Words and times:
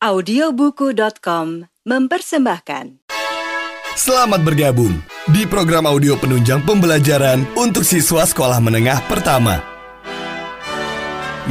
Audiobuku.com 0.00 1.68
mempersembahkan 1.84 3.04
Selamat 3.92 4.40
bergabung 4.40 4.96
di 5.28 5.44
program 5.44 5.84
audio 5.84 6.16
penunjang 6.16 6.64
pembelajaran 6.64 7.44
untuk 7.52 7.84
siswa 7.84 8.24
sekolah 8.24 8.64
menengah 8.64 8.96
pertama 9.04 9.60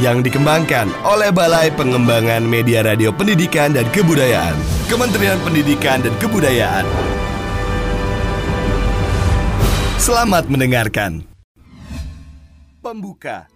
yang 0.02 0.26
dikembangkan 0.26 0.90
oleh 1.06 1.30
Balai 1.30 1.70
Pengembangan 1.70 2.42
Media 2.42 2.82
Radio 2.82 3.14
Pendidikan 3.14 3.70
dan 3.70 3.86
Kebudayaan, 3.94 4.58
Kementerian 4.90 5.38
Pendidikan 5.46 6.02
dan 6.02 6.10
Kebudayaan. 6.18 6.90
Selamat 10.02 10.50
mendengarkan. 10.50 11.22
Pembuka 12.82 13.46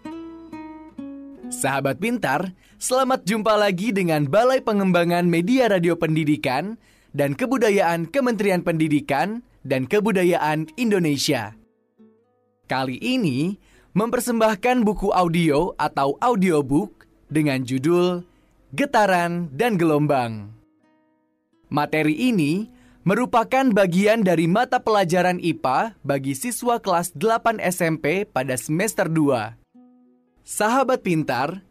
Sahabat 1.50 1.98
pintar, 1.98 2.54
selamat 2.84 3.24
jumpa 3.24 3.56
lagi 3.56 3.96
dengan 3.96 4.28
Balai 4.28 4.60
Pengembangan 4.60 5.24
Media 5.24 5.72
Radio 5.72 5.96
Pendidikan 5.96 6.76
dan 7.16 7.32
Kebudayaan 7.32 8.12
Kementerian 8.12 8.60
Pendidikan 8.60 9.40
dan 9.64 9.88
Kebudayaan 9.88 10.68
Indonesia. 10.76 11.56
Kali 12.68 13.00
ini 13.00 13.56
mempersembahkan 13.96 14.84
buku 14.84 15.16
audio 15.16 15.72
atau 15.80 16.20
audiobook 16.20 17.08
dengan 17.32 17.64
judul 17.64 18.20
Getaran 18.76 19.48
dan 19.48 19.80
Gelombang. 19.80 20.52
Materi 21.72 22.12
ini 22.20 22.68
merupakan 23.08 23.64
bagian 23.72 24.20
dari 24.20 24.44
mata 24.44 24.76
pelajaran 24.76 25.40
IPA 25.40 25.96
bagi 26.04 26.36
siswa 26.36 26.76
kelas 26.76 27.16
8 27.16 27.64
SMP 27.64 28.28
pada 28.28 28.60
semester 28.60 29.08
2. 29.08 29.56
Sahabat 30.44 31.00
pintar, 31.00 31.64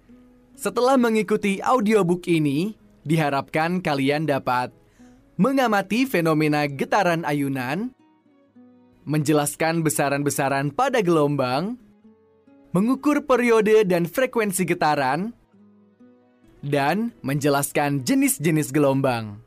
setelah 0.53 0.95
mengikuti 0.95 1.59
audiobook 1.59 2.29
ini, 2.29 2.73
diharapkan 3.03 3.83
kalian 3.83 4.29
dapat 4.29 4.71
mengamati 5.35 6.05
fenomena 6.05 6.69
getaran 6.69 7.25
ayunan, 7.25 7.91
menjelaskan 9.03 9.81
besaran-besaran 9.81 10.71
pada 10.71 11.01
gelombang, 11.01 11.75
mengukur 12.71 13.25
periode 13.25 13.83
dan 13.83 14.05
frekuensi 14.05 14.63
getaran, 14.63 15.33
dan 16.63 17.11
menjelaskan 17.25 18.05
jenis-jenis 18.07 18.71
gelombang. 18.71 19.41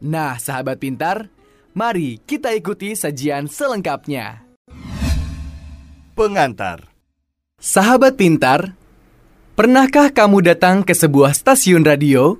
Nah, 0.00 0.40
sahabat 0.40 0.80
pintar, 0.80 1.28
mari 1.76 2.22
kita 2.24 2.54
ikuti 2.56 2.96
sajian 2.96 3.50
selengkapnya. 3.50 4.46
Pengantar 6.14 6.94
Sahabat 7.64 8.20
pintar, 8.20 8.76
pernahkah 9.54 10.10
kamu 10.10 10.42
datang 10.42 10.82
ke 10.82 10.90
sebuah 10.90 11.30
stasiun 11.30 11.86
radio? 11.86 12.34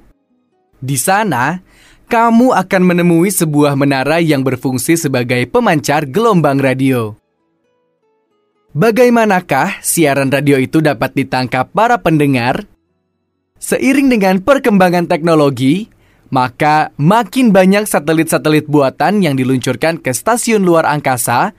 Di 0.83 0.99
sana, 0.99 1.63
kamu 2.11 2.53
akan 2.53 2.83
menemui 2.83 3.31
sebuah 3.31 3.79
menara 3.79 4.19
yang 4.19 4.43
berfungsi 4.43 4.99
sebagai 4.99 5.47
pemancar 5.49 6.11
gelombang 6.11 6.59
radio. 6.59 7.15
Bagaimanakah 8.75 9.79
siaran 9.81 10.35
radio 10.35 10.59
itu 10.59 10.83
dapat 10.83 11.15
ditangkap 11.15 11.71
para 11.71 12.03
pendengar? 12.03 12.67
Seiring 13.63 14.11
dengan 14.11 14.43
perkembangan 14.43 15.07
teknologi, 15.07 15.89
maka 16.35 16.91
makin 16.99 17.55
banyak 17.55 17.87
satelit-satelit 17.87 18.67
buatan 18.67 19.23
yang 19.23 19.39
diluncurkan 19.39 20.03
ke 20.03 20.11
stasiun 20.11 20.67
luar 20.67 20.91
angkasa 20.91 21.55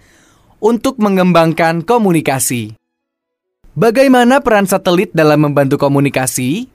untuk 0.59 0.99
mengembangkan 0.99 1.81
komunikasi. 1.87 2.84
Bagaimana 3.75 4.39
peran 4.39 4.63
satelit 4.63 5.11
dalam 5.11 5.51
membantu 5.51 5.75
komunikasi? 5.75 6.71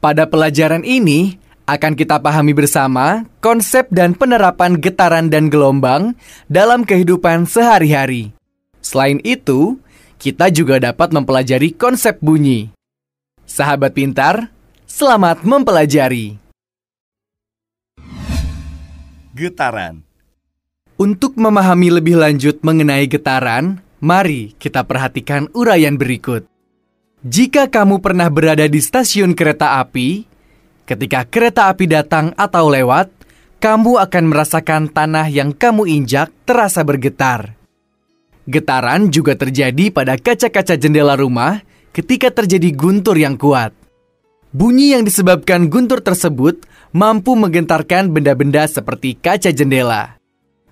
Pada 0.00 0.24
pelajaran 0.24 0.80
ini, 0.80 1.36
akan 1.68 1.92
kita 1.92 2.24
pahami 2.24 2.56
bersama 2.56 3.28
konsep 3.44 3.84
dan 3.92 4.16
penerapan 4.16 4.80
getaran 4.80 5.28
dan 5.28 5.52
gelombang 5.52 6.16
dalam 6.48 6.88
kehidupan 6.88 7.44
sehari-hari. 7.44 8.32
Selain 8.80 9.20
itu, 9.28 9.76
kita 10.16 10.48
juga 10.48 10.80
dapat 10.80 11.12
mempelajari 11.12 11.76
konsep 11.76 12.16
bunyi. 12.24 12.72
Sahabat 13.44 13.92
pintar, 13.92 14.48
selamat 14.88 15.44
mempelajari. 15.44 16.40
Getaran 19.36 20.00
Untuk 20.96 21.36
memahami 21.36 21.92
lebih 21.92 22.16
lanjut 22.16 22.64
mengenai 22.64 23.04
getaran, 23.04 23.84
Mari 23.96 24.52
kita 24.60 24.84
perhatikan 24.84 25.48
uraian 25.56 25.96
berikut. 25.96 26.44
Jika 27.24 27.72
kamu 27.72 28.04
pernah 28.04 28.28
berada 28.28 28.68
di 28.68 28.76
stasiun 28.76 29.32
kereta 29.32 29.80
api, 29.80 30.28
ketika 30.84 31.24
kereta 31.24 31.72
api 31.72 31.88
datang 31.88 32.36
atau 32.36 32.68
lewat, 32.68 33.08
kamu 33.56 33.96
akan 33.96 34.24
merasakan 34.28 34.92
tanah 34.92 35.32
yang 35.32 35.56
kamu 35.56 35.88
injak 35.88 36.28
terasa 36.44 36.84
bergetar. 36.84 37.56
Getaran 38.44 39.08
juga 39.08 39.32
terjadi 39.32 39.88
pada 39.88 40.20
kaca-kaca 40.20 40.76
jendela 40.76 41.16
rumah 41.16 41.64
ketika 41.96 42.28
terjadi 42.28 42.76
guntur 42.76 43.16
yang 43.16 43.40
kuat. 43.40 43.72
Bunyi 44.52 44.92
yang 44.92 45.08
disebabkan 45.08 45.72
guntur 45.72 46.04
tersebut 46.04 46.68
mampu 46.92 47.32
menggentarkan 47.32 48.12
benda-benda 48.12 48.68
seperti 48.68 49.16
kaca 49.16 49.50
jendela. 49.50 50.20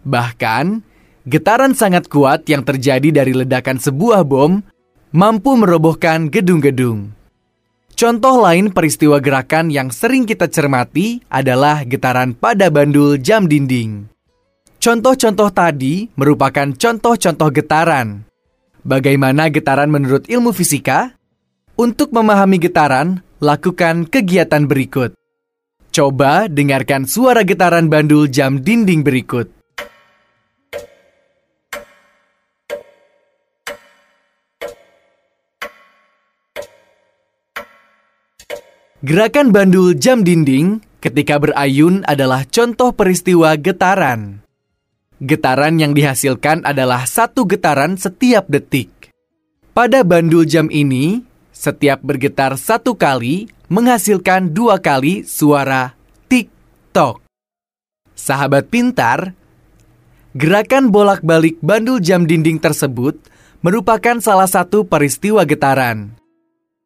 Bahkan, 0.04 0.93
Getaran 1.24 1.72
sangat 1.72 2.12
kuat 2.12 2.44
yang 2.52 2.60
terjadi 2.60 3.08
dari 3.08 3.32
ledakan 3.32 3.80
sebuah 3.80 4.28
bom 4.28 4.60
mampu 5.08 5.56
merobohkan 5.56 6.28
gedung-gedung. 6.28 7.16
Contoh 7.96 8.44
lain 8.44 8.68
peristiwa 8.68 9.16
gerakan 9.24 9.72
yang 9.72 9.88
sering 9.88 10.28
kita 10.28 10.52
cermati 10.52 11.24
adalah 11.32 11.80
getaran 11.88 12.36
pada 12.36 12.68
bandul 12.68 13.16
jam 13.16 13.48
dinding. 13.48 14.04
Contoh-contoh 14.76 15.48
tadi 15.48 16.12
merupakan 16.12 16.68
contoh-contoh 16.76 17.48
getaran. 17.56 18.28
Bagaimana 18.84 19.48
getaran 19.48 19.88
menurut 19.88 20.28
ilmu 20.28 20.52
fisika? 20.52 21.16
Untuk 21.80 22.12
memahami 22.12 22.60
getaran, 22.60 23.24
lakukan 23.40 24.04
kegiatan 24.12 24.68
berikut. 24.68 25.16
Coba 25.88 26.52
dengarkan 26.52 27.08
suara 27.08 27.48
getaran 27.48 27.88
bandul 27.88 28.28
jam 28.28 28.60
dinding 28.60 29.00
berikut. 29.00 29.63
Gerakan 39.04 39.52
bandul 39.52 39.92
jam 40.00 40.24
dinding 40.24 40.80
ketika 41.04 41.36
berayun 41.36 42.00
adalah 42.08 42.48
contoh 42.48 42.88
peristiwa 42.96 43.52
getaran. 43.52 44.40
Getaran 45.20 45.76
yang 45.76 45.92
dihasilkan 45.92 46.64
adalah 46.64 47.04
satu 47.04 47.44
getaran 47.44 48.00
setiap 48.00 48.48
detik. 48.48 49.12
Pada 49.76 50.00
bandul 50.08 50.48
jam 50.48 50.72
ini, 50.72 51.20
setiap 51.52 52.00
bergetar 52.00 52.56
satu 52.56 52.96
kali 52.96 53.52
menghasilkan 53.68 54.56
dua 54.56 54.80
kali 54.80 55.20
suara 55.28 55.92
tik-tok. 56.32 57.20
Sahabat 58.16 58.72
pintar, 58.72 59.36
gerakan 60.32 60.88
bolak-balik 60.88 61.60
bandul 61.60 62.00
jam 62.00 62.24
dinding 62.24 62.56
tersebut 62.56 63.20
merupakan 63.60 64.16
salah 64.24 64.48
satu 64.48 64.88
peristiwa 64.88 65.44
getaran. 65.44 66.23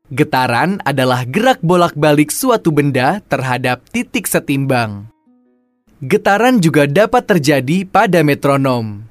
Getaran 0.08 0.80
adalah 0.88 1.28
gerak 1.28 1.60
bolak-balik 1.60 2.32
suatu 2.32 2.72
benda 2.72 3.20
terhadap 3.28 3.84
titik 3.92 4.24
setimbang. 4.24 5.12
Getaran 6.00 6.64
juga 6.64 6.88
dapat 6.88 7.28
terjadi 7.28 7.84
pada 7.84 8.24
metronom. 8.24 9.04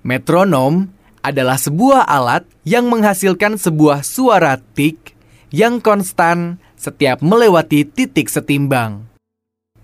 Metronom 0.00 0.88
adalah 1.20 1.60
sebuah 1.60 2.08
alat 2.08 2.48
yang 2.64 2.88
menghasilkan 2.88 3.60
sebuah 3.60 4.00
suara 4.00 4.56
tik 4.56 5.12
yang 5.52 5.76
konstan 5.76 6.56
setiap 6.72 7.20
melewati 7.20 7.84
titik 7.84 8.32
setimbang. 8.32 9.04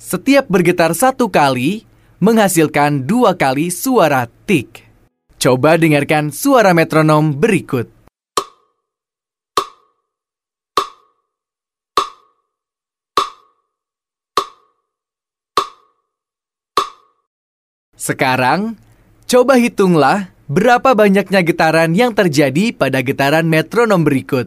Setiap 0.01 0.49
bergetar 0.49 0.97
satu 0.97 1.29
kali, 1.29 1.85
menghasilkan 2.25 3.05
dua 3.05 3.37
kali 3.37 3.69
suara 3.69 4.25
tik. 4.49 4.89
Coba 5.37 5.77
dengarkan 5.77 6.33
suara 6.33 6.73
metronom 6.73 7.37
berikut. 7.37 7.96
Sekarang, 18.07 18.79
coba 19.27 19.59
hitunglah 19.59 20.31
berapa 20.47 20.95
banyaknya 20.95 21.43
getaran 21.43 21.91
yang 21.91 22.15
terjadi 22.15 22.71
pada 22.71 23.03
getaran 23.03 23.43
metronom 23.51 24.07
berikut. 24.07 24.47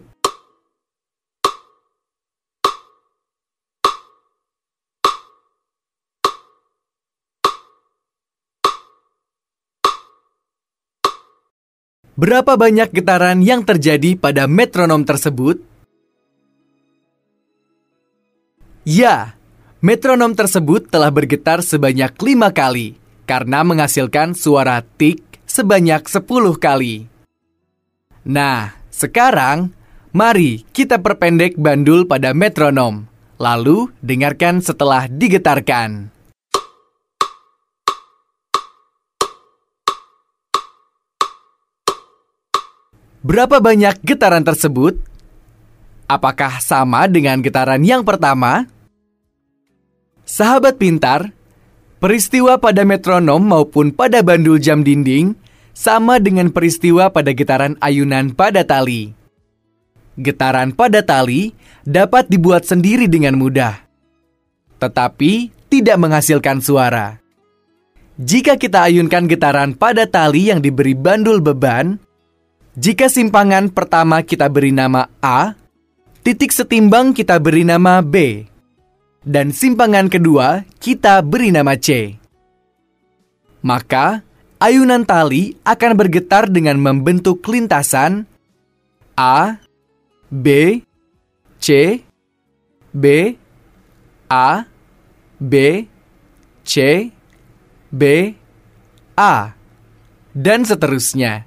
Berapa 12.16 12.56
banyak 12.56 12.96
getaran 12.96 13.44
yang 13.44 13.68
terjadi 13.68 14.16
pada 14.16 14.48
metronom 14.48 15.04
tersebut? 15.04 15.60
Ya, 18.88 19.36
Metronom 19.80 20.36
tersebut 20.36 20.92
telah 20.92 21.08
bergetar 21.08 21.64
sebanyak 21.64 22.12
lima 22.20 22.52
kali 22.52 23.00
karena 23.30 23.62
menghasilkan 23.62 24.34
suara 24.34 24.81
tik 24.81 25.22
sebanyak 25.46 26.02
10 26.10 26.26
kali. 26.58 27.06
Nah, 28.26 28.74
sekarang 28.90 29.70
mari 30.10 30.66
kita 30.74 30.98
perpendek 30.98 31.54
bandul 31.54 32.10
pada 32.10 32.34
metronom. 32.34 33.06
Lalu 33.38 33.94
dengarkan 34.02 34.66
setelah 34.66 35.06
digetarkan. 35.06 36.10
Berapa 43.22 43.62
banyak 43.62 44.02
getaran 44.04 44.42
tersebut? 44.42 44.98
Apakah 46.10 46.58
sama 46.58 47.06
dengan 47.06 47.40
getaran 47.46 47.86
yang 47.86 48.02
pertama? 48.02 48.66
Sahabat 50.25 50.82
pintar, 50.82 51.32
peristiwa 52.00 52.56
pada 52.57 52.88
metronom 52.88 53.44
maupun 53.44 53.92
pada 53.92 54.24
bandul 54.24 54.57
jam 54.57 54.81
dinding 54.81 55.36
sama 55.75 56.18
dengan 56.19 56.51
peristiwa 56.51 57.12
pada 57.12 57.36
getaran 57.36 57.75
ayunan 57.84 58.31
pada 58.31 58.63
tali. 58.63 59.16
Getaran 60.19 60.75
pada 60.75 61.00
tali 61.00 61.56
dapat 61.88 62.28
dibuat 62.28 62.68
sendiri 62.68 63.07
dengan 63.07 63.40
mudah, 63.40 63.80
tetapi 64.84 65.51
tidak 65.72 65.96
menghasilkan 65.96 66.60
suara. 66.60 67.19
Jika 68.19 68.60
kita 68.60 68.92
ayunkan 68.92 69.31
getaran 69.31 69.72
pada 69.72 70.04
tali 70.04 70.51
yang 70.51 70.60
diberi 70.60 70.92
bandul 70.92 71.40
beban, 71.40 71.96
jika 72.75 73.07
simpangan 73.07 73.72
pertama 73.72 74.19
kita 74.19 74.51
beri 74.51 74.75
nama 74.75 75.07
A, 75.24 75.56
titik 76.19 76.51
setimbang 76.51 77.16
kita 77.16 77.40
beri 77.40 77.63
nama 77.63 78.04
B, 78.04 78.44
dan 79.24 79.51
simpangan 79.51 80.07
kedua 80.07 80.63
kita 80.80 81.19
beri 81.24 81.51
nama 81.51 81.75
C. 81.75 82.16
Maka, 83.60 84.24
ayunan 84.60 85.04
tali 85.04 85.60
akan 85.68 85.92
bergetar 86.00 86.48
dengan 86.48 86.80
membentuk 86.80 87.44
lintasan 87.48 88.24
A, 89.19 89.60
B, 90.31 90.80
C, 91.60 92.00
B, 92.95 93.36
A, 94.31 94.63
B, 95.39 95.54
C, 96.63 96.75
B, 97.92 98.04
A, 99.19 99.51
dan 100.31 100.63
seterusnya. 100.63 101.44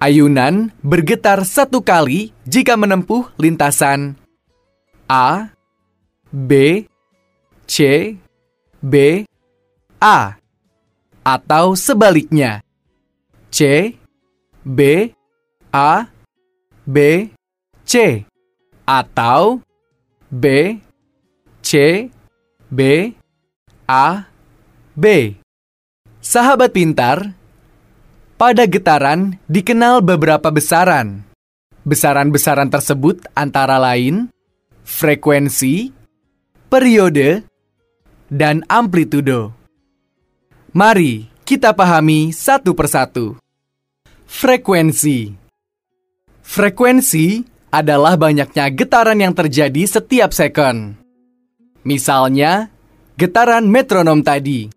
Ayunan 0.00 0.72
bergetar 0.84 1.44
satu 1.48 1.80
kali 1.80 2.32
jika 2.44 2.76
menempuh 2.76 3.28
lintasan 3.40 4.20
A, 5.08 5.53
B, 6.34 6.82
C, 7.62 8.10
B, 8.82 9.22
A, 10.02 10.34
atau 11.22 11.78
sebaliknya 11.78 12.58
C, 13.54 13.94
B, 14.66 15.14
A, 15.70 16.10
B, 16.82 17.30
C, 17.86 18.26
atau 18.82 19.62
B, 20.26 20.74
C, 21.62 22.10
B, 22.66 22.80
A, 23.86 24.26
B. 24.98 25.38
Sahabat 26.18 26.74
pintar, 26.74 27.30
pada 28.34 28.66
getaran 28.66 29.38
dikenal 29.46 30.02
beberapa 30.02 30.50
besaran. 30.50 31.22
Besaran-besaran 31.86 32.74
tersebut 32.74 33.22
antara 33.38 33.78
lain 33.78 34.34
frekuensi, 34.82 35.94
periode, 36.68 37.44
dan 38.32 38.64
amplitudo. 38.66 39.54
Mari 40.74 41.30
kita 41.46 41.70
pahami 41.76 42.34
satu 42.34 42.74
persatu. 42.74 43.38
Frekuensi 44.24 45.30
Frekuensi 46.44 47.46
adalah 47.70 48.18
banyaknya 48.18 48.70
getaran 48.74 49.18
yang 49.22 49.34
terjadi 49.34 49.82
setiap 49.86 50.30
sekon. 50.34 50.98
Misalnya, 51.86 52.72
getaran 53.14 53.66
metronom 53.66 54.22
tadi. 54.22 54.70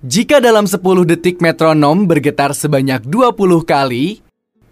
Jika 0.00 0.40
dalam 0.40 0.64
10 0.64 1.04
detik 1.04 1.44
metronom 1.44 2.08
bergetar 2.08 2.56
sebanyak 2.56 3.04
20 3.04 3.62
kali, 3.68 4.24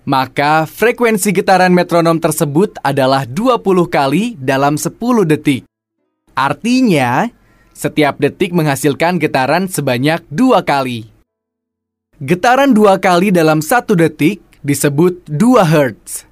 maka 0.08 0.64
frekuensi 0.64 1.36
getaran 1.36 1.76
metronom 1.76 2.16
tersebut 2.16 2.80
adalah 2.80 3.28
20 3.28 3.60
kali 3.92 4.40
dalam 4.40 4.80
10 4.80 4.96
detik. 5.28 5.68
Artinya, 6.38 7.26
setiap 7.74 8.22
detik 8.22 8.54
menghasilkan 8.54 9.18
getaran 9.18 9.66
sebanyak 9.66 10.22
dua 10.30 10.62
kali. 10.62 11.10
Getaran 12.22 12.70
dua 12.70 13.02
kali 13.02 13.34
dalam 13.34 13.58
satu 13.58 13.98
detik 13.98 14.38
disebut 14.62 15.26
2 15.26 15.62
Hz. 15.66 16.26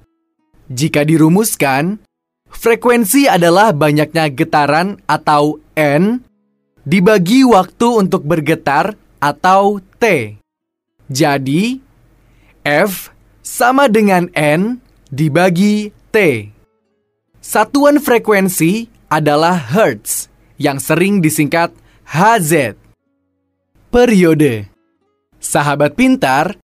Jika 0.67 1.03
dirumuskan, 1.07 1.99
frekuensi 2.47 3.27
adalah 3.27 3.71
banyaknya 3.71 4.31
getaran 4.31 4.99
atau 5.07 5.59
N 5.75 6.23
dibagi 6.83 7.43
waktu 7.47 7.87
untuk 8.07 8.23
bergetar 8.23 8.95
atau 9.19 9.83
T. 9.99 10.35
Jadi, 11.07 11.79
F 12.63 13.15
sama 13.43 13.87
dengan 13.87 14.27
N 14.35 14.79
dibagi 15.07 15.95
T. 16.11 16.47
Satuan 17.39 18.03
frekuensi 18.03 18.96
adalah 19.07 19.55
Hertz 19.55 20.27
yang 20.59 20.79
sering 20.79 21.23
disingkat 21.23 21.71
HZ. 22.07 22.75
Periode 23.87 24.67
Sahabat 25.37 25.95
pintar, 25.95 26.59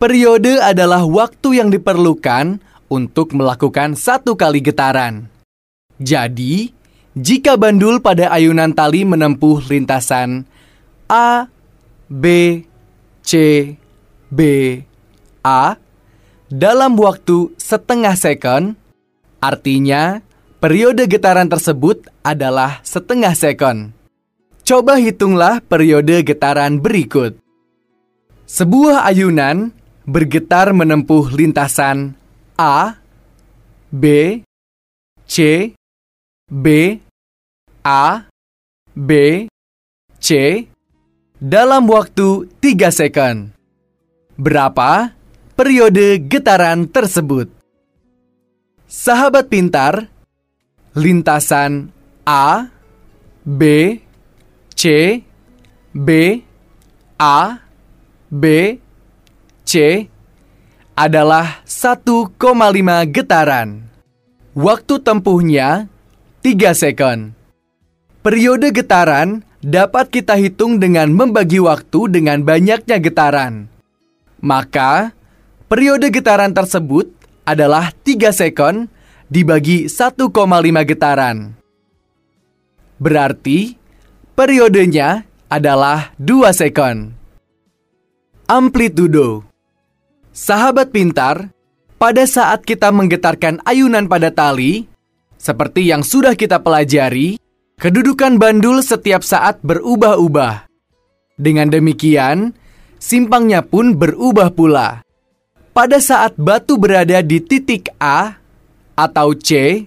periode 0.00 0.58
adalah 0.58 1.06
waktu 1.06 1.62
yang 1.62 1.70
diperlukan 1.70 2.58
untuk 2.90 3.36
melakukan 3.36 3.94
satu 3.94 4.34
kali 4.34 4.64
getaran. 4.64 5.28
Jadi, 6.00 6.72
jika 7.14 7.54
bandul 7.54 8.00
pada 8.02 8.32
ayunan 8.32 8.72
tali 8.72 9.04
menempuh 9.04 9.60
lintasan 9.70 10.48
A, 11.06 11.46
B, 12.08 12.24
C, 13.20 13.32
B, 14.32 14.40
A 15.44 15.76
dalam 16.48 16.96
waktu 16.96 17.52
setengah 17.60 18.16
sekon, 18.16 18.72
artinya 19.38 20.24
periode 20.58 21.06
getaran 21.06 21.46
tersebut 21.46 22.10
adalah 22.26 22.82
setengah 22.82 23.34
sekon. 23.34 23.94
Coba 24.66 25.00
hitunglah 25.00 25.64
periode 25.64 26.20
getaran 26.26 26.82
berikut. 26.82 27.38
Sebuah 28.44 29.06
ayunan 29.06 29.72
bergetar 30.04 30.74
menempuh 30.74 31.30
lintasan 31.32 32.18
A, 32.58 32.98
B, 33.88 34.04
C, 35.24 35.72
B, 36.50 36.66
A, 37.86 38.28
B, 38.92 39.10
C 40.18 40.28
dalam 41.38 41.86
waktu 41.86 42.50
3 42.60 42.90
second. 42.90 43.54
Berapa 44.34 45.14
periode 45.54 46.18
getaran 46.26 46.90
tersebut? 46.90 47.46
Sahabat 48.88 49.52
pintar, 49.52 50.08
lintasan 50.98 51.94
A, 52.26 52.66
B, 53.46 53.62
C, 54.74 54.82
B, 55.94 56.08
A, 57.16 57.62
B, 58.28 58.44
C 59.62 59.74
adalah 60.98 61.62
1,5 61.62 62.34
getaran. 63.14 63.86
Waktu 64.58 64.94
tempuhnya 65.06 65.86
3 66.42 66.74
second. 66.74 67.38
Periode 68.18 68.74
getaran 68.74 69.46
dapat 69.62 70.10
kita 70.10 70.34
hitung 70.34 70.82
dengan 70.82 71.14
membagi 71.14 71.62
waktu 71.62 72.10
dengan 72.10 72.42
banyaknya 72.42 72.98
getaran. 72.98 73.70
Maka, 74.42 75.14
periode 75.70 76.10
getaran 76.10 76.50
tersebut 76.50 77.14
adalah 77.46 77.94
3 78.02 78.34
sekon 78.34 78.90
dibagi 79.28 79.86
1,5 79.86 80.26
getaran. 80.84 81.54
Berarti, 82.98 83.78
periodenya 84.34 85.24
adalah 85.46 86.12
2 86.18 86.50
sekon. 86.52 87.14
Amplitudo 88.48 89.44
Sahabat 90.32 90.90
pintar, 90.90 91.52
pada 92.00 92.24
saat 92.24 92.64
kita 92.64 92.90
menggetarkan 92.90 93.60
ayunan 93.62 94.08
pada 94.08 94.32
tali, 94.32 94.88
seperti 95.36 95.86
yang 95.86 96.02
sudah 96.02 96.32
kita 96.34 96.58
pelajari, 96.62 97.36
Kedudukan 97.78 98.42
bandul 98.42 98.82
setiap 98.82 99.22
saat 99.22 99.62
berubah-ubah. 99.62 100.66
Dengan 101.38 101.70
demikian, 101.70 102.50
simpangnya 102.98 103.62
pun 103.62 103.94
berubah 103.94 104.50
pula. 104.50 105.06
Pada 105.70 106.02
saat 106.02 106.34
batu 106.34 106.74
berada 106.74 107.22
di 107.22 107.38
titik 107.38 107.94
A 108.02 108.34
atau 108.98 109.30
C, 109.38 109.86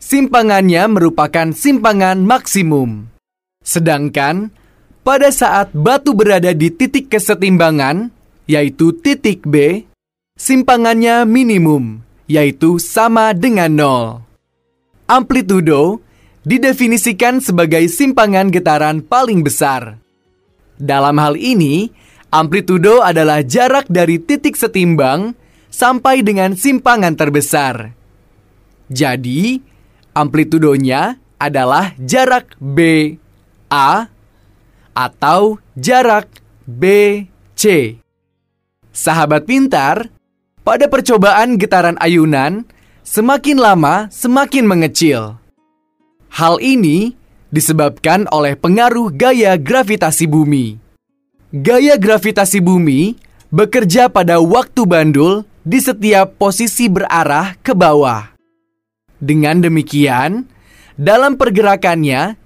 simpangannya 0.00 0.88
merupakan 0.88 1.52
simpangan 1.52 2.24
maksimum. 2.24 3.04
Sedangkan 3.60 4.48
pada 5.04 5.28
saat 5.28 5.76
batu 5.76 6.16
berada 6.16 6.56
di 6.56 6.72
titik 6.72 7.12
kesetimbangan, 7.12 8.08
yaitu 8.48 8.96
titik 8.96 9.44
B, 9.44 9.84
simpangannya 10.40 11.28
minimum, 11.28 12.00
yaitu 12.24 12.80
sama 12.80 13.36
dengan 13.36 13.70
nol. 13.76 14.04
Amplitudo 15.06 16.00
didefinisikan 16.46 17.42
sebagai 17.42 17.86
simpangan 17.90 18.48
getaran 18.54 19.02
paling 19.02 19.42
besar. 19.42 19.98
Dalam 20.78 21.18
hal 21.18 21.34
ini, 21.34 21.90
amplitudo 22.30 23.02
adalah 23.02 23.42
jarak 23.42 23.90
dari 23.90 24.22
titik 24.22 24.54
setimbang 24.54 25.34
sampai 25.72 26.22
dengan 26.22 26.54
simpangan 26.54 27.18
terbesar. 27.18 27.95
Jadi, 28.86 29.58
amplitudonya 30.14 31.18
adalah 31.36 31.92
jarak 32.00 32.56
B 32.56 33.12
A 33.68 34.08
atau 34.96 35.60
jarak 35.76 36.30
BC. 36.64 37.96
Sahabat 38.96 39.44
pintar, 39.44 40.08
pada 40.64 40.88
percobaan 40.88 41.60
getaran 41.60 42.00
ayunan, 42.00 42.64
semakin 43.04 43.60
lama 43.60 44.08
semakin 44.08 44.64
mengecil. 44.64 45.38
Hal 46.32 46.58
ini 46.58 47.14
disebabkan 47.52 48.26
oleh 48.34 48.58
pengaruh 48.58 49.14
gaya 49.14 49.54
gravitasi 49.54 50.26
bumi. 50.26 50.76
Gaya 51.54 51.94
gravitasi 51.94 52.58
bumi 52.58 53.14
bekerja 53.48 54.10
pada 54.10 54.42
waktu 54.42 54.82
bandul 54.84 55.46
di 55.62 55.78
setiap 55.78 56.34
posisi 56.36 56.90
berarah 56.90 57.54
ke 57.62 57.72
bawah. 57.72 58.35
Dengan 59.16 59.64
demikian, 59.64 60.44
dalam 60.96 61.40
pergerakannya, 61.40 62.36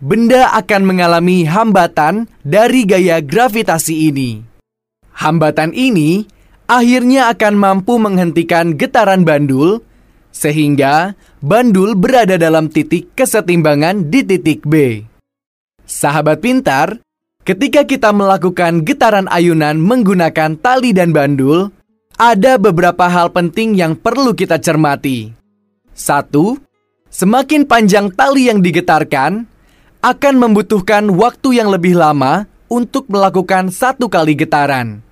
benda 0.00 0.52
akan 0.56 0.82
mengalami 0.84 1.44
hambatan 1.44 2.28
dari 2.44 2.88
gaya 2.88 3.20
gravitasi 3.20 4.12
ini. 4.12 4.40
Hambatan 5.16 5.76
ini 5.76 6.24
akhirnya 6.64 7.28
akan 7.32 7.54
mampu 7.56 8.00
menghentikan 8.00 8.76
getaran 8.76 9.24
bandul, 9.24 9.84
sehingga 10.32 11.18
bandul 11.44 11.96
berada 11.96 12.40
dalam 12.40 12.72
titik 12.72 13.12
kesetimbangan 13.16 14.08
di 14.08 14.20
titik 14.24 14.64
B. 14.64 15.04
Sahabat 15.84 16.38
pintar, 16.40 17.02
ketika 17.42 17.82
kita 17.84 18.14
melakukan 18.14 18.86
getaran 18.86 19.26
ayunan 19.26 19.76
menggunakan 19.82 20.56
tali 20.60 20.94
dan 20.94 21.10
bandul, 21.10 21.74
ada 22.20 22.60
beberapa 22.60 23.08
hal 23.08 23.32
penting 23.32 23.74
yang 23.74 23.98
perlu 23.98 24.36
kita 24.36 24.60
cermati. 24.62 25.39
Satu, 25.94 26.56
semakin 27.10 27.66
panjang 27.66 28.08
tali 28.14 28.48
yang 28.48 28.62
digetarkan, 28.62 29.44
akan 30.00 30.34
membutuhkan 30.40 31.12
waktu 31.12 31.60
yang 31.60 31.68
lebih 31.68 31.92
lama 31.98 32.48
untuk 32.72 33.10
melakukan 33.12 33.68
satu 33.68 34.08
kali 34.08 34.32
getaran. 34.32 35.04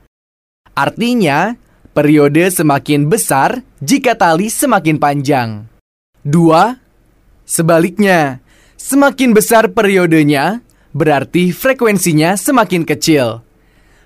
Artinya, 0.73 1.59
periode 1.93 2.49
semakin 2.49 3.11
besar 3.11 3.61
jika 3.83 4.15
tali 4.15 4.47
semakin 4.47 4.97
panjang. 4.97 5.67
Dua, 6.23 6.79
sebaliknya, 7.43 8.39
semakin 8.79 9.35
besar 9.35 9.75
periodenya, 9.75 10.63
berarti 10.95 11.51
frekuensinya 11.51 12.39
semakin 12.39 12.87
kecil. 12.87 13.43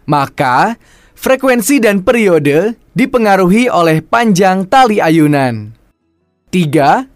Maka, 0.08 0.80
frekuensi 1.12 1.78
dan 1.78 2.02
periode 2.02 2.74
dipengaruhi 2.96 3.68
oleh 3.68 4.00
panjang 4.02 4.66
tali 4.66 4.98
ayunan. 4.98 5.81
Tiga, 6.52 7.08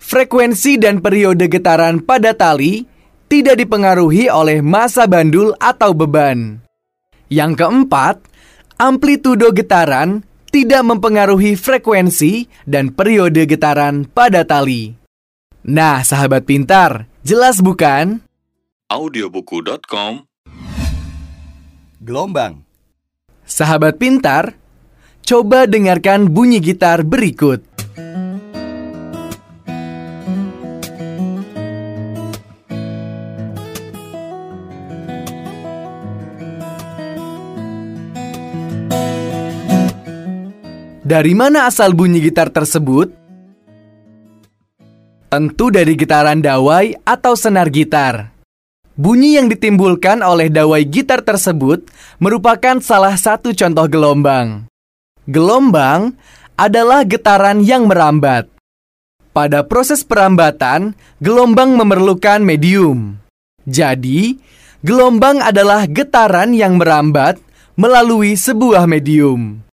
frekuensi 0.00 0.80
dan 0.80 1.04
periode 1.04 1.44
getaran 1.44 2.00
pada 2.00 2.32
tali 2.32 2.88
tidak 3.28 3.60
dipengaruhi 3.60 4.32
oleh 4.32 4.64
masa 4.64 5.04
bandul 5.04 5.52
atau 5.60 5.92
beban. 5.92 6.64
Yang 7.28 7.52
keempat, 7.60 8.16
amplitudo 8.80 9.52
getaran 9.52 10.24
tidak 10.48 10.88
mempengaruhi 10.88 11.52
frekuensi 11.52 12.48
dan 12.64 12.96
periode 12.96 13.44
getaran 13.44 14.08
pada 14.08 14.40
tali. 14.48 14.96
Nah, 15.60 16.00
sahabat 16.00 16.48
pintar, 16.48 17.12
jelas 17.20 17.60
bukan? 17.60 18.24
audiobuku.com 18.88 20.24
Gelombang. 22.00 22.64
Sahabat 23.44 24.00
pintar, 24.00 24.56
coba 25.20 25.68
dengarkan 25.68 26.32
bunyi 26.32 26.64
gitar 26.64 27.04
berikut. 27.04 27.75
Dari 41.06 41.38
mana 41.38 41.70
asal 41.70 41.94
bunyi 41.94 42.18
gitar 42.18 42.50
tersebut? 42.50 43.14
Tentu 45.30 45.70
dari 45.70 45.94
getaran 45.94 46.42
dawai 46.42 46.98
atau 47.06 47.38
senar 47.38 47.70
gitar. 47.70 48.34
Bunyi 48.98 49.38
yang 49.38 49.46
ditimbulkan 49.46 50.18
oleh 50.18 50.50
dawai 50.50 50.82
gitar 50.82 51.22
tersebut 51.22 51.86
merupakan 52.18 52.82
salah 52.82 53.14
satu 53.14 53.54
contoh 53.54 53.86
gelombang. 53.86 54.66
Gelombang 55.30 56.18
adalah 56.58 57.06
getaran 57.06 57.62
yang 57.62 57.86
merambat. 57.86 58.50
Pada 59.30 59.62
proses 59.62 60.02
perambatan, 60.02 60.98
gelombang 61.22 61.78
memerlukan 61.78 62.42
medium. 62.42 63.14
Jadi, 63.62 64.42
gelombang 64.82 65.38
adalah 65.38 65.86
getaran 65.86 66.50
yang 66.50 66.82
merambat 66.82 67.38
melalui 67.78 68.34
sebuah 68.34 68.90
medium. 68.90 69.65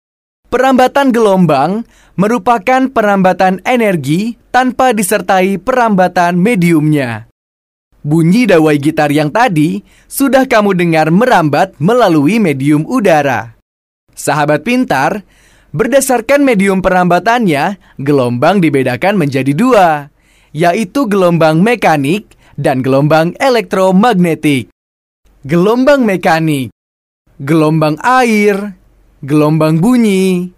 Perambatan 0.53 1.09
gelombang 1.09 1.81
merupakan 2.13 2.85
perambatan 2.85 3.57
energi 3.65 4.37
tanpa 4.53 4.93
disertai 4.93 5.57
perambatan 5.57 6.37
mediumnya. 6.37 7.25
Bunyi 8.05 8.45
dawai 8.45 8.77
gitar 8.77 9.09
yang 9.09 9.33
tadi 9.33 9.81
sudah 10.05 10.45
kamu 10.45 10.77
dengar 10.77 11.09
merambat 11.09 11.73
melalui 11.81 12.37
medium 12.37 12.85
udara. 12.85 13.57
Sahabat 14.13 14.61
pintar, 14.61 15.25
berdasarkan 15.73 16.45
medium 16.45 16.85
perambatannya, 16.85 17.81
gelombang 17.97 18.61
dibedakan 18.61 19.17
menjadi 19.17 19.57
dua, 19.57 20.13
yaitu 20.53 21.09
gelombang 21.09 21.65
mekanik 21.65 22.29
dan 22.61 22.85
gelombang 22.85 23.33
elektromagnetik. 23.41 24.69
Gelombang 25.49 26.05
mekanik, 26.05 26.69
gelombang 27.41 27.97
air, 28.05 28.77
gelombang 29.23 29.79
bunyi, 29.79 30.51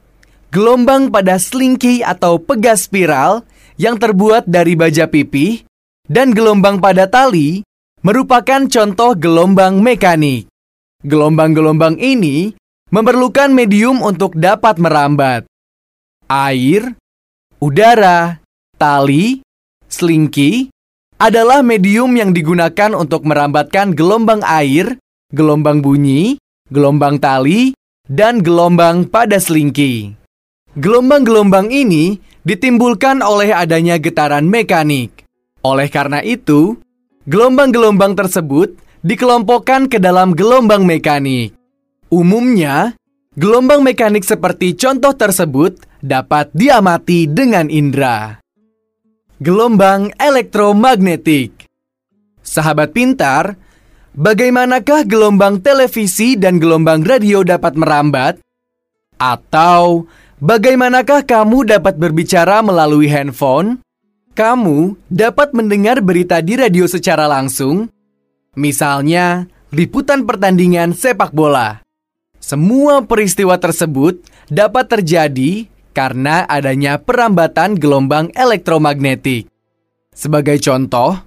gelombang 0.49 1.13
pada 1.13 1.37
selingki 1.37 2.01
atau 2.01 2.41
pegas 2.41 2.89
spiral 2.89 3.45
yang 3.77 4.01
terbuat 4.01 4.49
dari 4.49 4.73
baja 4.73 5.05
pipih, 5.05 5.61
dan 6.09 6.33
gelombang 6.33 6.81
pada 6.81 7.05
tali 7.05 7.61
merupakan 8.01 8.65
contoh 8.65 9.13
gelombang 9.13 9.85
mekanik. 9.85 10.49
Gelombang-gelombang 11.05 12.01
ini 12.01 12.57
memerlukan 12.89 13.53
medium 13.53 14.01
untuk 14.01 14.33
dapat 14.33 14.81
merambat. 14.81 15.45
Air, 16.25 16.97
udara, 17.61 18.41
tali, 18.81 19.45
selingki 19.85 20.73
adalah 21.21 21.61
medium 21.61 22.09
yang 22.17 22.33
digunakan 22.33 22.97
untuk 22.97 23.21
merambatkan 23.29 23.93
gelombang 23.93 24.41
air, 24.41 24.97
gelombang 25.29 25.85
bunyi, 25.85 26.41
gelombang 26.73 27.21
tali, 27.21 27.77
dan 28.09 28.41
gelombang 28.41 29.09
pada 29.09 29.41
selingki. 29.41 30.13
Gelombang-gelombang 30.75 31.71
ini 31.71 32.19
ditimbulkan 32.43 33.23
oleh 33.23 33.55
adanya 33.55 33.95
getaran 33.97 34.45
mekanik. 34.45 35.23
Oleh 35.65 35.89
karena 35.89 36.21
itu, 36.21 36.77
gelombang-gelombang 37.25 38.13
tersebut 38.13 38.75
dikelompokkan 39.01 39.89
ke 39.89 39.97
dalam 39.97 40.35
gelombang 40.35 40.83
mekanik. 40.83 41.55
Umumnya, 42.11 42.93
gelombang 43.33 43.81
mekanik 43.81 44.27
seperti 44.27 44.77
contoh 44.77 45.15
tersebut 45.15 45.81
dapat 46.03 46.53
diamati 46.53 47.25
dengan 47.25 47.71
indera. 47.71 48.37
Gelombang 49.41 50.15
elektromagnetik 50.15 51.65
Sahabat 52.45 52.93
pintar, 52.93 53.57
Bagaimanakah 54.15 55.03
gelombang 55.11 55.59
televisi 55.59 56.39
dan 56.39 56.55
gelombang 56.55 57.03
radio 57.03 57.43
dapat 57.43 57.75
merambat? 57.75 58.39
Atau 59.19 60.07
bagaimanakah 60.39 61.27
kamu 61.27 61.67
dapat 61.67 61.99
berbicara 61.99 62.63
melalui 62.63 63.11
handphone? 63.11 63.83
Kamu 64.31 64.95
dapat 65.11 65.51
mendengar 65.51 65.99
berita 65.99 66.39
di 66.39 66.55
radio 66.55 66.87
secara 66.87 67.27
langsung, 67.27 67.91
misalnya 68.55 69.51
liputan 69.75 70.23
pertandingan 70.23 70.95
sepak 70.95 71.35
bola. 71.35 71.83
Semua 72.39 73.03
peristiwa 73.03 73.59
tersebut 73.59 74.23
dapat 74.47 74.95
terjadi 74.95 75.67
karena 75.91 76.47
adanya 76.47 77.03
perambatan 77.03 77.75
gelombang 77.75 78.31
elektromagnetik. 78.31 79.51
Sebagai 80.15 80.55
contoh, 80.63 81.19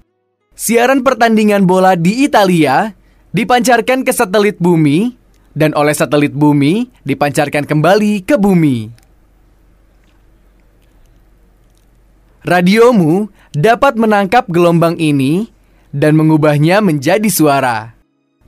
siaran 0.59 1.07
pertandingan 1.07 1.62
bola 1.62 1.95
di 1.95 2.27
Italia 2.27 2.91
dipancarkan 3.31 4.03
ke 4.03 4.11
satelit 4.11 4.59
bumi 4.59 5.15
dan 5.55 5.71
oleh 5.79 5.95
satelit 5.95 6.35
bumi 6.35 6.91
dipancarkan 7.07 7.62
kembali 7.62 8.27
ke 8.27 8.35
bumi. 8.35 8.91
Radiomu 12.43 13.31
dapat 13.55 13.95
menangkap 13.95 14.50
gelombang 14.50 14.99
ini 14.99 15.47
dan 15.95 16.19
mengubahnya 16.19 16.83
menjadi 16.83 17.29
suara. 17.31 17.95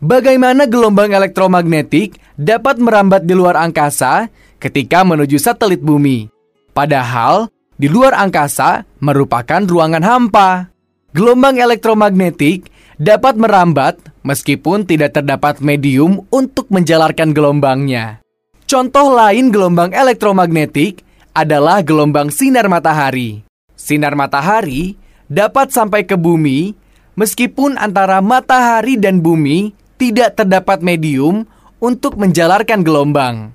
Bagaimana 0.01 0.65
gelombang 0.65 1.13
elektromagnetik 1.13 2.17
dapat 2.41 2.81
merambat 2.81 3.29
di 3.29 3.37
luar 3.37 3.61
angkasa 3.61 4.33
ketika 4.57 5.05
menuju 5.05 5.37
satelit 5.37 5.85
bumi? 5.85 6.33
Padahal 6.73 7.53
di 7.77 7.93
luar 7.93 8.17
angkasa 8.17 8.89
merupakan 9.05 9.61
ruangan 9.61 10.01
hampa. 10.01 10.73
Gelombang 11.11 11.59
elektromagnetik 11.59 12.71
dapat 12.95 13.35
merambat 13.35 13.99
meskipun 14.23 14.87
tidak 14.87 15.19
terdapat 15.19 15.59
medium 15.59 16.23
untuk 16.31 16.71
menjalarkan 16.71 17.35
gelombangnya. 17.35 18.23
Contoh 18.71 19.11
lain 19.11 19.51
gelombang 19.51 19.91
elektromagnetik 19.91 21.03
adalah 21.35 21.83
gelombang 21.83 22.31
sinar 22.31 22.71
matahari. 22.71 23.43
Sinar 23.75 24.15
matahari 24.15 24.95
dapat 25.27 25.75
sampai 25.75 26.07
ke 26.07 26.15
bumi 26.15 26.79
meskipun 27.19 27.75
antara 27.75 28.23
matahari 28.23 28.95
dan 28.95 29.19
bumi 29.19 29.75
tidak 29.99 30.39
terdapat 30.39 30.79
medium 30.79 31.43
untuk 31.83 32.15
menjalarkan 32.23 32.87
gelombang. 32.87 33.51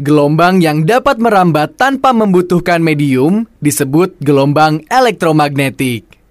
Gelombang 0.00 0.64
yang 0.64 0.88
dapat 0.88 1.20
merambat 1.20 1.76
tanpa 1.76 2.16
membutuhkan 2.16 2.80
medium 2.80 3.44
disebut 3.60 4.16
gelombang 4.24 4.80
elektromagnetik. 4.88 6.23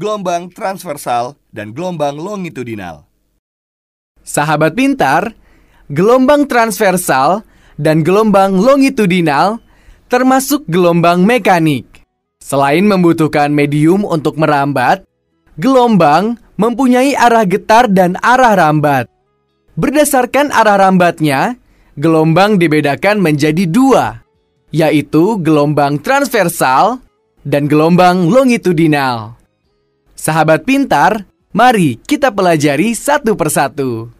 Gelombang 0.00 0.48
transversal 0.48 1.36
dan 1.52 1.76
gelombang 1.76 2.16
longitudinal. 2.16 3.04
Sahabat 4.24 4.72
pintar, 4.72 5.36
gelombang 5.92 6.48
transversal 6.48 7.44
dan 7.76 8.00
gelombang 8.00 8.56
longitudinal 8.56 9.60
termasuk 10.08 10.64
gelombang 10.72 11.20
mekanik. 11.28 11.84
Selain 12.40 12.80
membutuhkan 12.80 13.52
medium 13.52 14.08
untuk 14.08 14.40
merambat, 14.40 15.04
gelombang 15.60 16.40
mempunyai 16.56 17.12
arah 17.12 17.44
getar 17.44 17.84
dan 17.84 18.16
arah 18.24 18.56
rambat. 18.56 19.04
Berdasarkan 19.76 20.48
arah 20.48 20.80
rambatnya, 20.80 21.60
gelombang 22.00 22.56
dibedakan 22.56 23.20
menjadi 23.20 23.68
dua, 23.68 24.24
yaitu 24.72 25.36
gelombang 25.44 26.00
transversal 26.00 27.04
dan 27.44 27.68
gelombang 27.68 28.32
longitudinal. 28.32 29.39
Sahabat 30.20 30.68
pintar, 30.68 31.24
mari 31.56 31.96
kita 31.96 32.28
pelajari 32.28 32.92
satu 32.92 33.32
persatu. 33.32 34.12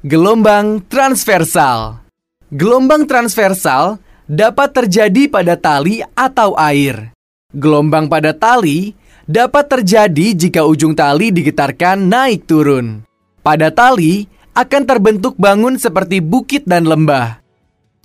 Gelombang 0.00 0.80
transversal. 0.88 2.00
Gelombang 2.48 3.04
transversal 3.04 4.00
dapat 4.24 4.72
terjadi 4.72 5.28
pada 5.28 5.60
tali 5.60 6.00
atau 6.16 6.56
air. 6.56 7.12
Gelombang 7.52 8.08
pada 8.08 8.32
tali 8.32 8.96
dapat 9.28 9.68
terjadi 9.68 10.48
jika 10.48 10.64
ujung 10.64 10.96
tali 10.96 11.28
digetarkan 11.28 12.08
naik 12.08 12.48
turun. 12.48 13.04
Pada 13.44 13.68
tali 13.68 14.24
akan 14.56 14.82
terbentuk 14.88 15.36
bangun 15.36 15.76
seperti 15.76 16.24
bukit 16.24 16.64
dan 16.64 16.88
lembah. 16.88 17.44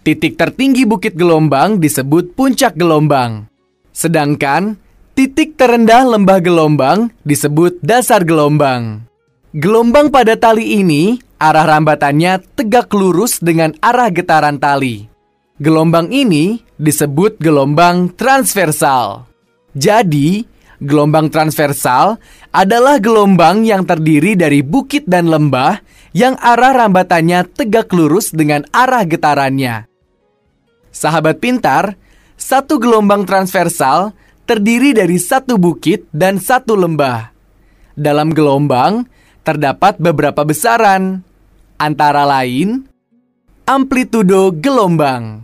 Titik 0.03 0.36
tertinggi 0.36 0.84
bukit 0.84 1.15
gelombang 1.15 1.79
disebut 1.79 2.36
puncak 2.36 2.75
gelombang. 2.75 3.48
Sedangkan 3.96 4.75
titik 5.15 5.55
terendah 5.55 6.03
lembah 6.03 6.43
gelombang 6.43 7.10
disebut 7.24 7.79
dasar 7.79 8.27
gelombang. 8.27 9.07
Gelombang 9.55 10.12
pada 10.12 10.36
tali 10.36 10.84
ini 10.84 11.15
arah 11.39 11.63
rambatannya 11.63 12.43
tegak 12.60 12.91
lurus 12.91 13.39
dengan 13.39 13.71
arah 13.80 14.12
getaran 14.12 14.60
tali. 14.60 15.08
Gelombang 15.56 16.12
ini 16.12 16.60
disebut 16.75 17.39
gelombang 17.39 18.12
transversal. 18.12 19.23
Jadi, 19.71 20.43
Gelombang 20.84 21.32
transversal 21.32 22.19
adalah 22.51 22.99
gelombang 22.99 23.63
yang 23.63 23.88
terdiri 23.88 24.36
dari 24.36 24.60
bukit 24.60 25.08
dan 25.08 25.32
lembah 25.32 25.80
yang 26.12 26.36
arah 26.43 26.75
rambatannya 26.75 27.47
tegak 27.56 27.95
lurus 27.95 28.36
dengan 28.36 28.67
arah 28.75 29.08
getarannya. 29.08 29.88
Sahabat 30.91 31.39
pintar, 31.39 31.95
satu 32.36 32.75
gelombang 32.75 33.23
transversal 33.23 34.12
terdiri 34.45 34.93
dari 34.93 35.17
satu 35.17 35.58
bukit 35.58 36.05
dan 36.13 36.38
satu 36.38 36.77
lembah. 36.77 37.34
Dalam 37.97 38.31
gelombang 38.31 39.10
terdapat 39.41 39.97
beberapa 39.97 40.45
besaran, 40.45 41.25
antara 41.81 42.23
lain 42.23 42.86
amplitudo 43.65 44.53
gelombang. 44.53 45.41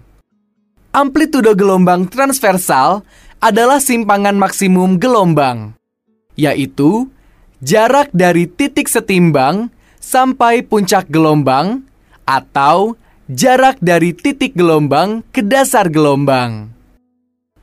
Amplitudo 0.93 1.57
gelombang 1.57 2.05
transversal 2.05 3.01
adalah 3.41 3.81
simpangan 3.81 4.37
maksimum 4.37 5.01
gelombang, 5.01 5.73
yaitu 6.37 7.09
jarak 7.63 8.11
dari 8.13 8.45
titik 8.45 8.85
setimbang 8.85 9.73
sampai 9.97 10.61
puncak 10.61 11.07
gelombang 11.09 11.87
atau 12.27 12.99
jarak 13.31 13.79
dari 13.79 14.11
titik 14.13 14.53
gelombang 14.53 15.23
ke 15.31 15.41
dasar 15.41 15.87
gelombang. 15.87 16.80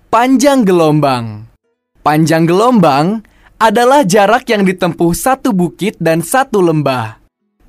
Panjang 0.08 0.64
gelombang. 0.64 1.52
Panjang 2.00 2.48
gelombang 2.48 3.20
adalah 3.60 4.08
jarak 4.08 4.48
yang 4.48 4.64
ditempuh 4.64 5.12
satu 5.12 5.52
bukit 5.52 6.00
dan 6.00 6.24
satu 6.24 6.64
lembah. 6.64 7.20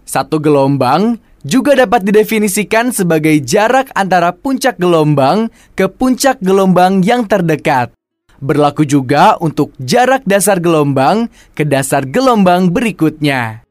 Satu 0.07 0.39
gelombang 0.39 1.19
juga 1.43 1.75
dapat 1.75 2.07
didefinisikan 2.07 2.95
sebagai 2.95 3.35
jarak 3.43 3.91
antara 3.91 4.31
puncak 4.31 4.79
gelombang 4.79 5.51
ke 5.75 5.91
puncak 5.91 6.39
gelombang 6.39 7.03
yang 7.03 7.27
terdekat. 7.27 7.91
Berlaku 8.39 8.87
juga 8.87 9.35
untuk 9.43 9.75
jarak 9.75 10.23
dasar 10.23 10.63
gelombang 10.63 11.27
ke 11.51 11.67
dasar 11.67 12.07
gelombang 12.07 12.71
berikutnya. 12.71 13.67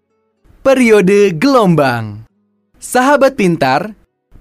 Periode 0.60 1.32
gelombang. 1.40 2.28
Sahabat 2.76 3.32
pintar, 3.32 3.96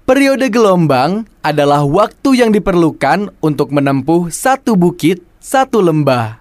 periode 0.08 0.48
gelombang 0.48 1.28
adalah 1.44 1.84
waktu 1.84 2.40
yang 2.40 2.48
diperlukan 2.48 3.28
untuk 3.44 3.68
menempuh 3.68 4.32
satu 4.32 4.72
bukit, 4.72 5.20
satu 5.36 5.84
lembah. 5.84 6.40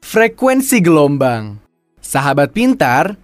Frekuensi 0.00 0.80
gelombang. 0.80 1.60
Sahabat 2.00 2.56
pintar, 2.56 3.20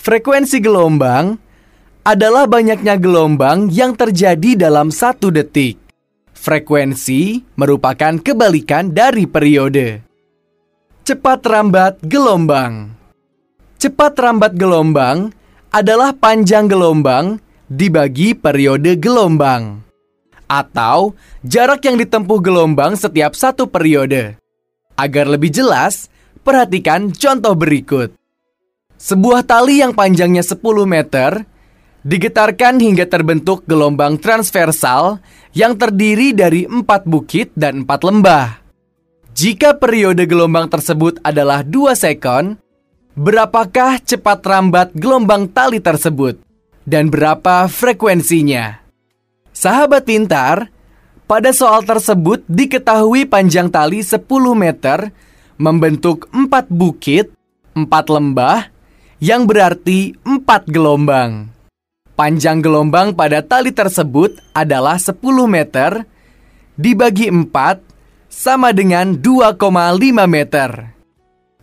frekuensi 0.00 0.64
gelombang 0.64 1.36
adalah 2.08 2.48
banyaknya 2.48 2.96
gelombang 2.96 3.68
yang 3.68 3.92
terjadi 3.92 4.56
dalam 4.56 4.88
satu 4.88 5.28
detik. 5.28 5.76
Frekuensi 6.32 7.44
merupakan 7.60 8.16
kebalikan 8.16 8.96
dari 8.96 9.28
periode. 9.28 10.00
Cepat 11.04 11.44
rambat 11.44 12.00
gelombang. 12.00 12.96
Cepat 13.76 14.16
rambat 14.16 14.56
gelombang 14.56 15.36
adalah 15.68 16.16
panjang 16.16 16.64
gelombang 16.64 17.44
dibagi 17.74 18.38
periode 18.38 18.94
gelombang 18.94 19.82
atau 20.46 21.18
jarak 21.42 21.82
yang 21.82 21.98
ditempuh 21.98 22.38
gelombang 22.38 22.94
setiap 22.94 23.34
satu 23.34 23.66
periode. 23.66 24.38
Agar 24.94 25.26
lebih 25.26 25.50
jelas, 25.50 26.06
perhatikan 26.46 27.10
contoh 27.10 27.58
berikut. 27.58 28.14
Sebuah 28.94 29.42
tali 29.42 29.82
yang 29.82 29.90
panjangnya 29.90 30.46
10 30.46 30.62
meter 30.86 31.42
digetarkan 32.06 32.78
hingga 32.78 33.10
terbentuk 33.10 33.66
gelombang 33.66 34.22
transversal 34.22 35.18
yang 35.50 35.74
terdiri 35.74 36.30
dari 36.30 36.70
empat 36.70 37.02
bukit 37.10 37.50
dan 37.58 37.82
empat 37.82 38.06
lembah. 38.06 38.62
Jika 39.34 39.82
periode 39.82 40.30
gelombang 40.30 40.70
tersebut 40.70 41.18
adalah 41.26 41.66
2 41.66 41.98
sekon, 41.98 42.54
berapakah 43.18 43.98
cepat 43.98 44.46
rambat 44.46 44.94
gelombang 44.94 45.50
tali 45.50 45.82
tersebut? 45.82 46.43
Dan 46.84 47.08
berapa 47.08 47.64
frekuensinya? 47.64 48.84
Sahabat 49.56 50.04
pintar, 50.04 50.68
pada 51.24 51.50
soal 51.56 51.88
tersebut 51.88 52.44
diketahui 52.44 53.24
panjang 53.24 53.72
tali 53.72 54.04
10 54.04 54.20
meter 54.52 55.08
membentuk 55.56 56.28
4 56.28 56.68
bukit, 56.68 57.32
4 57.72 57.88
lembah, 57.88 58.68
yang 59.24 59.48
berarti 59.48 60.12
4 60.28 60.68
gelombang. 60.68 61.48
Panjang 62.14 62.62
gelombang 62.62 63.16
pada 63.16 63.42
tali 63.42 63.74
tersebut 63.74 64.38
adalah 64.54 65.00
10 65.00 65.18
meter 65.48 66.06
dibagi 66.78 67.26
4 67.26 67.50
sama 68.30 68.70
dengan 68.70 69.18
2,5 69.18 69.58
meter. 70.30 70.70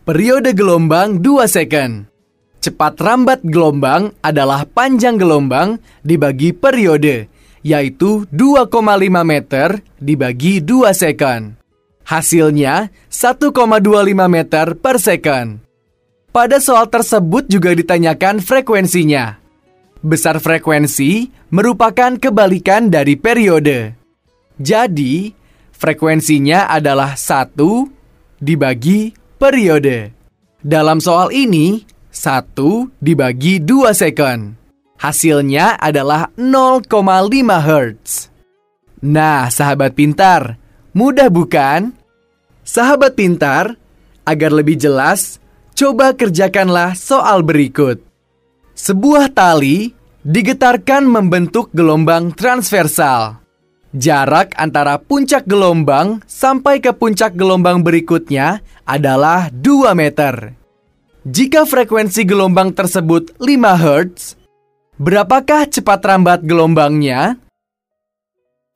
Periode 0.02 0.50
gelombang 0.52 1.22
2 1.22 1.46
second. 1.48 2.11
Cepat 2.62 2.94
rambat 3.02 3.42
gelombang 3.42 4.14
adalah 4.22 4.62
panjang 4.62 5.18
gelombang 5.18 5.82
dibagi 6.06 6.54
periode, 6.54 7.26
yaitu 7.66 8.22
2,5 8.30 8.70
meter 9.26 9.82
dibagi 9.98 10.62
2 10.62 10.94
second. 10.94 11.58
Hasilnya 12.06 12.86
1,25 13.10 13.50
meter 14.30 14.66
per 14.78 15.02
second. 15.02 15.58
Pada 16.30 16.62
soal 16.62 16.86
tersebut 16.86 17.50
juga 17.50 17.74
ditanyakan 17.74 18.38
frekuensinya. 18.38 19.42
Besar 19.98 20.38
frekuensi 20.38 21.34
merupakan 21.50 22.14
kebalikan 22.14 22.94
dari 22.94 23.18
periode. 23.18 23.98
Jadi, 24.62 25.34
frekuensinya 25.74 26.70
adalah 26.70 27.18
1 27.18 27.58
dibagi 28.38 29.10
periode. 29.34 30.14
Dalam 30.62 31.02
soal 31.02 31.34
ini, 31.34 31.82
1 32.12 32.92
dibagi 33.00 33.56
2 33.56 33.96
second. 33.96 34.52
Hasilnya 35.00 35.80
adalah 35.80 36.28
0,5 36.36 36.86
Hz. 37.58 38.28
Nah, 39.02 39.50
sahabat 39.50 39.98
pintar, 39.98 40.60
mudah 40.94 41.26
bukan? 41.26 41.90
Sahabat 42.62 43.18
pintar, 43.18 43.74
agar 44.22 44.54
lebih 44.54 44.78
jelas, 44.78 45.42
coba 45.74 46.14
kerjakanlah 46.14 46.94
soal 46.94 47.42
berikut. 47.42 47.98
Sebuah 48.78 49.34
tali 49.34 49.90
digetarkan 50.22 51.02
membentuk 51.02 51.74
gelombang 51.74 52.30
transversal. 52.30 53.42
Jarak 53.90 54.54
antara 54.54 55.02
puncak 55.02 55.44
gelombang 55.50 56.22
sampai 56.24 56.78
ke 56.78 56.94
puncak 56.94 57.34
gelombang 57.34 57.82
berikutnya 57.82 58.62
adalah 58.86 59.50
2 59.50 59.92
meter. 59.98 60.61
Jika 61.22 61.62
frekuensi 61.62 62.26
gelombang 62.26 62.74
tersebut 62.74 63.38
5 63.38 63.46
Hz, 63.78 64.34
berapakah 64.98 65.70
cepat 65.70 66.02
rambat 66.02 66.42
gelombangnya? 66.42 67.38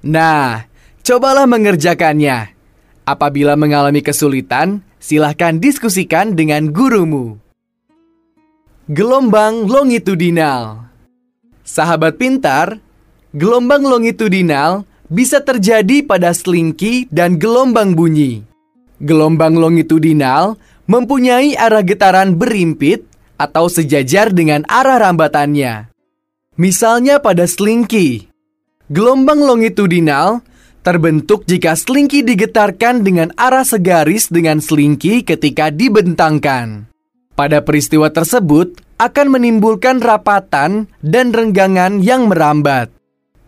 Nah, 0.06 0.62
cobalah 1.02 1.50
mengerjakannya. 1.50 2.54
Apabila 3.02 3.58
mengalami 3.58 3.98
kesulitan, 3.98 4.86
silahkan 5.02 5.58
diskusikan 5.58 6.38
dengan 6.38 6.70
gurumu. 6.70 7.34
Gelombang 8.86 9.66
longitudinal 9.66 10.86
Sahabat 11.66 12.14
pintar, 12.14 12.78
gelombang 13.34 13.82
longitudinal 13.82 14.86
bisa 15.10 15.42
terjadi 15.42 16.06
pada 16.06 16.30
selingki 16.30 17.10
dan 17.10 17.42
gelombang 17.42 17.98
bunyi. 17.98 18.46
Gelombang 19.02 19.58
longitudinal 19.58 20.54
mempunyai 20.86 21.58
arah 21.58 21.82
getaran 21.82 22.34
berimpit 22.34 23.06
atau 23.36 23.68
sejajar 23.70 24.32
dengan 24.32 24.64
arah 24.66 25.02
rambatannya. 25.02 25.90
Misalnya 26.56 27.20
pada 27.20 27.44
selingki, 27.44 28.32
gelombang 28.88 29.44
longitudinal 29.44 30.40
terbentuk 30.80 31.44
jika 31.44 31.76
selingki 31.76 32.24
digetarkan 32.24 33.04
dengan 33.04 33.34
arah 33.36 33.66
segaris 33.66 34.32
dengan 34.32 34.62
selingki 34.62 35.26
ketika 35.26 35.68
dibentangkan 35.68 36.88
pada 37.36 37.60
peristiwa 37.60 38.08
tersebut 38.08 38.80
akan 38.96 39.26
menimbulkan 39.28 40.00
rapatan 40.00 40.88
dan 41.04 41.36
renggangan 41.36 42.00
yang 42.00 42.32
merambat. 42.32 42.88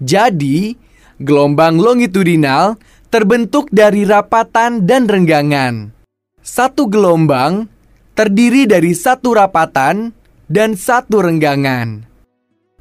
Jadi, 0.05 0.77
gelombang 1.17 1.81
longitudinal 1.81 2.77
terbentuk 3.09 3.73
dari 3.73 4.05
rapatan 4.05 4.85
dan 4.85 5.09
renggangan. 5.09 5.98
Satu 6.49 6.89
gelombang 6.89 7.69
terdiri 8.17 8.65
dari 8.65 8.97
satu 8.97 9.37
rapatan 9.37 10.17
dan 10.49 10.81
satu 10.81 11.21
renggangan. 11.21 12.09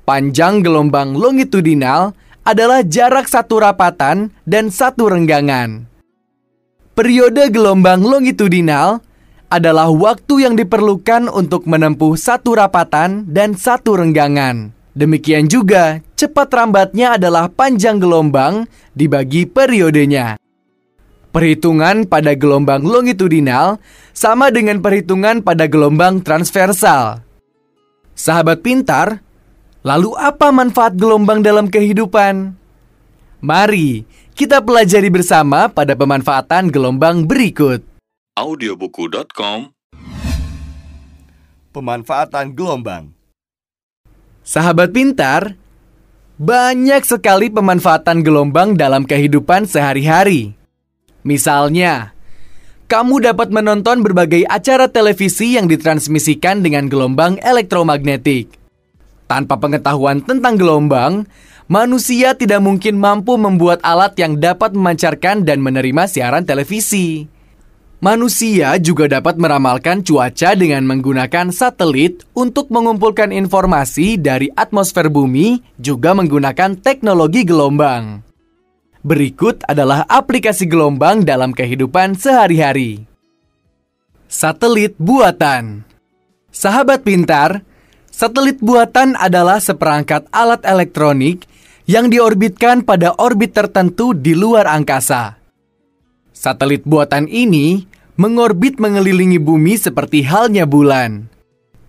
Panjang 0.08 0.64
gelombang 0.64 1.12
longitudinal 1.12 2.16
adalah 2.48 2.80
jarak 2.88 3.28
satu 3.28 3.60
rapatan 3.60 4.32
dan 4.48 4.72
satu 4.72 5.12
renggangan. 5.12 5.84
Periode 6.96 7.52
gelombang 7.52 8.08
longitudinal 8.08 9.04
adalah 9.52 9.92
waktu 9.92 10.48
yang 10.48 10.56
diperlukan 10.56 11.28
untuk 11.28 11.68
menempuh 11.68 12.16
satu 12.16 12.56
rapatan 12.56 13.28
dan 13.28 13.52
satu 13.52 14.00
renggangan. 14.00 14.72
Demikian 14.96 15.52
juga, 15.52 16.00
cepat 16.16 16.56
rambatnya 16.56 17.20
adalah 17.20 17.52
panjang 17.52 18.00
gelombang 18.00 18.64
dibagi 18.96 19.44
periodenya. 19.44 20.40
Perhitungan 21.38 22.10
pada 22.10 22.34
gelombang 22.34 22.82
longitudinal 22.82 23.78
sama 24.10 24.50
dengan 24.50 24.82
perhitungan 24.82 25.46
pada 25.46 25.70
gelombang 25.70 26.26
transversal. 26.26 27.22
Sahabat 28.18 28.66
pintar, 28.66 29.22
lalu 29.86 30.18
apa 30.18 30.50
manfaat 30.50 30.98
gelombang 30.98 31.46
dalam 31.46 31.70
kehidupan? 31.70 32.58
Mari 33.38 34.10
kita 34.34 34.66
pelajari 34.66 35.14
bersama 35.14 35.70
pada 35.70 35.94
pemanfaatan 35.94 36.74
gelombang 36.74 37.30
berikut 37.30 37.86
audiobuku.com 38.34 39.70
Pemanfaatan 41.70 42.58
gelombang 42.58 43.14
Sahabat 44.42 44.90
pintar, 44.90 45.54
banyak 46.42 47.06
sekali 47.06 47.54
pemanfaatan 47.54 48.26
gelombang 48.26 48.74
dalam 48.74 49.06
kehidupan 49.06 49.70
sehari-hari. 49.70 50.57
Misalnya, 51.28 52.16
kamu 52.88 53.20
dapat 53.20 53.52
menonton 53.52 54.00
berbagai 54.00 54.48
acara 54.48 54.88
televisi 54.88 55.60
yang 55.60 55.68
ditransmisikan 55.68 56.64
dengan 56.64 56.88
gelombang 56.88 57.36
elektromagnetik. 57.44 58.56
Tanpa 59.28 59.60
pengetahuan 59.60 60.24
tentang 60.24 60.56
gelombang, 60.56 61.28
manusia 61.68 62.32
tidak 62.32 62.64
mungkin 62.64 62.96
mampu 62.96 63.36
membuat 63.36 63.84
alat 63.84 64.16
yang 64.16 64.40
dapat 64.40 64.72
memancarkan 64.72 65.44
dan 65.44 65.60
menerima 65.60 66.08
siaran 66.08 66.48
televisi. 66.48 67.28
Manusia 68.00 68.80
juga 68.80 69.12
dapat 69.12 69.36
meramalkan 69.36 70.06
cuaca 70.08 70.56
dengan 70.56 70.88
menggunakan 70.88 71.52
satelit 71.52 72.24
untuk 72.38 72.72
mengumpulkan 72.72 73.36
informasi 73.36 74.16
dari 74.16 74.48
atmosfer 74.56 75.12
bumi, 75.12 75.60
juga 75.76 76.16
menggunakan 76.16 76.80
teknologi 76.80 77.44
gelombang. 77.44 78.27
Berikut 79.08 79.64
adalah 79.64 80.04
aplikasi 80.04 80.68
gelombang 80.68 81.24
dalam 81.24 81.56
kehidupan 81.56 82.20
sehari-hari. 82.20 83.08
Satelit 84.28 85.00
buatan 85.00 85.88
Sahabat 86.52 87.08
pintar, 87.08 87.64
satelit 88.12 88.60
buatan 88.60 89.16
adalah 89.16 89.64
seperangkat 89.64 90.28
alat 90.36 90.60
elektronik 90.68 91.48
yang 91.88 92.12
diorbitkan 92.12 92.84
pada 92.84 93.16
orbit 93.16 93.56
tertentu 93.56 94.12
di 94.12 94.36
luar 94.36 94.68
angkasa. 94.68 95.40
Satelit 96.36 96.84
buatan 96.84 97.32
ini 97.32 97.88
mengorbit 98.20 98.76
mengelilingi 98.76 99.40
bumi 99.40 99.80
seperti 99.80 100.28
halnya 100.28 100.68
bulan. 100.68 101.32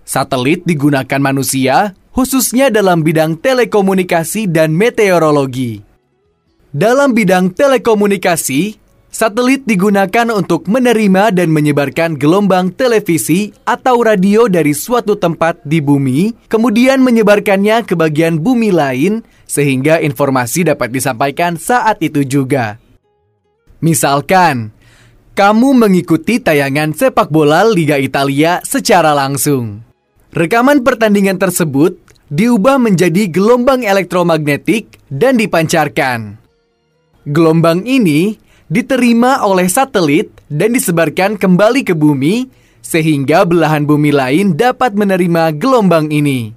Satelit 0.07 0.62
digunakan 0.62 1.18
manusia 1.18 1.98
khususnya 2.14 2.70
dalam 2.70 3.02
bidang 3.02 3.35
telekomunikasi 3.42 4.46
dan 4.46 4.70
meteorologi. 4.70 5.88
Dalam 6.68 7.16
bidang 7.16 7.57
telekomunikasi, 7.57 8.76
satelit 9.09 9.64
digunakan 9.64 10.28
untuk 10.28 10.68
menerima 10.68 11.33
dan 11.33 11.48
menyebarkan 11.48 12.20
gelombang 12.20 12.76
televisi 12.76 13.57
atau 13.64 14.04
radio 14.04 14.52
dari 14.52 14.76
suatu 14.76 15.16
tempat 15.16 15.64
di 15.64 15.81
bumi, 15.81 16.37
kemudian 16.52 17.00
menyebarkannya 17.00 17.88
ke 17.88 17.96
bagian 17.96 18.37
bumi 18.37 18.68
lain 18.68 19.24
sehingga 19.48 19.96
informasi 20.04 20.68
dapat 20.68 20.92
disampaikan 20.92 21.57
saat 21.57 22.04
itu 22.04 22.20
juga. 22.20 22.76
Misalkan, 23.81 24.68
kamu 25.33 25.72
mengikuti 25.72 26.37
tayangan 26.37 26.92
sepak 26.92 27.33
bola 27.33 27.64
Liga 27.64 27.96
Italia 27.96 28.61
secara 28.61 29.16
langsung. 29.16 29.81
Rekaman 30.37 30.85
pertandingan 30.85 31.40
tersebut 31.40 31.96
diubah 32.28 32.76
menjadi 32.76 33.24
gelombang 33.33 33.88
elektromagnetik 33.88 35.00
dan 35.09 35.40
dipancarkan. 35.40 36.47
Gelombang 37.28 37.84
ini 37.84 38.40
diterima 38.72 39.44
oleh 39.44 39.68
satelit 39.68 40.32
dan 40.48 40.72
disebarkan 40.72 41.36
kembali 41.36 41.84
ke 41.84 41.92
bumi 41.92 42.48
sehingga 42.80 43.44
belahan 43.44 43.84
bumi 43.84 44.08
lain 44.16 44.56
dapat 44.56 44.96
menerima 44.96 45.52
gelombang 45.60 46.08
ini. 46.08 46.56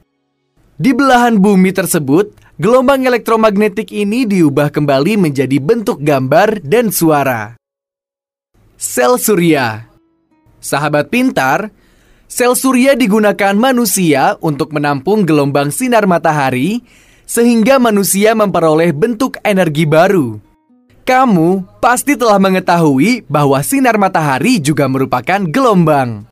Di 0.79 0.95
belahan 0.95 1.43
bumi 1.43 1.75
tersebut, 1.75 2.31
gelombang 2.55 3.03
elektromagnetik 3.03 3.91
ini 3.91 4.23
diubah 4.23 4.71
kembali 4.71 5.19
menjadi 5.19 5.59
bentuk 5.59 5.99
gambar 5.99 6.63
dan 6.63 6.87
suara. 6.87 7.59
Sel 8.79 9.19
surya 9.19 9.91
Sahabat 10.63 11.11
pintar, 11.11 11.67
sel 12.31 12.55
surya 12.55 12.95
digunakan 12.95 13.59
manusia 13.59 14.39
untuk 14.39 14.71
menampung 14.71 15.27
gelombang 15.27 15.67
sinar 15.67 16.07
matahari 16.07 16.79
sehingga 17.27 17.75
manusia 17.75 18.31
memperoleh 18.39 18.95
bentuk 18.95 19.35
energi 19.43 19.83
baru. 19.83 20.50
Kamu 21.01 21.81
pasti 21.81 22.13
telah 22.15 22.37
mengetahui 22.37 23.25
bahwa 23.25 23.59
sinar 23.65 23.97
matahari 23.97 24.61
juga 24.61 24.85
merupakan 24.85 25.41
gelombang. 25.43 26.29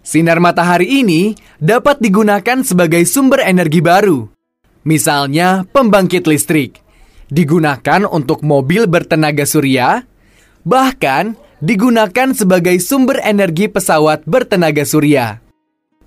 Sinar 0.00 0.40
matahari 0.40 1.02
ini 1.02 1.36
dapat 1.60 2.00
digunakan 2.00 2.64
sebagai 2.64 3.04
sumber 3.04 3.44
energi 3.44 3.84
baru. 3.84 4.30
Misalnya, 4.86 5.68
pembangkit 5.68 6.24
listrik 6.24 6.80
digunakan 7.28 8.08
untuk 8.08 8.40
mobil 8.40 8.88
bertenaga 8.88 9.44
surya, 9.44 10.08
Bahkan 10.68 11.32
digunakan 11.64 12.28
sebagai 12.36 12.76
sumber 12.82 13.24
energi 13.24 13.72
pesawat 13.72 14.20
bertenaga 14.28 14.84
surya. 14.84 15.40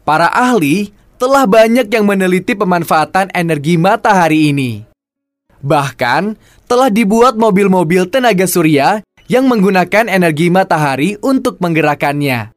Para 0.06 0.30
ahli 0.30 0.93
telah 1.17 1.49
banyak 1.49 1.89
yang 1.89 2.06
meneliti 2.06 2.54
pemanfaatan 2.54 3.34
energi 3.34 3.82
matahari 3.82 4.54
ini. 4.54 4.86
Bahkan 5.65 6.38
telah 6.72 6.88
dibuat 6.88 7.36
mobil-mobil 7.36 8.08
tenaga 8.08 8.48
surya 8.48 9.04
yang 9.28 9.52
menggunakan 9.52 10.08
energi 10.08 10.48
matahari 10.48 11.20
untuk 11.20 11.60
menggerakkannya. 11.60 12.56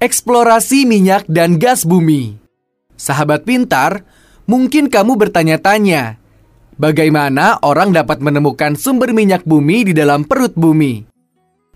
Eksplorasi 0.00 0.88
minyak 0.88 1.28
dan 1.28 1.60
gas 1.60 1.84
bumi. 1.84 2.40
Sahabat 2.96 3.44
pintar, 3.44 4.08
mungkin 4.48 4.88
kamu 4.88 5.20
bertanya-tanya, 5.20 6.16
bagaimana 6.80 7.60
orang 7.60 7.92
dapat 7.92 8.24
menemukan 8.24 8.72
sumber 8.72 9.12
minyak 9.12 9.44
bumi 9.44 9.84
di 9.84 9.92
dalam 9.92 10.24
perut 10.24 10.56
bumi? 10.56 11.04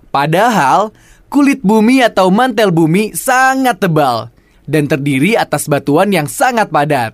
Padahal, 0.09 0.97
kulit 1.29 1.61
bumi 1.61 2.01
atau 2.01 2.33
mantel 2.33 2.73
bumi 2.73 3.12
sangat 3.12 3.85
tebal 3.85 4.33
dan 4.65 4.89
terdiri 4.89 5.37
atas 5.37 5.69
batuan 5.69 6.09
yang 6.09 6.25
sangat 6.25 6.73
padat. 6.73 7.12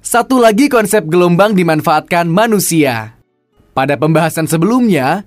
Satu 0.00 0.40
lagi 0.40 0.72
konsep 0.72 1.04
gelombang 1.04 1.52
dimanfaatkan 1.52 2.24
manusia. 2.24 3.19
Pada 3.80 3.96
pembahasan 3.96 4.44
sebelumnya, 4.44 5.24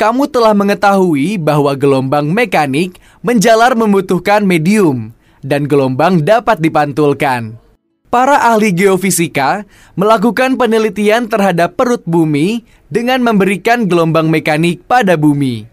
kamu 0.00 0.32
telah 0.32 0.56
mengetahui 0.56 1.36
bahwa 1.36 1.76
gelombang 1.76 2.32
mekanik 2.32 2.96
menjalar 3.20 3.76
membutuhkan 3.76 4.40
medium 4.40 5.12
dan 5.44 5.68
gelombang 5.68 6.24
dapat 6.24 6.64
dipantulkan. 6.64 7.60
Para 8.08 8.40
ahli 8.40 8.72
geofisika 8.72 9.68
melakukan 10.00 10.56
penelitian 10.56 11.28
terhadap 11.28 11.76
perut 11.76 12.00
bumi 12.08 12.64
dengan 12.88 13.20
memberikan 13.20 13.84
gelombang 13.84 14.32
mekanik 14.32 14.80
pada 14.88 15.20
bumi. 15.20 15.68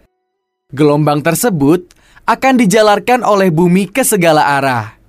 Gelombang 0.68 1.24
tersebut 1.24 1.96
akan 2.28 2.60
dijalarkan 2.60 3.24
oleh 3.24 3.48
bumi 3.48 3.88
ke 3.88 4.04
segala 4.04 4.60
arah. 4.60 5.00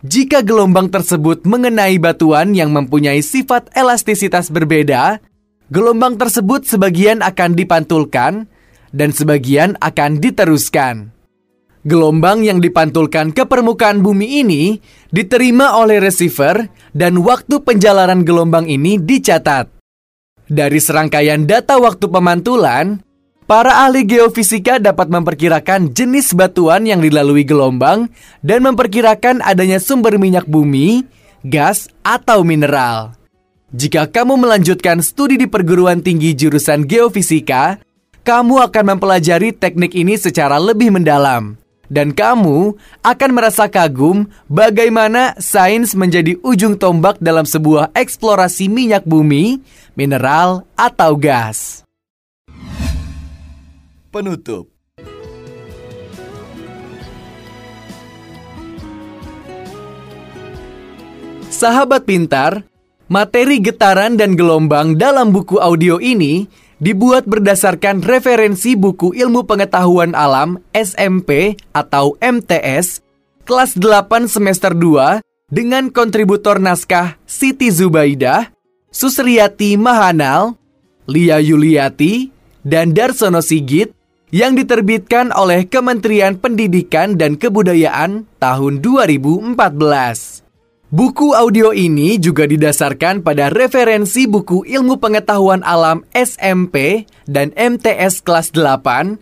Jika 0.00 0.40
gelombang 0.40 0.88
tersebut 0.88 1.44
mengenai 1.44 2.00
batuan 2.00 2.56
yang 2.56 2.72
mempunyai 2.72 3.20
sifat 3.20 3.68
elastisitas 3.76 4.48
berbeda, 4.48 5.20
gelombang 5.72 6.20
tersebut 6.20 6.68
sebagian 6.68 7.24
akan 7.24 7.56
dipantulkan 7.56 8.44
dan 8.92 9.10
sebagian 9.10 9.80
akan 9.80 10.20
diteruskan. 10.20 11.08
Gelombang 11.82 12.44
yang 12.44 12.60
dipantulkan 12.60 13.32
ke 13.32 13.48
permukaan 13.48 14.04
bumi 14.04 14.44
ini 14.44 14.76
diterima 15.08 15.80
oleh 15.80 15.98
receiver 15.98 16.68
dan 16.92 17.18
waktu 17.24 17.58
penjalanan 17.64 18.22
gelombang 18.22 18.68
ini 18.68 19.00
dicatat. 19.00 19.72
Dari 20.46 20.78
serangkaian 20.78 21.48
data 21.48 21.80
waktu 21.80 22.06
pemantulan, 22.06 23.00
Para 23.42 23.84
ahli 23.84 24.06
geofisika 24.06 24.78
dapat 24.78 25.10
memperkirakan 25.12 25.92
jenis 25.92 26.32
batuan 26.32 26.86
yang 26.88 27.02
dilalui 27.02 27.42
gelombang 27.42 28.08
dan 28.40 28.64
memperkirakan 28.64 29.42
adanya 29.42 29.76
sumber 29.82 30.16
minyak 30.16 30.46
bumi, 30.48 31.04
gas, 31.44 31.90
atau 32.00 32.46
mineral. 32.46 33.21
Jika 33.72 34.04
kamu 34.04 34.36
melanjutkan 34.36 35.00
studi 35.00 35.40
di 35.40 35.48
perguruan 35.48 36.04
tinggi 36.04 36.36
jurusan 36.36 36.84
geofisika, 36.84 37.80
kamu 38.20 38.60
akan 38.68 38.96
mempelajari 38.96 39.56
teknik 39.56 39.96
ini 39.96 40.20
secara 40.20 40.60
lebih 40.60 40.92
mendalam. 40.92 41.56
Dan 41.92 42.16
kamu 42.16 42.76
akan 43.04 43.30
merasa 43.32 43.68
kagum 43.68 44.24
bagaimana 44.48 45.36
sains 45.36 45.92
menjadi 45.92 46.40
ujung 46.40 46.80
tombak 46.80 47.20
dalam 47.20 47.44
sebuah 47.44 47.92
eksplorasi 47.92 48.68
minyak 48.68 49.04
bumi, 49.04 49.60
mineral, 49.92 50.64
atau 50.72 51.12
gas 51.16 51.82
penutup. 54.12 54.68
Sahabat 61.48 62.04
pintar, 62.04 62.64
materi 63.12 63.60
getaran 63.60 64.16
dan 64.16 64.32
gelombang 64.40 64.96
dalam 64.96 65.36
buku 65.36 65.60
audio 65.60 66.00
ini 66.00 66.48
dibuat 66.80 67.28
berdasarkan 67.28 68.00
referensi 68.00 68.72
buku 68.72 69.12
Ilmu 69.12 69.44
Pengetahuan 69.44 70.16
Alam 70.16 70.56
SMP 70.72 71.60
atau 71.76 72.16
MTS 72.24 73.04
kelas 73.44 73.76
8 73.76 74.32
semester 74.32 74.72
2 74.72 75.20
dengan 75.52 75.92
kontributor 75.92 76.56
naskah 76.56 77.20
Siti 77.28 77.68
Zubaidah, 77.68 78.48
Susriyati 78.88 79.76
Mahanal, 79.76 80.56
Lia 81.04 81.36
Yuliati, 81.36 82.32
dan 82.64 82.96
Darsono 82.96 83.44
Sigit 83.44 83.92
yang 84.32 84.56
diterbitkan 84.56 85.36
oleh 85.36 85.68
Kementerian 85.68 86.40
Pendidikan 86.40 87.20
dan 87.20 87.36
Kebudayaan 87.36 88.24
tahun 88.40 88.80
2014. 88.80 90.41
Buku 90.92 91.32
audio 91.32 91.72
ini 91.72 92.20
juga 92.20 92.44
didasarkan 92.44 93.24
pada 93.24 93.48
referensi 93.48 94.28
buku 94.28 94.68
Ilmu 94.68 95.00
Pengetahuan 95.00 95.64
Alam 95.64 96.04
SMP 96.12 97.08
dan 97.24 97.48
MTS 97.56 98.20
kelas 98.20 98.52
8 98.52 99.16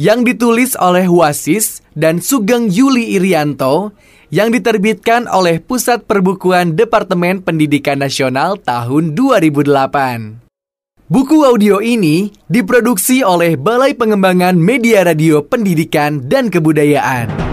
yang 0.00 0.24
ditulis 0.24 0.72
oleh 0.80 1.12
Wasis 1.12 1.84
dan 1.92 2.24
Sugeng 2.24 2.72
Yuli 2.72 3.20
Irianto 3.20 3.92
yang 4.32 4.48
diterbitkan 4.48 5.28
oleh 5.28 5.60
Pusat 5.60 6.08
Perbukuan 6.08 6.72
Departemen 6.72 7.44
Pendidikan 7.44 8.00
Nasional 8.00 8.56
tahun 8.56 9.12
2008. 9.12 10.40
Buku 11.04 11.44
audio 11.44 11.84
ini 11.84 12.32
diproduksi 12.48 13.20
oleh 13.20 13.60
Balai 13.60 13.92
Pengembangan 13.92 14.56
Media 14.56 15.04
Radio 15.04 15.44
Pendidikan 15.44 16.24
dan 16.32 16.48
Kebudayaan. 16.48 17.49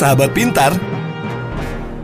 Sahabat 0.00 0.32
pintar, 0.32 0.72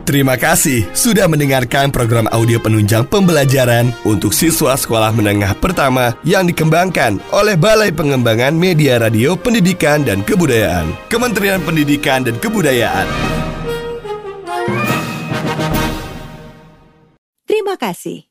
terima 0.05 0.37
kasih 0.37 0.85
sudah 0.93 1.25
mendengarkan 1.33 1.89
program 1.89 2.29
audio 2.29 2.61
penunjang 2.61 3.09
pembelajaran 3.09 3.89
untuk 4.05 4.37
siswa 4.37 4.77
sekolah 4.77 5.17
menengah 5.17 5.57
pertama 5.57 6.13
yang 6.21 6.45
dikembangkan 6.45 7.17
oleh 7.33 7.57
Balai 7.57 7.89
Pengembangan 7.97 8.53
Media 8.53 9.01
Radio 9.01 9.33
Pendidikan 9.33 10.05
dan 10.05 10.21
Kebudayaan, 10.29 10.93
Kementerian 11.09 11.65
Pendidikan 11.65 12.21
dan 12.21 12.37
Kebudayaan. 12.37 13.09
Terima 17.49 17.81
kasih. 17.81 18.29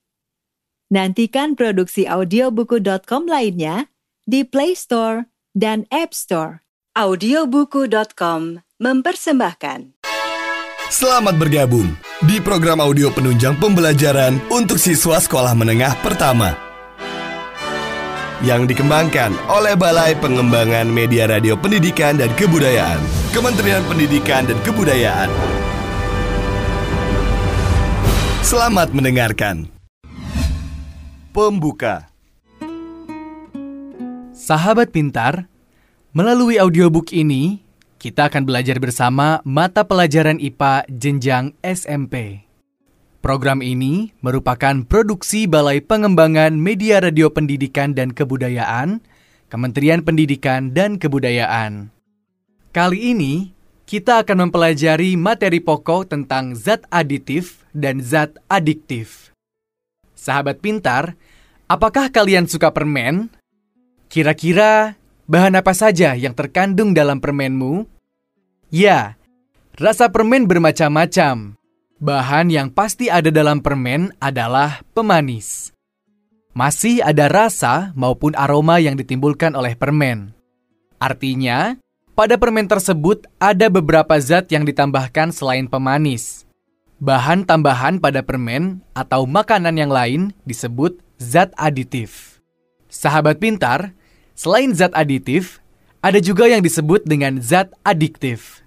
Nantikan 0.93 1.57
produksi 1.57 2.05
audiobuku.com 2.05 3.25
lainnya 3.25 3.89
di 4.29 4.45
Play 4.45 4.77
Store 4.77 5.25
dan 5.57 5.89
App 5.89 6.13
Store. 6.13 6.61
Audiobuku.com 6.93 8.64
mempersembahkan. 8.85 9.97
Selamat 10.93 11.41
bergabung 11.41 11.97
di 12.29 12.37
program 12.37 12.77
audio 12.77 13.09
penunjang 13.09 13.57
pembelajaran 13.57 14.37
untuk 14.53 14.77
siswa 14.77 15.17
sekolah 15.17 15.57
menengah 15.57 15.97
pertama 16.05 16.53
yang 18.45 18.69
dikembangkan 18.69 19.33
oleh 19.49 19.73
Balai 19.73 20.13
Pengembangan 20.21 20.85
Media 20.85 21.25
Radio 21.25 21.57
Pendidikan 21.57 22.21
dan 22.21 22.29
Kebudayaan, 22.37 23.01
Kementerian 23.33 23.81
Pendidikan 23.89 24.45
dan 24.45 24.61
Kebudayaan. 24.61 25.33
Selamat 28.45 28.93
mendengarkan. 28.93 29.65
Pembuka 31.33 32.05
Sahabat 34.37 34.93
pintar, 34.93 35.49
melalui 36.13 36.61
audiobook 36.61 37.09
ini 37.09 37.64
kita 38.05 38.29
akan 38.29 38.45
belajar 38.45 38.77
bersama 38.77 39.41
mata 39.41 39.81
pelajaran 39.81 40.37
IPA 40.37 40.85
jenjang 40.93 41.57
SMP. 41.65 42.45
Program 43.17 43.65
ini 43.65 44.13
merupakan 44.21 44.85
produksi 44.85 45.49
Balai 45.49 45.81
Pengembangan 45.81 46.53
Media 46.53 47.01
Radio 47.01 47.33
Pendidikan 47.33 47.97
dan 47.97 48.13
Kebudayaan, 48.13 49.01
Kementerian 49.49 50.05
Pendidikan 50.05 50.69
dan 50.69 51.01
Kebudayaan. 51.01 51.89
Kali 52.69 53.09
ini 53.09 53.57
kita 53.89 54.21
akan 54.21 54.53
mempelajari 54.53 55.17
materi 55.17 55.57
pokok 55.57 56.13
tentang 56.13 56.53
zat 56.53 56.85
aditif 56.93 57.65
dan 57.73 58.05
zat 58.05 58.37
adiktif. 58.53 59.33
Sahabat 60.13 60.61
pintar, 60.61 61.17
apakah 61.65 62.13
kalian 62.13 62.45
suka 62.45 62.69
permen? 62.69 63.33
Kira-kira 64.13 64.93
bahan 65.25 65.57
apa 65.57 65.73
saja 65.73 66.13
yang 66.13 66.37
terkandung 66.37 66.93
dalam 66.93 67.17
permenmu? 67.17 67.94
Ya, 68.75 69.15
rasa 69.79 70.11
permen 70.11 70.51
bermacam-macam. 70.51 71.55
Bahan 71.95 72.51
yang 72.51 72.67
pasti 72.67 73.07
ada 73.07 73.31
dalam 73.31 73.63
permen 73.63 74.11
adalah 74.19 74.83
pemanis. 74.91 75.71
Masih 76.51 76.99
ada 76.99 77.31
rasa 77.31 77.95
maupun 77.95 78.35
aroma 78.35 78.83
yang 78.83 78.99
ditimbulkan 78.99 79.55
oleh 79.55 79.79
permen. 79.79 80.35
Artinya, 80.99 81.79
pada 82.19 82.35
permen 82.35 82.67
tersebut 82.67 83.23
ada 83.39 83.71
beberapa 83.71 84.19
zat 84.19 84.51
yang 84.51 84.67
ditambahkan 84.67 85.31
selain 85.31 85.71
pemanis. 85.71 86.43
Bahan 86.99 87.47
tambahan 87.47 88.03
pada 88.03 88.27
permen 88.27 88.83
atau 88.91 89.23
makanan 89.23 89.79
yang 89.79 89.87
lain 89.87 90.35
disebut 90.43 90.99
zat 91.15 91.55
aditif. 91.55 92.43
Sahabat 92.91 93.39
pintar, 93.39 93.95
selain 94.35 94.75
zat 94.75 94.91
aditif, 94.99 95.63
ada 96.03 96.19
juga 96.19 96.51
yang 96.51 96.59
disebut 96.59 97.07
dengan 97.07 97.39
zat 97.39 97.71
adiktif. 97.87 98.64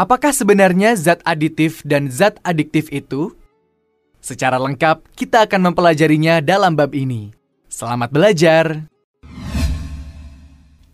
Apakah 0.00 0.32
sebenarnya 0.32 0.96
zat 0.96 1.20
aditif 1.28 1.84
dan 1.84 2.08
zat 2.08 2.40
adiktif 2.40 2.88
itu? 2.88 3.36
Secara 4.24 4.56
lengkap, 4.56 5.04
kita 5.12 5.44
akan 5.44 5.68
mempelajarinya 5.68 6.40
dalam 6.40 6.72
bab 6.72 6.96
ini. 6.96 7.36
Selamat 7.68 8.08
belajar! 8.08 8.88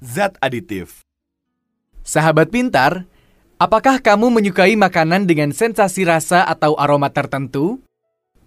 Zat 0.02 0.34
aditif. 0.42 1.06
Sahabat 2.02 2.50
pintar, 2.50 3.06
apakah 3.62 4.02
kamu 4.02 4.26
menyukai 4.26 4.74
makanan 4.74 5.30
dengan 5.30 5.54
sensasi 5.54 6.02
rasa 6.02 6.42
atau 6.42 6.74
aroma 6.74 7.06
tertentu? 7.14 7.78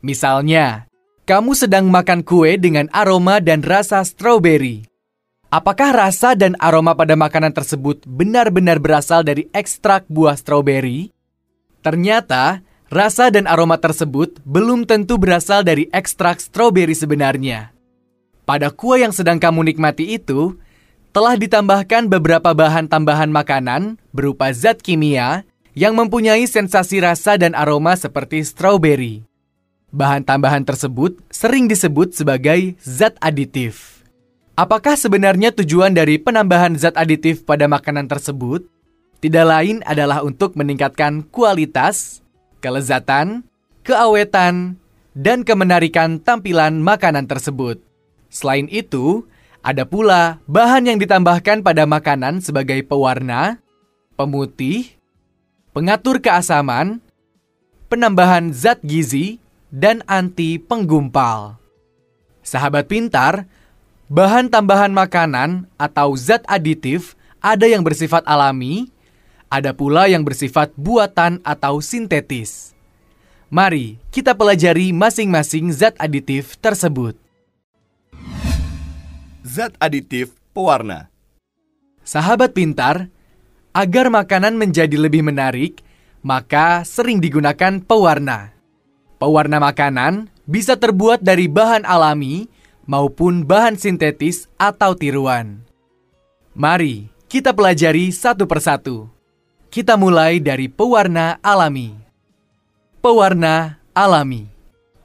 Misalnya, 0.04 0.92
kamu 1.24 1.56
sedang 1.56 1.88
makan 1.88 2.20
kue 2.20 2.60
dengan 2.60 2.92
aroma 2.92 3.40
dan 3.40 3.64
rasa 3.64 4.04
stroberi. 4.04 4.89
Apakah 5.50 5.98
rasa 5.98 6.38
dan 6.38 6.54
aroma 6.62 6.94
pada 6.94 7.18
makanan 7.18 7.50
tersebut 7.50 8.06
benar-benar 8.06 8.78
berasal 8.78 9.26
dari 9.26 9.50
ekstrak 9.50 10.06
buah 10.06 10.38
stroberi? 10.38 11.10
Ternyata, 11.82 12.62
rasa 12.94 13.34
dan 13.34 13.50
aroma 13.50 13.82
tersebut 13.82 14.38
belum 14.46 14.86
tentu 14.86 15.18
berasal 15.18 15.66
dari 15.66 15.90
ekstrak 15.90 16.38
stroberi 16.38 16.94
sebenarnya. 16.94 17.74
Pada 18.46 18.70
kue 18.70 19.02
yang 19.02 19.10
sedang 19.10 19.42
kamu 19.42 19.74
nikmati 19.74 20.22
itu, 20.22 20.54
telah 21.10 21.34
ditambahkan 21.34 22.06
beberapa 22.06 22.54
bahan 22.54 22.86
tambahan 22.86 23.34
makanan 23.34 23.98
berupa 24.14 24.54
zat 24.54 24.86
kimia 24.86 25.50
yang 25.74 25.98
mempunyai 25.98 26.46
sensasi 26.46 27.02
rasa 27.02 27.42
dan 27.42 27.58
aroma 27.58 27.98
seperti 27.98 28.46
stroberi. 28.46 29.26
Bahan 29.90 30.22
tambahan 30.30 30.62
tersebut 30.62 31.18
sering 31.34 31.66
disebut 31.66 32.14
sebagai 32.14 32.78
zat 32.86 33.18
aditif. 33.18 33.99
Apakah 34.60 35.00
sebenarnya 35.00 35.56
tujuan 35.56 35.96
dari 35.96 36.20
penambahan 36.20 36.76
zat 36.76 37.00
aditif 37.00 37.48
pada 37.48 37.64
makanan 37.72 38.12
tersebut? 38.12 38.68
Tidak 39.24 39.46
lain 39.48 39.80
adalah 39.88 40.20
untuk 40.20 40.60
meningkatkan 40.60 41.24
kualitas, 41.32 42.20
kelezatan, 42.60 43.48
keawetan, 43.88 44.76
dan 45.16 45.48
kemenarikan 45.48 46.20
tampilan 46.20 46.84
makanan 46.84 47.24
tersebut. 47.24 47.80
Selain 48.28 48.68
itu, 48.68 49.24
ada 49.64 49.88
pula 49.88 50.44
bahan 50.44 50.92
yang 50.92 51.00
ditambahkan 51.00 51.64
pada 51.64 51.88
makanan 51.88 52.44
sebagai 52.44 52.84
pewarna, 52.84 53.64
pemutih, 54.20 54.92
pengatur 55.72 56.20
keasaman, 56.20 57.00
penambahan 57.88 58.52
zat 58.52 58.84
gizi, 58.84 59.40
dan 59.72 60.04
anti 60.04 60.60
penggumpal. 60.60 61.56
Sahabat 62.44 62.92
pintar, 62.92 63.48
bahan 64.10 64.50
tambahan 64.50 64.90
makanan 64.90 65.70
atau 65.78 66.18
zat 66.18 66.42
aditif 66.50 67.14
ada 67.40 67.70
yang 67.70 67.86
bersifat 67.86 68.26
alami, 68.26 68.90
ada 69.48 69.72
pula 69.72 70.10
yang 70.10 70.26
bersifat 70.26 70.74
buatan 70.76 71.40
atau 71.46 71.80
sintetis. 71.80 72.74
Mari 73.54 74.02
kita 74.10 74.34
pelajari 74.34 74.92
masing-masing 74.92 75.70
zat 75.70 75.96
aditif 76.02 76.58
tersebut. 76.58 77.16
Zat 79.46 79.74
aditif 79.78 80.34
pewarna. 80.54 81.10
Sahabat 82.06 82.58
pintar, 82.58 83.10
agar 83.74 84.10
makanan 84.10 84.58
menjadi 84.58 84.98
lebih 84.98 85.22
menarik, 85.22 85.82
maka 86.26 86.82
sering 86.82 87.22
digunakan 87.22 87.78
pewarna. 87.82 88.54
Pewarna 89.22 89.62
makanan 89.62 90.30
bisa 90.50 90.74
terbuat 90.74 91.22
dari 91.22 91.46
bahan 91.46 91.86
alami 91.86 92.50
maupun 92.90 93.46
bahan 93.46 93.78
sintetis 93.78 94.50
atau 94.58 94.98
tiruan. 94.98 95.62
Mari 96.58 97.14
kita 97.30 97.54
pelajari 97.54 98.10
satu 98.10 98.50
persatu. 98.50 99.06
Kita 99.70 99.94
mulai 99.94 100.42
dari 100.42 100.66
pewarna 100.66 101.38
alami. 101.46 101.94
Pewarna 102.98 103.78
alami. 103.94 104.50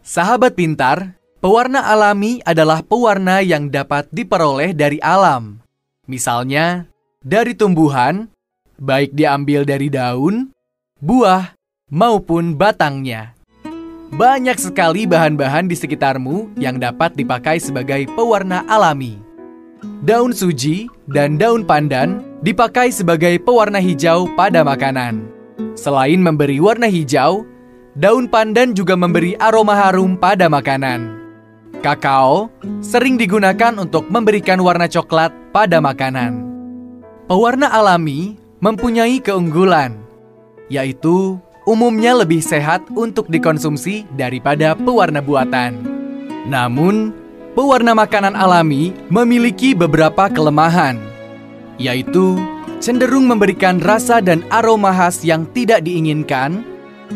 Sahabat 0.00 0.56
pintar, 0.56 1.20
Pewarna 1.44 1.84
alami 1.84 2.40
adalah 2.40 2.80
pewarna 2.80 3.44
yang 3.44 3.68
dapat 3.68 4.08
diperoleh 4.08 4.72
dari 4.72 4.96
alam. 5.04 5.60
Misalnya, 6.08 6.88
dari 7.20 7.52
tumbuhan, 7.52 8.32
baik 8.80 9.12
diambil 9.12 9.68
dari 9.68 9.92
daun, 9.92 10.56
buah, 11.04 11.52
maupun 11.92 12.56
batangnya. 12.56 13.33
Banyak 14.12 14.60
sekali 14.60 15.08
bahan-bahan 15.08 15.72
di 15.72 15.76
sekitarmu 15.78 16.60
yang 16.60 16.76
dapat 16.76 17.16
dipakai 17.16 17.56
sebagai 17.56 18.04
pewarna 18.12 18.60
alami. 18.68 19.16
Daun 20.04 20.36
suji 20.36 20.84
dan 21.08 21.40
daun 21.40 21.64
pandan 21.64 22.20
dipakai 22.44 22.92
sebagai 22.92 23.40
pewarna 23.40 23.80
hijau 23.80 24.28
pada 24.36 24.60
makanan. 24.60 25.24
Selain 25.72 26.20
memberi 26.20 26.60
warna 26.60 26.84
hijau, 26.84 27.48
daun 27.96 28.28
pandan 28.28 28.76
juga 28.76 28.92
memberi 28.92 29.32
aroma 29.40 29.72
harum 29.72 30.20
pada 30.20 30.52
makanan. 30.52 31.24
Kakao 31.80 32.52
sering 32.84 33.16
digunakan 33.16 33.72
untuk 33.80 34.08
memberikan 34.12 34.60
warna 34.60 34.84
coklat 34.84 35.32
pada 35.52 35.80
makanan. 35.80 36.44
Pewarna 37.24 37.72
alami 37.72 38.36
mempunyai 38.60 39.20
keunggulan, 39.20 39.96
yaitu 40.68 41.40
umumnya 41.64 42.12
lebih 42.12 42.44
sehat 42.44 42.84
untuk 42.92 43.28
dikonsumsi 43.32 44.04
daripada 44.12 44.76
pewarna 44.76 45.24
buatan. 45.24 45.80
Namun, 46.44 47.12
pewarna 47.56 47.96
makanan 47.96 48.36
alami 48.36 48.92
memiliki 49.08 49.72
beberapa 49.72 50.28
kelemahan, 50.28 51.00
yaitu 51.80 52.36
cenderung 52.84 53.24
memberikan 53.24 53.80
rasa 53.80 54.20
dan 54.20 54.44
aroma 54.52 54.92
khas 54.92 55.24
yang 55.24 55.48
tidak 55.56 55.88
diinginkan, 55.88 56.60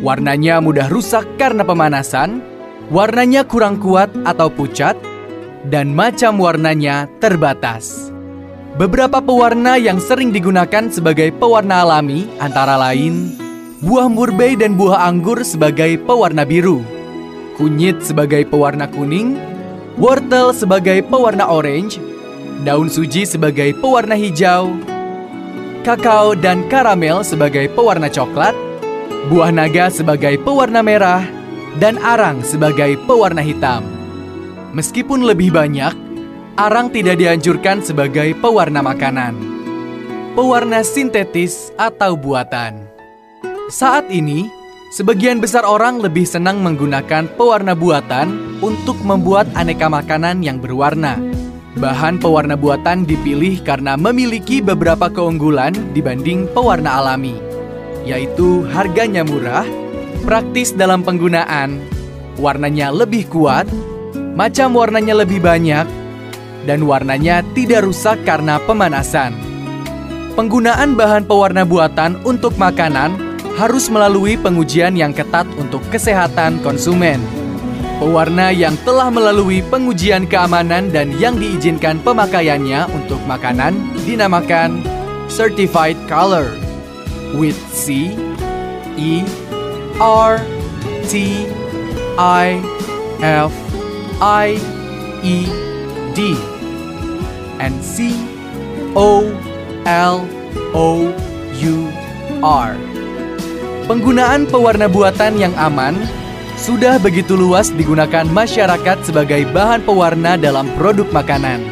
warnanya 0.01 0.65
mudah 0.65 0.89
rusak 0.89 1.29
karena 1.37 1.61
pemanasan, 1.61 2.41
warnanya 2.89 3.45
kurang 3.45 3.77
kuat 3.77 4.09
atau 4.25 4.49
pucat, 4.49 4.97
dan 5.69 5.93
macam 5.93 6.41
warnanya 6.41 7.05
terbatas. 7.21 8.09
Beberapa 8.81 9.19
pewarna 9.19 9.75
yang 9.75 9.99
sering 9.99 10.31
digunakan 10.31 10.87
sebagai 10.89 11.35
pewarna 11.35 11.83
alami 11.83 12.31
antara 12.39 12.79
lain 12.79 13.48
buah 13.79 14.11
murbei 14.11 14.59
dan 14.59 14.75
buah 14.75 15.07
anggur 15.07 15.39
sebagai 15.47 16.03
pewarna 16.03 16.43
biru, 16.43 16.83
kunyit 17.55 18.03
sebagai 18.03 18.43
pewarna 18.51 18.91
kuning, 18.91 19.39
wortel 19.95 20.51
sebagai 20.51 20.99
pewarna 21.07 21.47
orange, 21.47 22.03
daun 22.67 22.91
suji 22.91 23.23
sebagai 23.23 23.71
pewarna 23.79 24.19
hijau, 24.19 24.75
kakao 25.87 26.35
dan 26.35 26.67
karamel 26.67 27.23
sebagai 27.23 27.71
pewarna 27.71 28.11
coklat, 28.11 28.55
buah 29.31 29.55
naga 29.55 29.87
sebagai 29.95 30.43
pewarna 30.43 30.83
merah, 30.83 31.23
dan 31.79 32.03
arang 32.03 32.43
sebagai 32.43 32.99
pewarna 33.07 33.47
hitam. 33.47 33.87
Meskipun 34.75 35.23
lebih 35.23 35.55
banyak, 35.55 35.95
arang 36.59 36.91
tidak 36.91 37.23
dianjurkan 37.23 37.79
sebagai 37.79 38.35
pewarna 38.43 38.83
makanan. 38.83 39.39
Pewarna 40.35 40.83
sintetis 40.83 41.71
atau 41.79 42.19
buatan. 42.19 42.88
Saat 43.69 44.09
ini, 44.09 44.49
sebagian 44.89 45.45
besar 45.45 45.61
orang 45.61 46.01
lebih 46.01 46.25
senang 46.25 46.65
menggunakan 46.65 47.29
pewarna 47.37 47.77
buatan 47.77 48.57
untuk 48.65 48.97
membuat 49.05 49.45
aneka 49.53 49.93
makanan 49.93 50.41
yang 50.41 50.57
berwarna. 50.57 51.21
Bahan 51.77 52.17
pewarna 52.17 52.57
buatan 52.57 53.05
dipilih 53.05 53.61
karena 53.61 54.01
memiliki 54.01 54.65
beberapa 54.65 55.13
keunggulan 55.13 55.77
dibanding 55.93 56.49
pewarna 56.57 56.97
alami, 56.97 57.37
yaitu 58.09 58.65
harganya 58.73 59.21
murah, 59.21 59.69
praktis 60.25 60.73
dalam 60.73 61.05
penggunaan, 61.05 61.77
warnanya 62.41 62.89
lebih 62.89 63.29
kuat, 63.29 63.69
macam 64.33 64.81
warnanya 64.81 65.13
lebih 65.13 65.45
banyak, 65.45 65.85
dan 66.65 66.89
warnanya 66.89 67.45
tidak 67.53 67.85
rusak 67.85 68.17
karena 68.25 68.57
pemanasan. 68.65 69.37
Penggunaan 70.41 70.97
bahan 70.97 71.29
pewarna 71.29 71.69
buatan 71.69 72.17
untuk 72.25 72.57
makanan 72.57 73.28
harus 73.59 73.91
melalui 73.91 74.39
pengujian 74.39 74.95
yang 74.95 75.11
ketat 75.11 75.45
untuk 75.59 75.83
kesehatan 75.91 76.63
konsumen. 76.63 77.19
Pewarna 77.99 78.55
yang 78.55 78.79
telah 78.87 79.11
melalui 79.11 79.59
pengujian 79.67 80.31
keamanan 80.31 80.95
dan 80.95 81.11
yang 81.19 81.35
diizinkan 81.35 81.99
pemakaiannya 82.07 82.87
untuk 82.95 83.19
makanan 83.27 83.75
dinamakan 84.07 84.79
Certified 85.27 85.99
Color 86.07 86.55
with 87.35 87.59
C, 87.75 88.15
E, 88.95 89.27
R 89.99 90.39
T 91.11 91.43
I 92.15 92.63
F 93.19 93.51
I 94.23 94.55
E 95.27 95.51
D 96.15 96.39
and 97.59 97.75
C 97.83 98.15
O 98.95 99.27
L 99.83 100.23
O 100.71 101.11
U 101.59 101.77
R. 102.47 102.98
Penggunaan 103.89 104.45
pewarna 104.45 104.85
buatan 104.85 105.41
yang 105.41 105.57
aman 105.57 105.97
sudah 106.61 107.01
begitu 107.01 107.33
luas 107.41 107.73
digunakan 107.73 108.29
masyarakat 108.29 109.01
sebagai 109.01 109.49
bahan 109.49 109.81
pewarna 109.81 110.37
dalam 110.37 110.69
produk 110.77 111.09
makanan. 111.09 111.65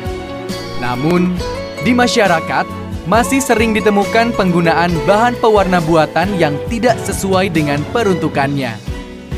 Namun, 0.81 1.37
di 1.85 1.93
masyarakat 1.93 2.65
masih 3.05 3.45
sering 3.45 3.77
ditemukan 3.77 4.33
penggunaan 4.33 4.97
bahan 5.05 5.37
pewarna 5.45 5.85
buatan 5.85 6.41
yang 6.41 6.57
tidak 6.73 6.97
sesuai 7.05 7.53
dengan 7.53 7.85
peruntukannya. 7.93 8.81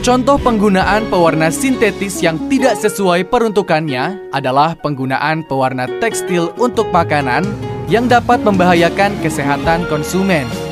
Contoh 0.07 0.39
penggunaan 0.39 1.11
pewarna 1.11 1.51
sintetis 1.51 2.22
yang 2.22 2.39
tidak 2.47 2.79
sesuai 2.79 3.26
peruntukannya 3.26 4.31
adalah 4.31 4.79
penggunaan 4.79 5.43
pewarna 5.51 5.91
tekstil 5.99 6.55
untuk 6.55 6.95
makanan 6.95 7.43
yang 7.91 8.07
dapat 8.07 8.39
membahayakan 8.47 9.18
kesehatan 9.18 9.83
konsumen. 9.91 10.68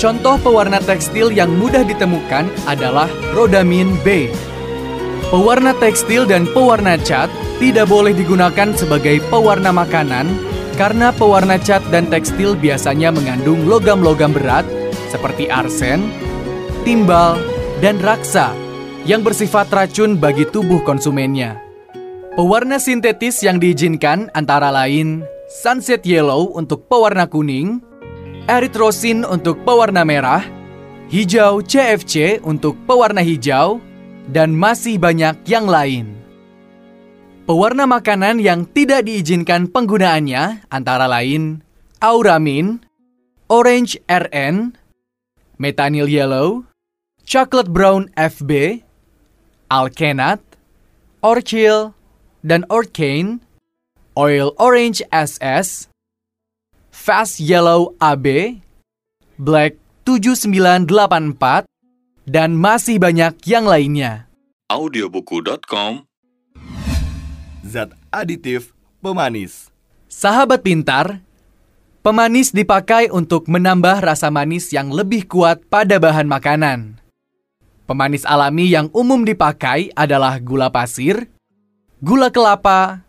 Contoh 0.00 0.40
pewarna 0.40 0.80
tekstil 0.80 1.28
yang 1.28 1.52
mudah 1.60 1.84
ditemukan 1.84 2.48
adalah 2.64 3.04
rodamin 3.36 4.00
B. 4.00 4.32
Pewarna 5.28 5.76
tekstil 5.76 6.24
dan 6.24 6.48
pewarna 6.56 6.96
cat 6.96 7.28
tidak 7.60 7.92
boleh 7.92 8.16
digunakan 8.16 8.72
sebagai 8.72 9.20
pewarna 9.28 9.68
makanan 9.68 10.24
karena 10.80 11.12
pewarna 11.12 11.60
cat 11.60 11.84
dan 11.92 12.08
tekstil 12.08 12.56
biasanya 12.56 13.12
mengandung 13.12 13.68
logam-logam 13.68 14.32
berat 14.32 14.64
seperti 15.12 15.52
arsen, 15.52 16.08
timbal, 16.88 17.36
dan 17.84 18.00
raksa 18.00 18.56
yang 19.04 19.20
bersifat 19.20 19.68
racun 19.68 20.16
bagi 20.16 20.48
tubuh 20.48 20.80
konsumennya. 20.80 21.60
Pewarna 22.40 22.80
sintetis 22.80 23.44
yang 23.44 23.60
diizinkan 23.60 24.32
antara 24.32 24.72
lain 24.72 25.28
sunset 25.60 26.08
yellow 26.08 26.56
untuk 26.56 26.88
pewarna 26.88 27.28
kuning, 27.28 27.84
erythrosin 28.48 29.26
untuk 29.26 29.60
pewarna 29.66 30.06
merah, 30.06 30.46
hijau 31.10 31.60
CFC 31.60 32.40
untuk 32.40 32.78
pewarna 32.86 33.20
hijau, 33.20 33.82
dan 34.30 34.54
masih 34.54 34.96
banyak 34.96 35.42
yang 35.44 35.66
lain. 35.66 36.14
Pewarna 37.50 37.82
makanan 37.90 38.38
yang 38.38 38.62
tidak 38.70 39.10
diizinkan 39.10 39.66
penggunaannya 39.66 40.70
antara 40.70 41.10
lain 41.10 41.66
Auramin, 41.98 42.80
Orange 43.50 43.98
RN, 44.06 44.78
Metanyl 45.58 46.06
Yellow, 46.06 46.70
Chocolate 47.26 47.68
Brown 47.68 48.06
FB, 48.14 48.80
Alkenat, 49.66 50.38
Orchil, 51.20 51.92
dan 52.46 52.64
Orkane, 52.70 53.42
Oil 54.14 54.54
Orange 54.56 55.04
SS, 55.10 55.89
Fast 57.00 57.40
Yellow 57.40 57.96
AB, 57.96 58.60
Black 59.40 59.80
7984, 60.04 61.64
dan 62.28 62.52
masih 62.52 63.00
banyak 63.00 63.40
yang 63.48 63.64
lainnya. 63.64 64.28
audiobuku.com 64.68 66.04
Zat 67.64 67.96
aditif 68.12 68.76
pemanis. 69.00 69.72
Sahabat 70.12 70.60
pintar, 70.60 71.24
pemanis 72.04 72.52
dipakai 72.52 73.08
untuk 73.08 73.48
menambah 73.48 74.04
rasa 74.04 74.28
manis 74.28 74.68
yang 74.68 74.92
lebih 74.92 75.24
kuat 75.24 75.64
pada 75.72 75.96
bahan 75.96 76.28
makanan. 76.28 77.00
Pemanis 77.88 78.28
alami 78.28 78.68
yang 78.68 78.92
umum 78.92 79.24
dipakai 79.24 79.88
adalah 79.96 80.36
gula 80.36 80.68
pasir, 80.68 81.32
gula 82.04 82.28
kelapa, 82.28 83.00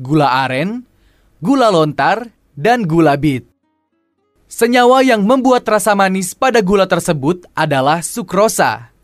gula 0.00 0.48
aren, 0.48 0.88
gula 1.44 1.68
lontar, 1.68 2.32
dan 2.54 2.86
gula 2.86 3.18
bit. 3.18 3.46
Senyawa 4.50 5.02
yang 5.02 5.26
membuat 5.26 5.66
rasa 5.66 5.98
manis 5.98 6.32
pada 6.32 6.62
gula 6.62 6.86
tersebut 6.86 7.42
adalah 7.58 8.02
sukrosa. 8.06 8.94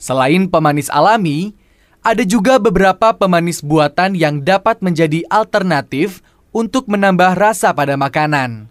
Selain 0.00 0.48
pemanis 0.48 0.88
alami, 0.88 1.52
ada 2.00 2.22
juga 2.22 2.56
beberapa 2.56 3.12
pemanis 3.16 3.60
buatan 3.60 4.16
yang 4.16 4.40
dapat 4.40 4.80
menjadi 4.80 5.26
alternatif 5.28 6.22
untuk 6.54 6.88
menambah 6.88 7.36
rasa 7.36 7.74
pada 7.76 7.98
makanan. 7.98 8.70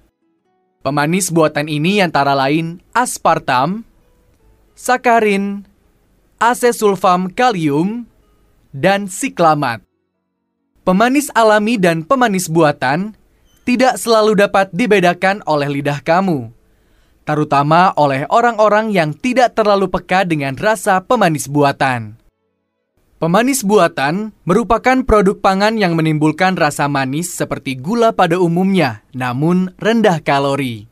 Pemanis 0.82 1.34
buatan 1.34 1.66
ini 1.66 2.02
antara 2.02 2.38
lain 2.38 2.82
aspartam, 2.94 3.84
sakarin, 4.78 5.66
asesulfam 6.38 7.30
kalium, 7.34 8.06
dan 8.70 9.10
siklamat. 9.10 9.82
Pemanis 10.86 11.34
alami 11.34 11.82
dan 11.82 12.06
pemanis 12.06 12.46
buatan 12.46 13.18
tidak 13.66 13.98
selalu 13.98 14.38
dapat 14.38 14.70
dibedakan 14.70 15.42
oleh 15.50 15.82
lidah 15.82 16.00
kamu, 16.06 16.54
terutama 17.26 17.90
oleh 17.98 18.30
orang-orang 18.30 18.94
yang 18.94 19.12
tidak 19.18 19.58
terlalu 19.58 19.90
peka 19.90 20.22
dengan 20.24 20.54
rasa 20.54 21.02
pemanis 21.02 21.50
buatan. 21.50 22.22
Pemanis 23.18 23.66
buatan 23.66 24.38
merupakan 24.46 25.02
produk 25.02 25.42
pangan 25.42 25.82
yang 25.82 25.98
menimbulkan 25.98 26.54
rasa 26.54 26.86
manis 26.86 27.34
seperti 27.34 27.74
gula 27.74 28.14
pada 28.14 28.38
umumnya, 28.38 29.02
namun 29.18 29.74
rendah 29.82 30.22
kalori. 30.22 30.86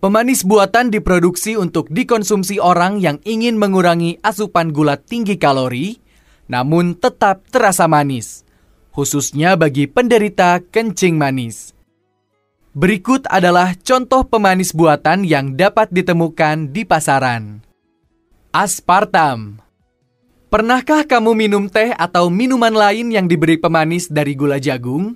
Pemanis 0.00 0.40
buatan 0.40 0.88
diproduksi 0.88 1.60
untuk 1.60 1.92
dikonsumsi 1.92 2.56
orang 2.64 2.96
yang 2.96 3.20
ingin 3.28 3.60
mengurangi 3.60 4.24
asupan 4.24 4.72
gula 4.72 4.96
tinggi 4.96 5.36
kalori, 5.36 6.00
namun 6.48 6.96
tetap 6.96 7.44
terasa 7.52 7.84
manis, 7.90 8.46
khususnya 8.94 9.58
bagi 9.58 9.84
penderita 9.84 10.64
kencing 10.64 11.18
manis. 11.20 11.73
Berikut 12.74 13.22
adalah 13.30 13.78
contoh 13.86 14.26
pemanis 14.26 14.74
buatan 14.74 15.22
yang 15.22 15.54
dapat 15.54 15.94
ditemukan 15.94 16.74
di 16.74 16.82
pasaran. 16.82 17.62
Aspartam 18.50 19.62
Pernahkah 20.50 21.06
kamu 21.06 21.38
minum 21.38 21.70
teh 21.70 21.94
atau 21.94 22.26
minuman 22.26 22.74
lain 22.74 23.14
yang 23.14 23.30
diberi 23.30 23.62
pemanis 23.62 24.10
dari 24.10 24.34
gula 24.34 24.58
jagung? 24.58 25.14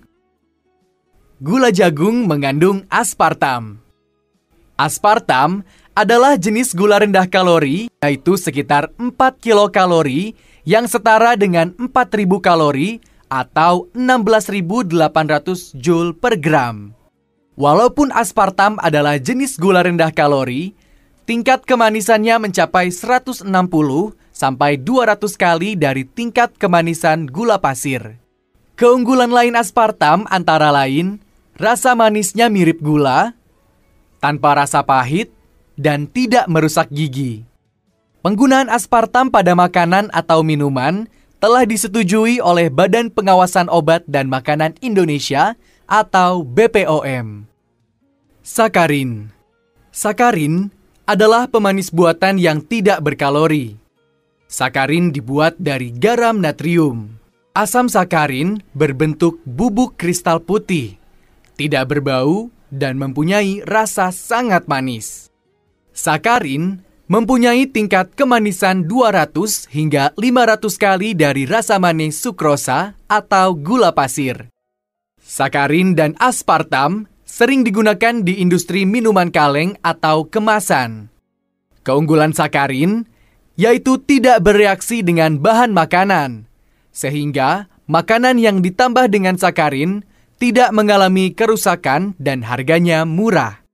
Gula 1.42 1.74
jagung 1.74 2.30
mengandung 2.30 2.86
aspartam. 2.94 3.82
Aspartam 4.78 5.66
adalah 5.98 6.38
jenis 6.38 6.78
gula 6.78 7.02
rendah 7.02 7.26
kalori, 7.26 7.90
yaitu 8.06 8.38
sekitar 8.38 8.94
4 9.02 9.18
kilokalori 9.42 10.38
yang 10.62 10.86
setara 10.86 11.34
dengan 11.34 11.74
4000 11.74 12.22
kalori 12.38 13.02
atau 13.26 13.90
16.800 13.98 15.74
joule 15.74 16.14
per 16.14 16.38
gram. 16.38 16.97
Walaupun 17.58 18.14
aspartam 18.14 18.78
adalah 18.78 19.18
jenis 19.18 19.58
gula 19.58 19.82
rendah 19.82 20.14
kalori, 20.14 20.78
tingkat 21.26 21.66
kemanisannya 21.66 22.38
mencapai 22.38 22.94
160 22.94 23.50
sampai 24.30 24.78
200 24.78 25.18
kali 25.34 25.74
dari 25.74 26.06
tingkat 26.06 26.54
kemanisan 26.54 27.26
gula 27.26 27.58
pasir. 27.58 28.22
Keunggulan 28.78 29.34
lain 29.34 29.58
aspartam 29.58 30.22
antara 30.30 30.70
lain 30.70 31.18
rasa 31.58 31.98
manisnya 31.98 32.46
mirip 32.46 32.78
gula, 32.78 33.34
tanpa 34.22 34.54
rasa 34.62 34.86
pahit, 34.86 35.34
dan 35.74 36.06
tidak 36.06 36.46
merusak 36.46 36.86
gigi. 36.94 37.42
Penggunaan 38.22 38.70
aspartam 38.70 39.34
pada 39.34 39.58
makanan 39.58 40.14
atau 40.14 40.46
minuman 40.46 41.10
telah 41.42 41.66
disetujui 41.66 42.38
oleh 42.38 42.70
Badan 42.70 43.10
Pengawasan 43.10 43.66
Obat 43.66 44.06
dan 44.06 44.30
Makanan 44.30 44.78
Indonesia 44.78 45.58
atau 45.90 46.46
BPOM. 46.46 47.47
Sakarin 48.48 49.28
Sakarin 49.92 50.72
adalah 51.04 51.52
pemanis 51.52 51.92
buatan 51.92 52.40
yang 52.40 52.64
tidak 52.64 53.04
berkalori. 53.04 53.76
Sakarin 54.48 55.12
dibuat 55.12 55.60
dari 55.60 55.92
garam 55.92 56.40
natrium. 56.40 57.12
Asam 57.52 57.92
sakarin 57.92 58.64
berbentuk 58.72 59.36
bubuk 59.44 60.00
kristal 60.00 60.40
putih, 60.40 60.96
tidak 61.60 61.92
berbau, 61.92 62.48
dan 62.72 62.96
mempunyai 62.96 63.60
rasa 63.68 64.08
sangat 64.16 64.64
manis. 64.64 65.28
Sakarin 65.92 66.80
mempunyai 67.04 67.68
tingkat 67.68 68.16
kemanisan 68.16 68.88
200 68.88 69.68
hingga 69.68 70.16
500 70.16 70.72
kali 70.80 71.12
dari 71.12 71.44
rasa 71.44 71.76
manis 71.76 72.16
sukrosa 72.16 72.96
atau 73.12 73.52
gula 73.52 73.92
pasir. 73.92 74.48
Sakarin 75.20 75.92
dan 75.92 76.16
aspartam 76.16 77.12
sering 77.28 77.60
digunakan 77.60 78.24
di 78.24 78.40
industri 78.40 78.88
minuman 78.88 79.28
kaleng 79.28 79.76
atau 79.84 80.24
kemasan. 80.24 81.12
Keunggulan 81.84 82.32
sakarin 82.32 83.04
yaitu 83.58 84.00
tidak 84.00 84.40
bereaksi 84.46 85.02
dengan 85.04 85.36
bahan 85.42 85.74
makanan, 85.74 86.46
sehingga 86.94 87.66
makanan 87.90 88.38
yang 88.38 88.62
ditambah 88.62 89.10
dengan 89.10 89.34
sakarin 89.34 90.06
tidak 90.38 90.70
mengalami 90.70 91.34
kerusakan 91.34 92.14
dan 92.22 92.46
harganya 92.46 93.02
murah. 93.02 93.66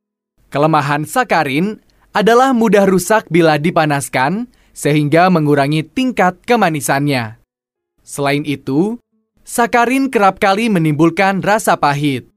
Kelemahan 0.49 1.05
sakarin 1.05 1.85
adalah 2.17 2.57
mudah 2.57 2.89
rusak 2.89 3.29
bila 3.29 3.61
dipanaskan, 3.61 4.49
sehingga 4.73 5.29
mengurangi 5.29 5.85
tingkat 5.85 6.41
kemanisannya. 6.49 7.39
Selain 8.01 8.43
itu, 8.49 8.97
sakarin 9.45 10.09
kerap 10.09 10.41
kali 10.41 10.73
menimbulkan 10.73 11.45
rasa 11.45 11.77
pahit. 11.77 12.34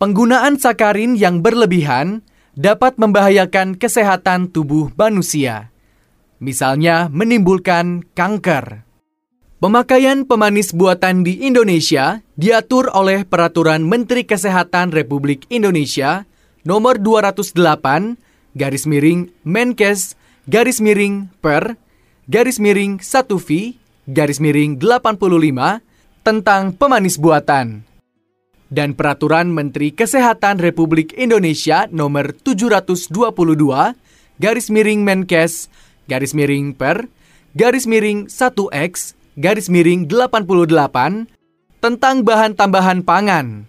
Penggunaan 0.00 0.56
sakarin 0.56 1.12
yang 1.12 1.44
berlebihan 1.44 2.24
dapat 2.56 2.96
membahayakan 2.96 3.76
kesehatan 3.76 4.48
tubuh 4.48 4.88
manusia 4.96 5.68
misalnya 6.40 7.12
menimbulkan 7.12 8.08
kanker. 8.16 8.88
Pemakaian 9.60 10.24
pemanis 10.24 10.72
buatan 10.72 11.20
di 11.20 11.44
Indonesia 11.44 12.24
diatur 12.32 12.88
oleh 12.96 13.28
Peraturan 13.28 13.84
Menteri 13.84 14.24
Kesehatan 14.24 14.88
Republik 14.88 15.44
Indonesia 15.52 16.24
Nomor 16.64 16.96
208 16.96 17.60
garis 18.56 18.88
miring 18.88 19.28
Menkes 19.44 20.16
garis 20.48 20.80
miring 20.80 21.28
per 21.44 21.76
garis 22.24 22.56
miring 22.56 23.04
1V 23.04 23.76
garis 24.08 24.40
miring 24.40 24.80
85 24.80 25.84
tentang 26.24 26.72
pemanis 26.72 27.20
buatan 27.20 27.84
dan 28.70 28.94
Peraturan 28.94 29.50
Menteri 29.50 29.90
Kesehatan 29.90 30.62
Republik 30.62 31.12
Indonesia 31.18 31.90
Nomor 31.90 32.32
722 32.46 33.12
garis 34.40 34.66
miring 34.70 35.02
Menkes 35.02 35.68
garis 36.06 36.32
miring 36.32 36.72
per 36.72 37.10
garis 37.52 37.84
miring 37.84 38.30
1X 38.30 39.18
garis 39.34 39.66
miring 39.66 40.06
88 40.06 41.26
tentang 41.82 42.22
bahan 42.22 42.52
tambahan 42.54 43.02
pangan. 43.02 43.66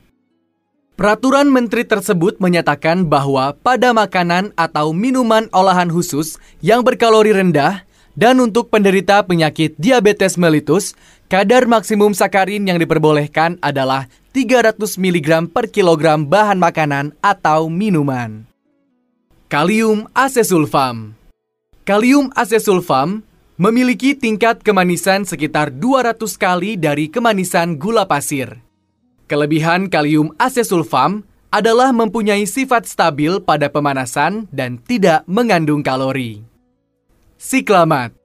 Peraturan 0.99 1.49
menteri 1.49 1.81
tersebut 1.81 2.37
menyatakan 2.37 3.09
bahwa 3.09 3.57
pada 3.57 3.89
makanan 3.89 4.53
atau 4.53 4.93
minuman 4.93 5.49
olahan 5.49 5.89
khusus 5.89 6.37
yang 6.61 6.85
berkalori 6.85 7.33
rendah 7.33 7.81
dan 8.13 8.37
untuk 8.37 8.69
penderita 8.69 9.23
penyakit 9.25 9.73
diabetes 9.81 10.37
mellitus, 10.37 10.93
kadar 11.25 11.65
maksimum 11.65 12.13
sakarin 12.13 12.67
yang 12.69 12.77
diperbolehkan 12.77 13.57
adalah 13.65 14.05
300 14.31 14.95
mg 14.95 15.51
per 15.51 15.67
kilogram 15.67 16.23
bahan 16.23 16.55
makanan 16.55 17.11
atau 17.19 17.67
minuman. 17.67 18.47
Kalium 19.51 20.07
asesulfam 20.15 21.11
Kalium 21.83 22.31
asesulfam 22.31 23.27
memiliki 23.59 24.15
tingkat 24.15 24.63
kemanisan 24.63 25.27
sekitar 25.27 25.75
200 25.75 26.15
kali 26.39 26.79
dari 26.79 27.11
kemanisan 27.11 27.75
gula 27.75 28.07
pasir. 28.07 28.63
Kelebihan 29.27 29.91
kalium 29.91 30.31
asesulfam 30.39 31.27
adalah 31.51 31.91
mempunyai 31.91 32.47
sifat 32.47 32.87
stabil 32.87 33.35
pada 33.43 33.67
pemanasan 33.67 34.47
dan 34.47 34.79
tidak 34.79 35.27
mengandung 35.27 35.83
kalori. 35.83 36.39
Siklamat 37.35 38.15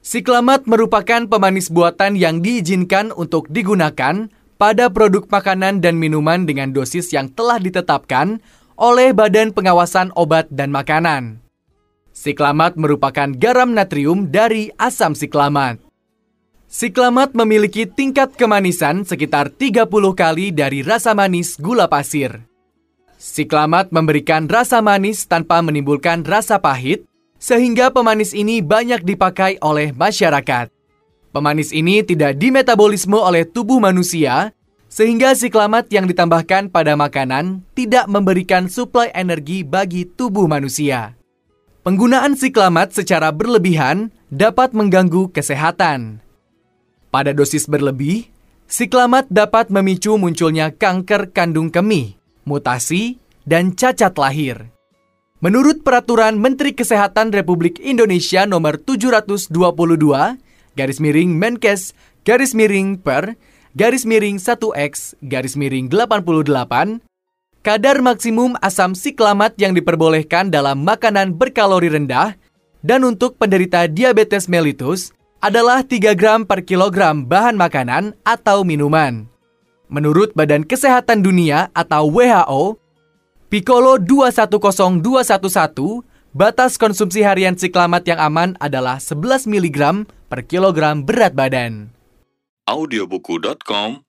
Siklamat 0.00 0.64
merupakan 0.64 1.28
pemanis 1.28 1.68
buatan 1.68 2.16
yang 2.16 2.40
diizinkan 2.40 3.12
untuk 3.12 3.52
digunakan 3.52 4.32
pada 4.56 4.88
produk 4.88 5.24
makanan 5.28 5.84
dan 5.84 6.00
minuman 6.00 6.48
dengan 6.48 6.72
dosis 6.72 7.12
yang 7.12 7.28
telah 7.32 7.60
ditetapkan 7.60 8.40
oleh 8.76 9.12
Badan 9.12 9.52
Pengawasan 9.52 10.12
Obat 10.16 10.48
dan 10.52 10.72
Makanan. 10.72 11.40
Siklamat 12.16 12.80
merupakan 12.80 13.28
garam 13.36 13.76
natrium 13.76 14.32
dari 14.32 14.72
asam 14.80 15.12
siklamat. 15.12 15.76
Siklamat 16.66 17.36
memiliki 17.36 17.84
tingkat 17.84 18.34
kemanisan 18.34 19.04
sekitar 19.04 19.52
30 19.52 19.86
kali 20.16 20.50
dari 20.50 20.80
rasa 20.80 21.12
manis 21.12 21.60
gula 21.60 21.86
pasir. 21.86 22.42
Siklamat 23.16 23.92
memberikan 23.92 24.48
rasa 24.48 24.84
manis 24.84 25.24
tanpa 25.24 25.64
menimbulkan 25.64 26.24
rasa 26.24 26.60
pahit, 26.60 27.04
sehingga 27.36 27.92
pemanis 27.92 28.36
ini 28.36 28.60
banyak 28.60 29.04
dipakai 29.04 29.60
oleh 29.60 29.92
masyarakat. 29.96 30.75
Pemanis 31.36 31.68
ini 31.68 32.00
tidak 32.00 32.40
dimetabolisme 32.40 33.20
oleh 33.20 33.44
tubuh 33.44 33.76
manusia, 33.76 34.56
sehingga 34.88 35.36
siklamat 35.36 35.84
yang 35.92 36.08
ditambahkan 36.08 36.72
pada 36.72 36.96
makanan 36.96 37.60
tidak 37.76 38.08
memberikan 38.08 38.72
suplai 38.72 39.12
energi 39.12 39.60
bagi 39.60 40.08
tubuh 40.08 40.48
manusia. 40.48 41.12
Penggunaan 41.84 42.40
siklamat 42.40 42.96
secara 42.96 43.36
berlebihan 43.36 44.16
dapat 44.32 44.72
mengganggu 44.72 45.28
kesehatan. 45.28 46.24
Pada 47.12 47.36
dosis 47.36 47.68
berlebih, 47.68 48.32
siklamat 48.64 49.28
dapat 49.28 49.68
memicu 49.68 50.16
munculnya 50.16 50.72
kanker 50.72 51.36
kandung 51.36 51.68
kemih, 51.68 52.16
mutasi, 52.48 53.20
dan 53.44 53.76
cacat 53.76 54.16
lahir. 54.16 54.72
Menurut 55.44 55.84
Peraturan 55.84 56.40
Menteri 56.40 56.72
Kesehatan 56.72 57.28
Republik 57.28 57.76
Indonesia 57.84 58.48
Nomor 58.48 58.80
722 58.80 59.52
garis 60.76 61.00
miring 61.00 61.34
Menkes. 61.34 61.96
Garis 62.22 62.52
miring 62.52 63.00
per. 63.00 63.34
Garis 63.76 64.08
miring 64.08 64.40
1X 64.40 65.20
garis 65.20 65.52
miring 65.52 65.92
88 65.92 66.48
kadar 67.60 67.98
maksimum 67.98 68.54
asam 68.62 68.94
siklamat 68.94 69.58
yang 69.58 69.74
diperbolehkan 69.74 70.54
dalam 70.54 70.86
makanan 70.86 71.34
berkalori 71.34 71.90
rendah. 71.90 72.38
Dan 72.86 73.02
untuk 73.02 73.34
penderita 73.36 73.90
diabetes 73.90 74.46
mellitus 74.46 75.10
adalah 75.42 75.82
3 75.82 76.14
gram 76.14 76.46
per 76.46 76.62
kilogram 76.62 77.26
bahan 77.26 77.58
makanan 77.58 78.14
atau 78.22 78.62
minuman. 78.62 79.26
Menurut 79.90 80.30
Badan 80.38 80.62
Kesehatan 80.62 81.26
Dunia 81.26 81.74
atau 81.74 82.06
WHO, 82.06 82.78
Piccolo 83.50 83.98
210211 83.98 85.02
batas 86.36 86.76
konsumsi 86.76 87.24
harian 87.24 87.56
siklamat 87.56 88.04
yang 88.04 88.20
aman 88.20 88.60
adalah 88.60 89.00
11 89.00 89.48
mg 89.48 90.04
per 90.28 90.44
kilogram 90.44 91.00
berat 91.00 91.32
badan. 91.32 91.88
audiobuku.com 92.68 94.04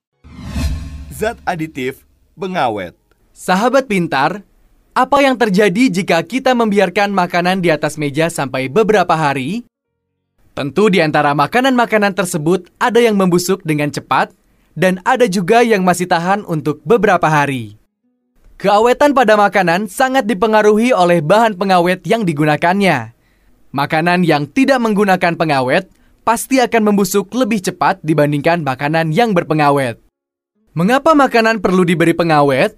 Zat 1.08 1.40
aditif 1.48 2.04
pengawet. 2.36 2.92
Sahabat 3.32 3.88
pintar, 3.88 4.44
apa 4.92 5.24
yang 5.24 5.40
terjadi 5.40 5.88
jika 5.88 6.20
kita 6.20 6.52
membiarkan 6.52 7.16
makanan 7.16 7.64
di 7.64 7.72
atas 7.72 7.96
meja 7.96 8.28
sampai 8.28 8.68
beberapa 8.68 9.16
hari? 9.16 9.64
Tentu 10.52 10.92
di 10.92 11.00
antara 11.00 11.32
makanan-makanan 11.32 12.12
tersebut 12.12 12.68
ada 12.76 13.00
yang 13.00 13.16
membusuk 13.16 13.64
dengan 13.64 13.88
cepat 13.88 14.36
dan 14.76 15.00
ada 15.08 15.24
juga 15.30 15.64
yang 15.64 15.80
masih 15.80 16.04
tahan 16.04 16.44
untuk 16.44 16.84
beberapa 16.84 17.30
hari. 17.30 17.77
Keawetan 18.58 19.14
pada 19.14 19.38
makanan 19.38 19.86
sangat 19.86 20.26
dipengaruhi 20.26 20.90
oleh 20.90 21.22
bahan 21.22 21.54
pengawet 21.54 22.02
yang 22.02 22.26
digunakannya. 22.26 23.14
Makanan 23.70 24.26
yang 24.26 24.50
tidak 24.50 24.82
menggunakan 24.82 25.38
pengawet 25.38 25.86
pasti 26.26 26.58
akan 26.58 26.90
membusuk 26.90 27.30
lebih 27.38 27.62
cepat 27.62 28.02
dibandingkan 28.02 28.66
makanan 28.66 29.14
yang 29.14 29.30
berpengawet. 29.30 30.02
Mengapa 30.74 31.14
makanan 31.14 31.62
perlu 31.62 31.86
diberi 31.86 32.18
pengawet? 32.18 32.74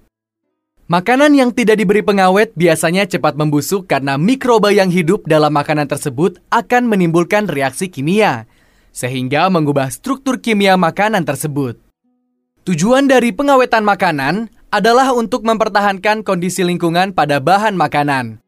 Makanan 0.85 1.33
yang 1.33 1.49
tidak 1.49 1.81
diberi 1.81 2.05
pengawet 2.05 2.53
biasanya 2.53 3.09
cepat 3.09 3.33
membusuk 3.33 3.89
karena 3.89 4.21
mikroba 4.21 4.69
yang 4.69 4.93
hidup 4.93 5.25
dalam 5.25 5.49
makanan 5.49 5.89
tersebut 5.89 6.37
akan 6.53 6.93
menimbulkan 6.93 7.49
reaksi 7.49 7.89
kimia, 7.89 8.45
sehingga 8.93 9.49
mengubah 9.49 9.89
struktur 9.89 10.37
kimia 10.45 10.77
makanan 10.77 11.25
tersebut. 11.25 11.81
Tujuan 12.69 13.09
dari 13.09 13.33
pengawetan 13.33 13.81
makanan 13.81 14.60
adalah 14.71 15.11
untuk 15.11 15.43
mempertahankan 15.43 16.23
kondisi 16.23 16.63
lingkungan 16.63 17.11
pada 17.11 17.43
bahan 17.43 17.75
makanan, 17.75 18.39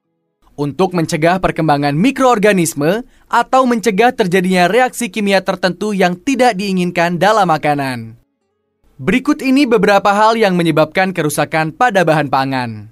untuk 0.55 0.95
mencegah 0.95 1.43
perkembangan 1.43 1.91
mikroorganisme 1.91 3.03
atau 3.27 3.67
mencegah 3.67 4.15
terjadinya 4.15 4.71
reaksi 4.71 5.11
kimia 5.11 5.43
tertentu 5.43 5.91
yang 5.91 6.15
tidak 6.15 6.55
diinginkan 6.55 7.19
dalam 7.19 7.51
makanan. 7.51 8.15
Berikut 8.95 9.43
ini 9.43 9.67
beberapa 9.67 10.15
hal 10.15 10.39
yang 10.39 10.55
menyebabkan 10.55 11.11
kerusakan 11.11 11.75
pada 11.75 12.07
bahan 12.07 12.31
pangan. 12.31 12.87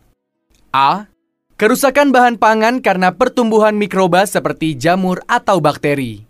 A. 0.76 1.08
Kerusakan 1.56 2.10
bahan 2.10 2.36
pangan 2.42 2.82
karena 2.82 3.14
pertumbuhan 3.14 3.78
mikroba 3.78 4.26
seperti 4.26 4.76
jamur 4.76 5.22
atau 5.30 5.62
bakteri. 5.62 6.26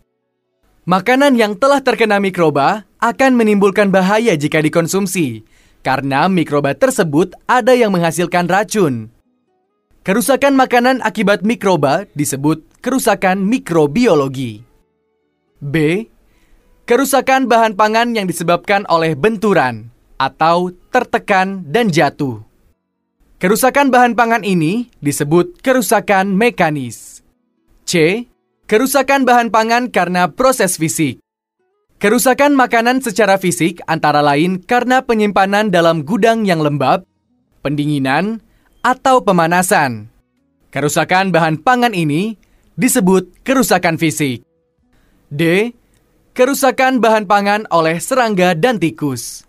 Makanan 0.84 1.39
yang 1.39 1.56
telah 1.56 1.80
terkena 1.80 2.20
mikroba 2.20 2.84
akan 2.99 3.39
menimbulkan 3.39 3.95
bahaya 3.95 4.36
jika 4.36 4.60
dikonsumsi, 4.60 5.47
karena 5.82 6.30
mikroba 6.30 6.74
tersebut 6.78 7.34
ada 7.50 7.74
yang 7.74 7.94
menghasilkan 7.94 8.50
racun. 8.50 9.10
Kerusakan 10.02 10.58
makanan 10.58 10.98
akibat 11.06 11.46
mikroba 11.46 12.10
disebut 12.18 12.66
kerusakan 12.82 13.46
mikrobiologi. 13.46 14.66
B. 15.62 16.10
Kerusakan 16.90 17.46
bahan 17.46 17.78
pangan 17.78 18.18
yang 18.18 18.26
disebabkan 18.26 18.90
oleh 18.90 19.14
benturan 19.14 19.94
atau 20.18 20.74
tertekan 20.90 21.62
dan 21.70 21.94
jatuh. 21.94 22.42
Kerusakan 23.38 23.90
bahan 23.94 24.14
pangan 24.18 24.42
ini 24.42 24.90
disebut 25.02 25.62
kerusakan 25.62 26.34
mekanis. 26.34 27.26
C. 27.86 28.26
Kerusakan 28.66 29.26
bahan 29.26 29.50
pangan 29.54 29.90
karena 29.90 30.30
proses 30.30 30.78
fisik. 30.78 31.22
Kerusakan 32.02 32.58
makanan 32.58 33.06
secara 33.06 33.38
fisik 33.38 33.78
antara 33.86 34.26
lain 34.26 34.58
karena 34.58 35.06
penyimpanan 35.06 35.70
dalam 35.70 36.02
gudang 36.02 36.49
yang 36.49 36.58
lembab, 36.58 37.06
pendinginan, 37.62 38.41
atau 38.82 39.22
pemanasan. 39.22 40.10
Kerusakan 40.74 41.30
bahan 41.30 41.62
pangan 41.62 41.93
ini 41.93 42.41
disebut 42.74 43.45
kerusakan 43.45 44.02
fisik. 44.02 44.41
D. 45.30 45.78
Kerusakan 46.34 46.97
bahan 46.97 47.30
pangan 47.30 47.70
oleh 47.70 48.02
serangga 48.02 48.58
dan 48.58 48.82
tikus. 48.82 49.45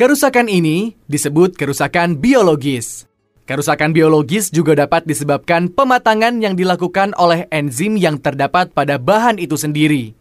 Kerusakan 0.00 0.48
ini 0.48 0.96
disebut 1.12 1.60
kerusakan 1.60 2.16
biologis. 2.16 3.04
Kerusakan 3.44 3.92
biologis 3.92 4.48
juga 4.48 4.72
dapat 4.80 5.04
disebabkan 5.04 5.68
pematangan 5.68 6.40
yang 6.40 6.56
dilakukan 6.56 7.12
oleh 7.20 7.44
enzim 7.52 8.00
yang 8.00 8.16
terdapat 8.16 8.72
pada 8.72 8.96
bahan 8.96 9.36
itu 9.36 9.60
sendiri. 9.60 10.15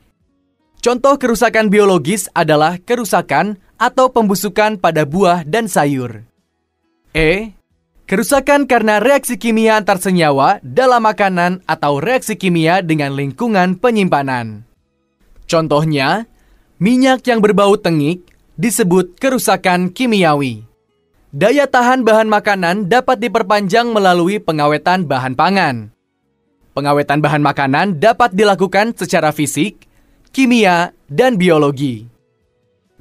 Contoh 0.86 1.18
kerusakan 1.18 1.74
biologis 1.74 2.30
adalah 2.38 2.78
kerusakan 2.78 3.58
atau 3.82 4.14
pembusukan 4.14 4.78
pada 4.78 5.02
buah 5.02 5.42
dan 5.42 5.66
sayur. 5.66 6.30
E. 7.10 7.58
Kerusakan 8.06 8.70
karena 8.70 9.02
reaksi 9.02 9.34
kimia 9.34 9.82
antar 9.82 9.98
senyawa 9.98 10.62
dalam 10.62 11.02
makanan 11.10 11.66
atau 11.66 11.98
reaksi 11.98 12.38
kimia 12.38 12.86
dengan 12.86 13.18
lingkungan 13.18 13.82
penyimpanan. 13.82 14.62
Contohnya, 15.50 16.30
minyak 16.78 17.26
yang 17.26 17.42
berbau 17.42 17.82
tengik 17.82 18.22
disebut 18.54 19.18
kerusakan 19.18 19.90
kimiawi. 19.90 20.70
Daya 21.34 21.66
tahan 21.66 22.06
bahan 22.06 22.30
makanan 22.30 22.94
dapat 22.94 23.26
diperpanjang 23.26 23.90
melalui 23.90 24.38
pengawetan 24.38 25.10
bahan 25.10 25.34
pangan. 25.34 25.90
Pengawetan 26.78 27.26
bahan 27.26 27.42
makanan 27.42 27.98
dapat 27.98 28.38
dilakukan 28.38 28.94
secara 28.94 29.34
fisik, 29.34 29.90
kimia, 30.36 30.92
dan 31.08 31.40
biologi. 31.40 32.12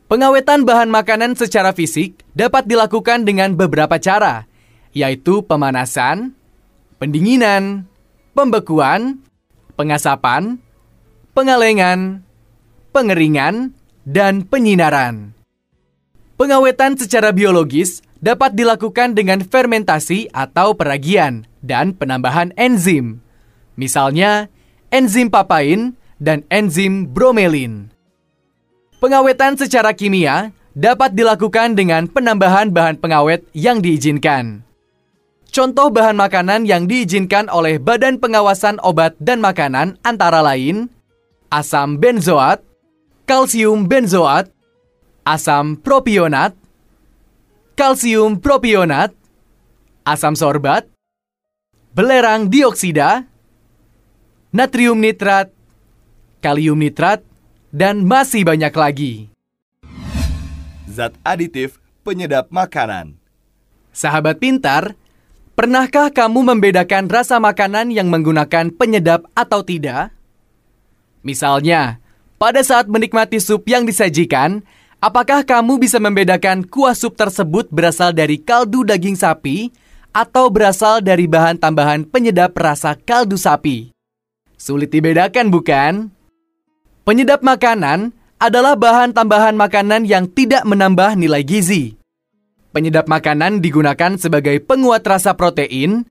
Pengawetan 0.07 0.63
bahan 0.63 0.87
makanan 0.87 1.35
secara 1.35 1.75
fisik 1.75 2.23
dapat 2.31 2.71
dilakukan 2.71 3.27
dengan 3.27 3.59
beberapa 3.59 3.99
cara, 3.99 4.47
yaitu 4.95 5.43
pemanasan, 5.43 6.39
pendinginan, 7.03 7.91
pembekuan, 8.39 9.19
pengasapan, 9.75 10.63
pengalengan, 11.35 12.23
pengeringan, 12.95 13.75
dan 14.07 14.47
penyinaran. 14.47 15.35
Pengawetan 16.39 16.95
secara 16.95 17.35
biologis 17.35 17.99
dapat 18.23 18.55
dilakukan 18.55 19.19
dengan 19.19 19.43
fermentasi 19.43 20.31
atau 20.31 20.79
peragian 20.79 21.51
dan 21.67 21.99
penambahan 21.99 22.55
enzim. 22.55 23.19
Misalnya, 23.75 24.47
enzim 24.95 25.27
papain 25.27 25.99
dan 26.25 26.41
enzim 26.49 27.05
bromelin. 27.13 27.93
Pengawetan 29.05 29.61
secara 29.61 29.93
kimia 29.93 30.57
dapat 30.73 31.13
dilakukan 31.13 31.77
dengan 31.77 32.09
penambahan 32.09 32.73
bahan 32.73 32.97
pengawet 32.97 33.45
yang 33.53 33.85
diizinkan. 33.85 34.65
Contoh 35.55 35.93
bahan 35.93 36.19
makanan 36.19 36.67
yang 36.67 36.91
diizinkan 36.91 37.47
oleh 37.47 37.79
Badan 37.79 38.19
Pengawasan 38.19 38.83
Obat 38.83 39.15
dan 39.23 39.39
Makanan 39.39 40.03
antara 40.03 40.43
lain 40.43 40.91
asam 41.47 42.03
benzoat, 42.03 42.59
kalsium 43.31 43.87
benzoat, 43.87 44.51
asam 45.23 45.79
propionat, 45.79 46.59
kalsium 47.79 48.43
propionat, 48.43 49.15
asam 50.03 50.35
sorbat, 50.35 50.91
belerang 51.95 52.51
dioksida, 52.51 53.31
natrium 54.51 54.99
nitrat, 54.99 55.55
kalium 56.45 56.77
nitrat, 56.77 57.25
dan 57.73 58.05
masih 58.05 58.45
banyak 58.45 58.75
lagi. 58.77 59.15
Zat 60.85 61.17
aditif 61.25 61.81
penyedap 62.05 62.53
makanan. 62.53 63.17
Sahabat 63.97 64.37
pintar, 64.37 64.93
Pernahkah 65.55 66.11
kamu 66.11 66.51
membedakan 66.51 67.07
rasa 67.07 67.39
makanan 67.39 67.95
yang 67.95 68.11
menggunakan 68.11 68.75
penyedap 68.75 69.23
atau 69.39 69.63
tidak? 69.63 70.11
Misalnya, 71.23 72.03
pada 72.43 72.59
saat 72.67 72.91
menikmati 72.91 73.39
sup 73.39 73.63
yang 73.71 73.87
disajikan, 73.87 74.67
apakah 74.99 75.47
kamu 75.47 75.79
bisa 75.79 76.03
membedakan 76.03 76.67
kuah 76.67 76.99
sup 76.99 77.15
tersebut 77.15 77.71
berasal 77.71 78.11
dari 78.11 78.43
kaldu 78.43 78.83
daging 78.83 79.15
sapi 79.15 79.71
atau 80.11 80.51
berasal 80.51 80.99
dari 80.99 81.31
bahan 81.31 81.63
tambahan 81.63 82.03
penyedap 82.03 82.51
rasa 82.59 82.99
kaldu 82.99 83.39
sapi? 83.39 83.95
Sulit 84.59 84.91
dibedakan, 84.91 85.55
bukan? 85.55 86.11
Penyedap 87.05 87.45
makanan 87.45 88.17
adalah 88.41 88.81
bahan 88.81 89.13
tambahan 89.13 89.53
makanan 89.53 90.09
yang 90.09 90.25
tidak 90.25 90.65
menambah 90.65 91.21
nilai 91.21 91.45
gizi. 91.45 92.01
Penyedap 92.73 93.13
makanan 93.13 93.61
digunakan 93.61 94.17
sebagai 94.17 94.57
penguat 94.65 95.05
rasa 95.05 95.37
protein, 95.37 96.09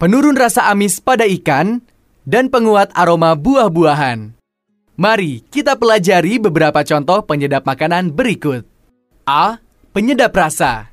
penurun 0.00 0.40
rasa 0.40 0.72
amis 0.72 0.96
pada 0.96 1.28
ikan, 1.28 1.84
dan 2.24 2.48
penguat 2.48 2.88
aroma 2.96 3.36
buah-buahan. 3.36 4.32
Mari 4.96 5.44
kita 5.52 5.76
pelajari 5.76 6.40
beberapa 6.40 6.80
contoh 6.88 7.20
penyedap 7.28 7.68
makanan 7.68 8.08
berikut. 8.08 8.64
A. 9.28 9.60
Penyedap 9.92 10.32
rasa. 10.32 10.88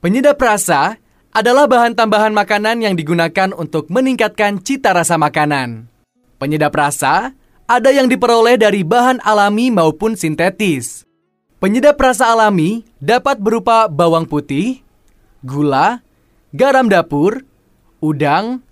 Penyedap 0.00 0.40
rasa 0.40 0.96
adalah 1.36 1.68
bahan 1.68 1.92
tambahan 1.92 2.32
makanan 2.32 2.80
yang 2.80 2.96
digunakan 2.96 3.52
untuk 3.52 3.92
meningkatkan 3.92 4.64
cita 4.64 4.96
rasa 4.96 5.20
makanan. 5.20 5.92
Penyedap 6.40 6.72
rasa 6.72 7.36
ada 7.68 7.92
yang 7.92 8.08
diperoleh 8.08 8.56
dari 8.56 8.80
bahan 8.80 9.20
alami 9.20 9.68
maupun 9.68 10.16
sintetis. 10.16 11.04
Penyedap 11.60 12.00
rasa 12.00 12.32
alami 12.32 12.88
dapat 12.96 13.36
berupa 13.36 13.92
bawang 13.92 14.24
putih, 14.24 14.80
gula, 15.44 16.00
garam 16.56 16.88
dapur, 16.88 17.44
udang, 18.00 18.64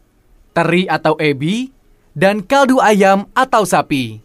teri 0.57 0.89
atau 0.89 1.13
ebi, 1.21 1.69
dan 2.17 2.41
kaldu 2.41 2.81
ayam 2.81 3.29
atau 3.37 3.69
sapi. 3.69 4.25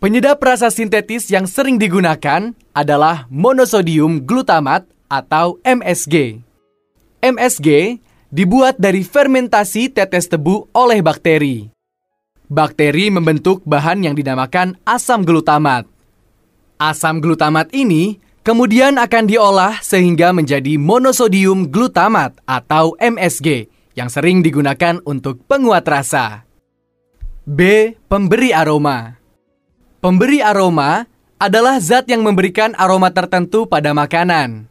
Penyedap 0.00 0.40
rasa 0.40 0.72
sintetis 0.72 1.28
yang 1.28 1.44
sering 1.44 1.76
digunakan 1.76 2.56
adalah 2.72 3.28
monosodium 3.28 4.24
glutamat 4.24 4.88
atau 5.12 5.60
MSG. 5.60 6.40
MSG 7.20 8.00
dibuat 8.32 8.80
dari 8.80 9.04
fermentasi 9.04 9.92
tetes 9.92 10.24
tebu 10.24 10.72
oleh 10.72 11.04
bakteri. 11.04 11.79
Bakteri 12.50 13.14
membentuk 13.14 13.62
bahan 13.62 14.02
yang 14.02 14.18
dinamakan 14.18 14.74
asam 14.82 15.22
glutamat. 15.22 15.86
Asam 16.82 17.22
glutamat 17.22 17.70
ini 17.70 18.18
kemudian 18.42 18.98
akan 18.98 19.30
diolah 19.30 19.78
sehingga 19.78 20.34
menjadi 20.34 20.74
monosodium 20.74 21.70
glutamat 21.70 22.34
atau 22.50 22.98
MSG 22.98 23.70
yang 23.94 24.10
sering 24.10 24.42
digunakan 24.42 24.98
untuk 25.06 25.46
penguat 25.46 25.86
rasa. 25.86 26.42
B. 27.46 27.94
Pemberi 28.10 28.50
aroma. 28.50 29.14
Pemberi 30.02 30.42
aroma 30.42 31.06
adalah 31.38 31.78
zat 31.78 32.10
yang 32.10 32.26
memberikan 32.26 32.74
aroma 32.74 33.14
tertentu 33.14 33.70
pada 33.70 33.94
makanan. 33.94 34.66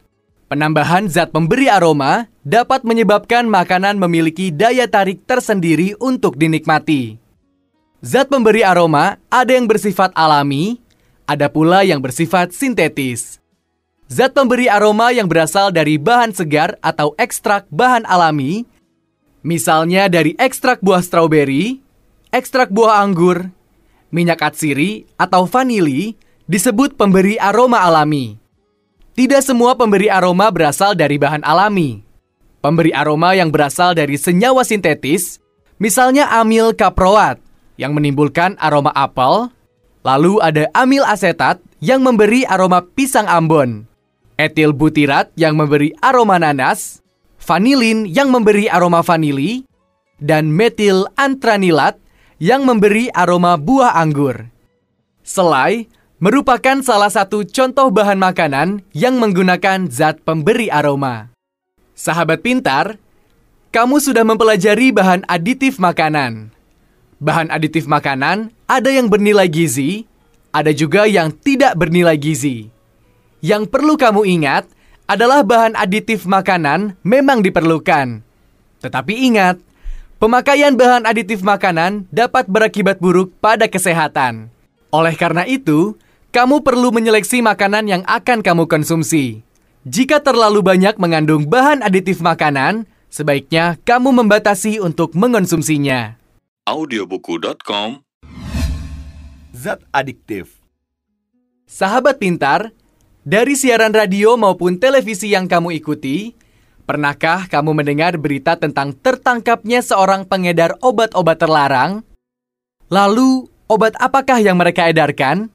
Penambahan 0.52 1.08
zat 1.08 1.32
pemberi 1.32 1.72
aroma 1.72 2.28
dapat 2.44 2.84
menyebabkan 2.84 3.48
makanan 3.48 3.96
memiliki 3.96 4.52
daya 4.52 4.84
tarik 4.84 5.24
tersendiri 5.24 5.96
untuk 5.96 6.36
dinikmati. 6.36 7.29
Zat 8.00 8.32
pemberi 8.32 8.64
aroma 8.64 9.20
ada 9.28 9.52
yang 9.52 9.68
bersifat 9.68 10.16
alami, 10.16 10.80
ada 11.28 11.52
pula 11.52 11.84
yang 11.84 12.00
bersifat 12.00 12.48
sintetis. 12.56 13.36
Zat 14.08 14.32
pemberi 14.32 14.72
aroma 14.72 15.12
yang 15.12 15.28
berasal 15.28 15.68
dari 15.68 16.00
bahan 16.00 16.32
segar 16.32 16.80
atau 16.80 17.12
ekstrak 17.20 17.68
bahan 17.68 18.08
alami, 18.08 18.64
misalnya 19.44 20.08
dari 20.08 20.32
ekstrak 20.40 20.80
buah 20.80 21.04
stroberi, 21.04 21.76
ekstrak 22.32 22.72
buah 22.72 23.04
anggur, 23.04 23.52
minyak 24.08 24.48
atsiri, 24.48 25.04
atau 25.20 25.44
vanili, 25.44 26.16
disebut 26.48 26.96
pemberi 26.96 27.36
aroma 27.36 27.84
alami. 27.84 28.40
Tidak 29.12 29.44
semua 29.44 29.76
pemberi 29.76 30.08
aroma 30.08 30.48
berasal 30.48 30.96
dari 30.96 31.20
bahan 31.20 31.44
alami. 31.44 32.00
Pemberi 32.64 32.96
aroma 32.96 33.36
yang 33.36 33.52
berasal 33.52 33.92
dari 33.92 34.16
senyawa 34.16 34.64
sintetis, 34.64 35.36
misalnya 35.76 36.32
amil 36.40 36.72
kaproat, 36.72 37.49
yang 37.80 37.96
menimbulkan 37.96 38.60
aroma 38.60 38.92
apel, 38.92 39.48
Lalu 40.00 40.40
ada 40.40 40.64
amil 40.72 41.04
asetat 41.04 41.60
yang 41.84 42.00
memberi 42.00 42.48
aroma 42.48 42.80
pisang 42.80 43.28
ambon, 43.28 43.84
etil 44.40 44.72
butirat 44.72 45.28
yang 45.36 45.60
memberi 45.60 45.92
aroma 46.00 46.40
nanas, 46.40 47.04
vanilin 47.36 48.08
yang 48.08 48.32
memberi 48.32 48.64
aroma 48.72 49.04
vanili, 49.04 49.68
dan 50.16 50.48
metil 50.48 51.04
antranilat 51.20 52.00
yang 52.40 52.64
memberi 52.64 53.12
aroma 53.12 53.60
buah 53.60 53.92
anggur. 54.00 54.48
Selai 55.20 55.84
merupakan 56.16 56.80
salah 56.80 57.12
satu 57.12 57.44
contoh 57.44 57.92
bahan 57.92 58.16
makanan 58.16 58.80
yang 58.96 59.20
menggunakan 59.20 59.84
zat 59.92 60.24
pemberi 60.24 60.72
aroma. 60.72 61.28
Sahabat 61.92 62.40
pintar, 62.40 62.96
kamu 63.68 64.00
sudah 64.00 64.24
mempelajari 64.24 64.96
bahan 64.96 65.28
aditif 65.28 65.76
makanan. 65.76 66.56
Bahan 67.20 67.52
aditif 67.52 67.84
makanan 67.84 68.48
ada 68.64 68.88
yang 68.88 69.12
bernilai 69.12 69.44
gizi, 69.44 70.08
ada 70.56 70.72
juga 70.72 71.04
yang 71.04 71.28
tidak 71.28 71.76
bernilai 71.76 72.16
gizi. 72.16 72.72
Yang 73.44 73.68
perlu 73.68 74.00
kamu 74.00 74.24
ingat 74.24 74.64
adalah 75.04 75.44
bahan 75.44 75.76
aditif 75.76 76.24
makanan 76.24 76.96
memang 77.04 77.44
diperlukan. 77.44 78.24
Tetapi 78.80 79.14
ingat, 79.28 79.60
pemakaian 80.16 80.72
bahan 80.72 81.04
aditif 81.04 81.44
makanan 81.44 82.08
dapat 82.08 82.48
berakibat 82.48 82.96
buruk 83.04 83.36
pada 83.36 83.68
kesehatan. 83.68 84.48
Oleh 84.88 85.12
karena 85.12 85.44
itu, 85.44 86.00
kamu 86.32 86.64
perlu 86.64 86.88
menyeleksi 86.88 87.44
makanan 87.44 87.84
yang 87.84 88.02
akan 88.08 88.40
kamu 88.40 88.64
konsumsi. 88.64 89.44
Jika 89.84 90.24
terlalu 90.24 90.64
banyak 90.64 90.96
mengandung 90.96 91.44
bahan 91.44 91.84
aditif 91.84 92.24
makanan, 92.24 92.88
sebaiknya 93.12 93.76
kamu 93.84 94.08
membatasi 94.24 94.80
untuk 94.80 95.12
mengonsumsinya 95.12 96.19
audiobuku.com 96.68 98.04
Zat 99.50 99.80
adiktif. 99.90 100.60
Sahabat 101.64 102.20
pintar, 102.20 102.70
dari 103.24 103.56
siaran 103.56 103.92
radio 103.92 104.36
maupun 104.36 104.76
televisi 104.76 105.32
yang 105.32 105.48
kamu 105.48 105.80
ikuti, 105.80 106.36
pernahkah 106.84 107.48
kamu 107.48 107.76
mendengar 107.76 108.16
berita 108.20 108.56
tentang 108.60 108.92
tertangkapnya 108.92 109.80
seorang 109.80 110.26
pengedar 110.28 110.76
obat-obat 110.84 111.38
terlarang? 111.38 111.92
Lalu, 112.90 113.46
obat 113.70 113.94
apakah 113.98 114.42
yang 114.42 114.58
mereka 114.58 114.90
edarkan? 114.90 115.52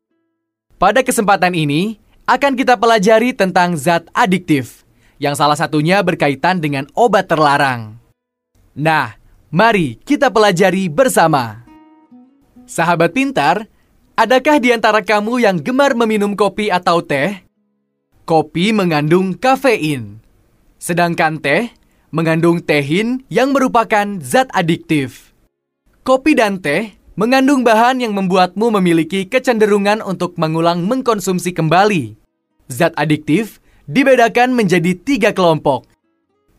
Pada 0.75 1.03
kesempatan 1.03 1.55
ini, 1.55 1.99
akan 2.25 2.57
kita 2.57 2.75
pelajari 2.79 3.35
tentang 3.35 3.77
zat 3.77 4.09
adiktif, 4.15 4.83
yang 5.21 5.37
salah 5.37 5.55
satunya 5.55 6.01
berkaitan 6.01 6.59
dengan 6.59 6.89
obat 6.97 7.29
terlarang. 7.29 8.01
Nah, 8.75 9.24
mari 9.55 9.95
kita 10.03 10.27
pelajari 10.27 10.91
bersama. 10.91 11.63
Sahabat 12.67 13.15
pintar, 13.15 13.71
adakah 14.19 14.59
di 14.59 14.75
antara 14.75 14.99
kamu 14.99 15.39
yang 15.39 15.63
gemar 15.63 15.95
meminum 15.95 16.35
kopi 16.35 16.67
atau 16.67 16.99
teh? 16.99 17.39
Kopi 18.27 18.75
mengandung 18.75 19.31
kafein, 19.39 20.19
sedangkan 20.75 21.39
teh 21.39 21.71
mengandung 22.11 22.59
tehin 22.59 23.23
yang 23.31 23.55
merupakan 23.55 24.19
zat 24.19 24.51
adiktif. 24.51 25.31
Kopi 26.03 26.35
dan 26.35 26.59
teh 26.59 26.91
mengandung 27.15 27.63
bahan 27.63 28.03
yang 28.03 28.11
membuatmu 28.11 28.75
memiliki 28.75 29.23
kecenderungan 29.23 30.03
untuk 30.03 30.35
mengulang 30.35 30.83
mengkonsumsi 30.83 31.55
kembali. 31.55 32.19
Zat 32.67 32.91
adiktif 32.99 33.63
dibedakan 33.87 34.51
menjadi 34.51 34.99
tiga 34.99 35.31
kelompok. 35.31 35.87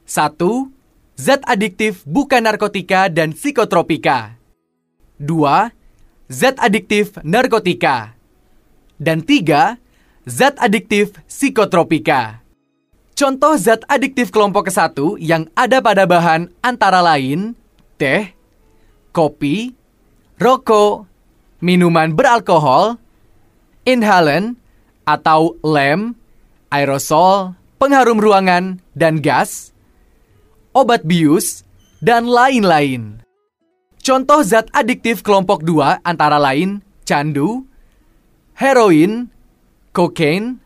Satu, 0.06 0.70
zat 1.16 1.42
adiktif 1.48 2.04
bukan 2.04 2.44
narkotika 2.44 3.08
dan 3.08 3.32
psikotropika. 3.32 4.36
Dua, 5.16 5.72
zat 6.28 6.60
adiktif 6.60 7.16
narkotika. 7.24 8.12
Dan 9.00 9.24
tiga, 9.24 9.80
zat 10.28 10.60
adiktif 10.60 11.16
psikotropika. 11.24 12.44
Contoh 13.16 13.56
zat 13.56 13.80
adiktif 13.88 14.28
kelompok 14.28 14.68
ke-1 14.68 15.16
yang 15.24 15.48
ada 15.56 15.80
pada 15.80 16.04
bahan 16.04 16.52
antara 16.60 17.00
lain 17.00 17.56
teh, 17.96 18.28
kopi, 19.16 19.72
rokok, 20.36 21.08
minuman 21.64 22.12
beralkohol, 22.12 23.00
inhalan 23.88 24.60
atau 25.08 25.56
lem, 25.64 26.12
aerosol, 26.68 27.56
pengharum 27.80 28.20
ruangan, 28.20 28.84
dan 28.92 29.24
gas, 29.24 29.72
obat 30.76 31.08
bius, 31.08 31.64
dan 32.04 32.28
lain-lain. 32.28 33.24
Contoh 34.04 34.44
zat 34.44 34.68
adiktif 34.76 35.24
kelompok 35.24 35.64
2 35.64 36.04
antara 36.04 36.36
lain 36.36 36.84
candu, 37.08 37.64
heroin, 38.60 39.32
kokain, 39.96 40.60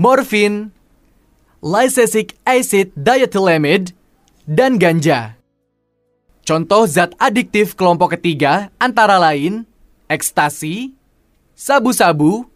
morfin, 0.00 0.72
lysergic 1.60 2.34
acid 2.48 2.90
diethylamide, 2.96 3.92
dan 4.48 4.80
ganja. 4.80 5.36
Contoh 6.42 6.88
zat 6.90 7.14
adiktif 7.22 7.78
kelompok 7.78 8.18
ketiga 8.18 8.72
antara 8.82 9.20
lain 9.20 9.62
ekstasi, 10.10 10.90
sabu-sabu, 11.54 12.50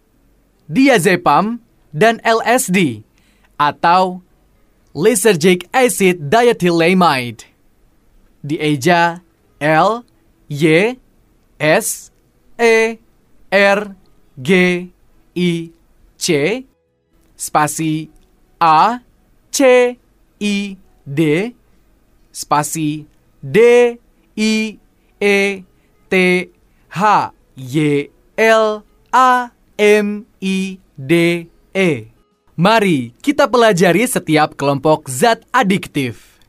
diazepam, 0.67 1.63
dan 1.95 2.19
LSD 2.27 3.07
atau 3.55 4.26
lysergic 4.97 5.69
acid 5.73 6.17
diethylamide. 6.33 7.45
Dieja 8.43 9.21
L 9.61 10.05
Y 10.49 10.99
S 11.59 12.11
E 12.59 12.99
R 13.51 13.95
G 14.41 14.51
I 15.35 15.73
C 16.17 16.67
spasi 17.37 18.09
A 18.61 19.01
C 19.51 19.99
I 20.41 20.79
D 21.05 21.21
spasi 22.33 23.07
D 23.43 23.59
I 24.37 24.79
E 25.21 25.65
T 26.11 26.51
H 26.91 27.33
Y 27.57 28.11
L 28.37 28.83
A 29.13 29.51
M 29.79 30.27
I 30.41 30.81
D 30.97 31.49
E. 31.75 32.16
Mari 32.57 33.13
kita 33.21 33.53
pelajari 33.53 34.09
setiap 34.09 34.57
kelompok 34.57 35.13
zat 35.13 35.45
adiktif. 35.53 36.41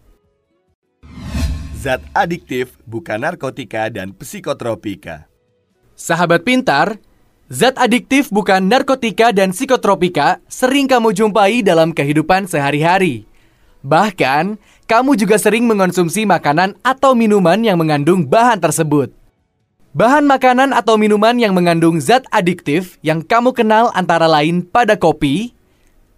Zat 1.76 2.00
adiktif 2.16 2.80
bukan 2.88 3.20
narkotika 3.20 3.92
dan 3.92 4.16
psikotropika. 4.16 5.28
Sahabat 6.00 6.48
pintar, 6.48 6.96
zat 7.52 7.76
adiktif 7.76 8.32
bukan 8.32 8.64
narkotika 8.72 9.36
dan 9.36 9.52
psikotropika 9.52 10.40
sering 10.48 10.88
kamu 10.88 11.12
jumpai 11.12 11.60
dalam 11.60 11.92
kehidupan 11.92 12.48
sehari-hari. 12.48 13.28
Bahkan, 13.84 14.56
kamu 14.88 15.12
juga 15.20 15.36
sering 15.36 15.68
mengonsumsi 15.68 16.24
makanan 16.24 16.80
atau 16.88 17.20
minuman 17.20 17.60
yang 17.60 17.76
mengandung 17.76 18.24
bahan 18.24 18.64
tersebut. 18.64 19.12
Bahan 19.92 20.24
makanan 20.24 20.72
atau 20.72 20.96
minuman 20.96 21.36
yang 21.36 21.52
mengandung 21.52 22.00
zat 22.00 22.24
adiktif 22.32 22.96
yang 23.04 23.20
kamu 23.20 23.52
kenal 23.52 23.92
antara 23.92 24.32
lain 24.32 24.64
pada 24.64 24.96
kopi, 24.96 25.57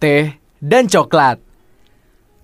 teh, 0.00 0.34
dan 0.58 0.88
coklat. 0.88 1.38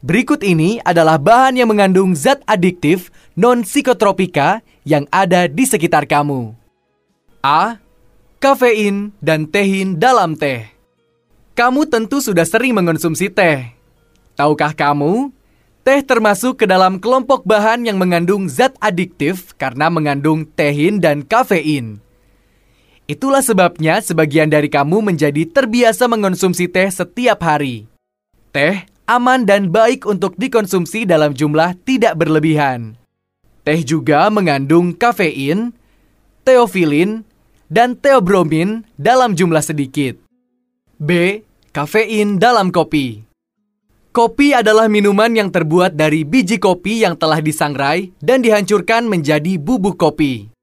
Berikut 0.04 0.44
ini 0.44 0.78
adalah 0.86 1.18
bahan 1.18 1.58
yang 1.58 1.72
mengandung 1.72 2.14
zat 2.14 2.44
adiktif 2.46 3.10
non-psikotropika 3.34 4.62
yang 4.86 5.08
ada 5.10 5.50
di 5.50 5.66
sekitar 5.66 6.06
kamu. 6.06 6.54
A. 7.42 7.82
Kafein 8.38 9.10
dan 9.18 9.48
tehin 9.48 9.98
dalam 9.98 10.36
teh. 10.38 10.68
Kamu 11.56 11.88
tentu 11.88 12.20
sudah 12.20 12.44
sering 12.44 12.76
mengonsumsi 12.76 13.32
teh. 13.32 13.72
Tahukah 14.36 14.76
kamu, 14.76 15.32
teh 15.80 16.04
termasuk 16.04 16.60
ke 16.62 16.66
dalam 16.68 17.00
kelompok 17.00 17.48
bahan 17.48 17.88
yang 17.88 17.96
mengandung 17.96 18.46
zat 18.46 18.76
adiktif 18.78 19.56
karena 19.56 19.88
mengandung 19.88 20.44
tehin 20.44 21.00
dan 21.00 21.24
kafein. 21.24 22.05
Itulah 23.06 23.38
sebabnya 23.38 24.02
sebagian 24.02 24.50
dari 24.50 24.66
kamu 24.66 24.98
menjadi 24.98 25.46
terbiasa 25.46 26.10
mengonsumsi 26.10 26.66
teh 26.66 26.90
setiap 26.90 27.38
hari. 27.46 27.86
Teh 28.50 28.82
aman 29.06 29.46
dan 29.46 29.70
baik 29.70 30.10
untuk 30.10 30.34
dikonsumsi 30.34 31.06
dalam 31.06 31.30
jumlah 31.30 31.78
tidak 31.86 32.18
berlebihan. 32.18 32.98
Teh 33.62 33.86
juga 33.86 34.26
mengandung 34.26 34.90
kafein, 34.90 35.70
teofilin, 36.42 37.22
dan 37.70 37.94
teobromin 37.94 38.82
dalam 38.98 39.38
jumlah 39.38 39.62
sedikit. 39.62 40.18
B. 40.98 41.42
Kafein 41.70 42.42
dalam 42.42 42.74
kopi. 42.74 43.22
Kopi 44.10 44.56
adalah 44.56 44.88
minuman 44.88 45.28
yang 45.30 45.52
terbuat 45.52 45.92
dari 45.92 46.24
biji 46.24 46.56
kopi 46.56 47.04
yang 47.04 47.20
telah 47.20 47.38
disangrai 47.38 48.16
dan 48.18 48.40
dihancurkan 48.40 49.04
menjadi 49.06 49.60
bubuk 49.60 50.00
kopi. 50.00 50.55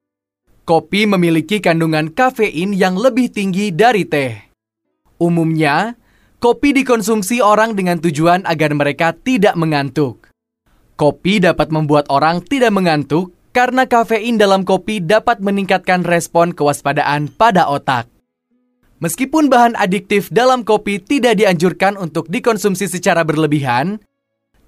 Kopi 0.64 1.04
memiliki 1.04 1.60
kandungan 1.60 2.08
kafein 2.08 2.72
yang 2.72 2.96
lebih 2.96 3.28
tinggi 3.28 3.76
dari 3.76 4.08
teh. 4.08 4.48
Umumnya, 5.20 6.00
kopi 6.40 6.72
dikonsumsi 6.72 7.44
orang 7.44 7.76
dengan 7.76 8.00
tujuan 8.00 8.48
agar 8.48 8.72
mereka 8.72 9.12
tidak 9.12 9.60
mengantuk. 9.60 10.32
Kopi 10.96 11.44
dapat 11.44 11.68
membuat 11.68 12.08
orang 12.08 12.40
tidak 12.48 12.72
mengantuk 12.72 13.36
karena 13.52 13.84
kafein 13.92 14.40
dalam 14.40 14.64
kopi 14.64 15.04
dapat 15.04 15.44
meningkatkan 15.44 16.08
respon 16.08 16.56
kewaspadaan 16.56 17.28
pada 17.36 17.68
otak. 17.68 18.08
Meskipun 19.04 19.52
bahan 19.52 19.76
adiktif 19.76 20.32
dalam 20.32 20.64
kopi 20.64 21.04
tidak 21.04 21.44
dianjurkan 21.44 22.00
untuk 22.00 22.32
dikonsumsi 22.32 22.88
secara 22.88 23.28
berlebihan, 23.28 24.00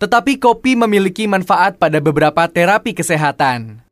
tetapi 0.03 0.43
kopi 0.43 0.75
memiliki 0.75 1.23
manfaat 1.23 1.79
pada 1.79 2.03
beberapa 2.03 2.51
terapi 2.51 2.91
kesehatan. 2.91 3.84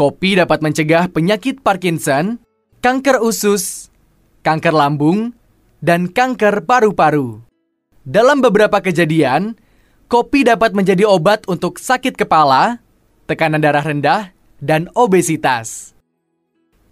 Kopi 0.00 0.32
dapat 0.32 0.64
mencegah 0.64 1.12
penyakit 1.12 1.60
Parkinson, 1.60 2.40
kanker 2.80 3.20
usus, 3.20 3.92
kanker 4.40 4.72
lambung, 4.72 5.36
dan 5.84 6.08
kanker 6.08 6.64
paru-paru. 6.64 7.44
Dalam 8.08 8.40
beberapa 8.40 8.80
kejadian, 8.80 9.60
kopi 10.08 10.48
dapat 10.48 10.72
menjadi 10.72 11.04
obat 11.04 11.44
untuk 11.52 11.76
sakit 11.76 12.16
kepala, 12.16 12.80
tekanan 13.28 13.60
darah 13.60 13.84
rendah, 13.84 14.32
dan 14.56 14.88
obesitas. 14.96 15.92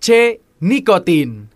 C. 0.04 0.36
Nikotin 0.60 1.48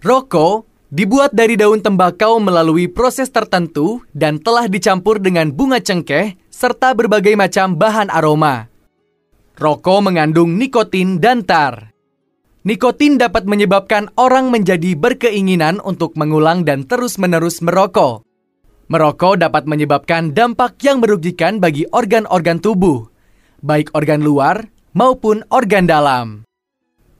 Rokok 0.00 0.88
dibuat 0.88 1.36
dari 1.36 1.60
daun 1.60 1.84
tembakau 1.84 2.40
melalui 2.40 2.88
proses 2.88 3.28
tertentu 3.28 4.00
dan 4.16 4.40
telah 4.40 4.72
dicampur 4.72 5.20
dengan 5.20 5.52
bunga 5.52 5.84
cengkeh 5.84 6.32
serta 6.48 6.96
berbagai 6.96 7.36
macam 7.36 7.76
bahan 7.76 8.08
aroma. 8.08 8.71
Rokok 9.52 10.08
mengandung 10.08 10.56
nikotin 10.56 11.20
dan 11.20 11.44
tar. 11.44 11.92
Nikotin 12.64 13.20
dapat 13.20 13.44
menyebabkan 13.44 14.08
orang 14.16 14.48
menjadi 14.48 14.96
berkeinginan 14.96 15.76
untuk 15.84 16.16
mengulang 16.16 16.64
dan 16.64 16.88
terus-menerus 16.88 17.60
merokok. 17.60 18.24
Merokok 18.88 19.44
dapat 19.44 19.68
menyebabkan 19.68 20.32
dampak 20.32 20.80
yang 20.80 21.04
merugikan 21.04 21.60
bagi 21.60 21.84
organ-organ 21.92 22.64
tubuh, 22.64 23.12
baik 23.60 23.92
organ 23.92 24.24
luar 24.24 24.72
maupun 24.96 25.44
organ 25.52 25.84
dalam. 25.84 26.48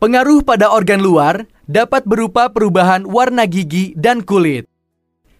Pengaruh 0.01 0.41
pada 0.41 0.72
organ 0.72 1.05
luar 1.05 1.45
dapat 1.68 2.09
berupa 2.09 2.49
perubahan 2.49 3.05
warna 3.05 3.45
gigi 3.45 3.93
dan 3.93 4.24
kulit. 4.24 4.64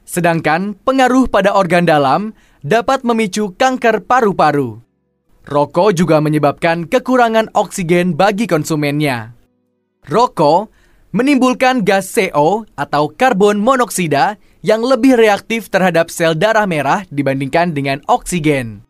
Sedangkan 0.05 0.77
pengaruh 0.77 1.25
pada 1.31 1.57
organ 1.57 1.89
dalam 1.89 2.37
dapat 2.61 3.01
memicu 3.01 3.57
kanker 3.57 4.05
paru-paru. 4.05 4.92
Rokok 5.43 5.91
juga 5.99 6.23
menyebabkan 6.23 6.87
kekurangan 6.87 7.51
oksigen 7.59 8.15
bagi 8.15 8.47
konsumennya. 8.47 9.35
Rokok 10.07 10.71
menimbulkan 11.11 11.83
gas 11.83 12.15
CO 12.15 12.63
atau 12.79 13.11
karbon 13.11 13.59
monoksida 13.59 14.39
yang 14.63 14.87
lebih 14.87 15.19
reaktif 15.19 15.67
terhadap 15.67 16.15
sel 16.15 16.39
darah 16.39 16.71
merah 16.71 17.03
dibandingkan 17.11 17.75
dengan 17.75 17.99
oksigen. 18.07 18.87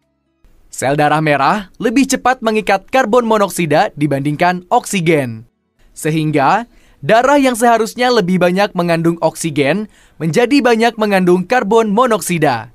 Sel 0.69 0.93
darah 0.97 1.25
merah 1.25 1.73
lebih 1.81 2.05
cepat 2.05 2.45
mengikat 2.45 2.85
karbon 2.93 3.25
monoksida 3.25 3.89
dibandingkan 3.97 4.69
oksigen. 4.69 5.49
Sehingga 5.97 6.69
darah 7.01 7.41
yang 7.41 7.57
seharusnya 7.57 8.13
lebih 8.13 8.37
banyak 8.37 8.77
mengandung 8.77 9.17
oksigen 9.25 9.89
menjadi 10.21 10.61
banyak 10.61 11.01
mengandung 11.01 11.49
karbon 11.49 11.93
monoksida. 11.93 12.73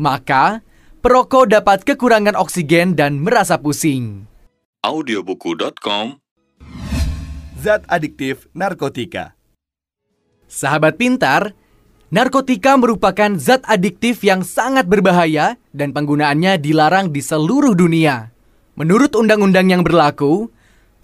Maka, 0.00 0.64
perokok 1.04 1.52
dapat 1.52 1.84
kekurangan 1.84 2.32
oksigen 2.32 2.96
dan 2.96 3.20
merasa 3.20 3.60
pusing. 3.60 4.24
audiobuku.com 4.80 6.16
Zat 7.60 7.84
adiktif 7.92 8.48
narkotika. 8.56 9.36
Sahabat 10.48 10.96
pintar, 10.96 11.52
narkotika 12.08 12.80
merupakan 12.80 13.36
zat 13.36 13.60
adiktif 13.68 14.24
yang 14.24 14.40
sangat 14.40 14.88
berbahaya 14.88 15.60
dan 15.76 15.92
penggunaannya 15.92 16.56
dilarang 16.56 17.12
di 17.12 17.20
seluruh 17.20 17.76
dunia. 17.76 18.32
Menurut 18.72 19.12
undang-undang 19.12 19.68
yang 19.68 19.84
berlaku, 19.84 20.48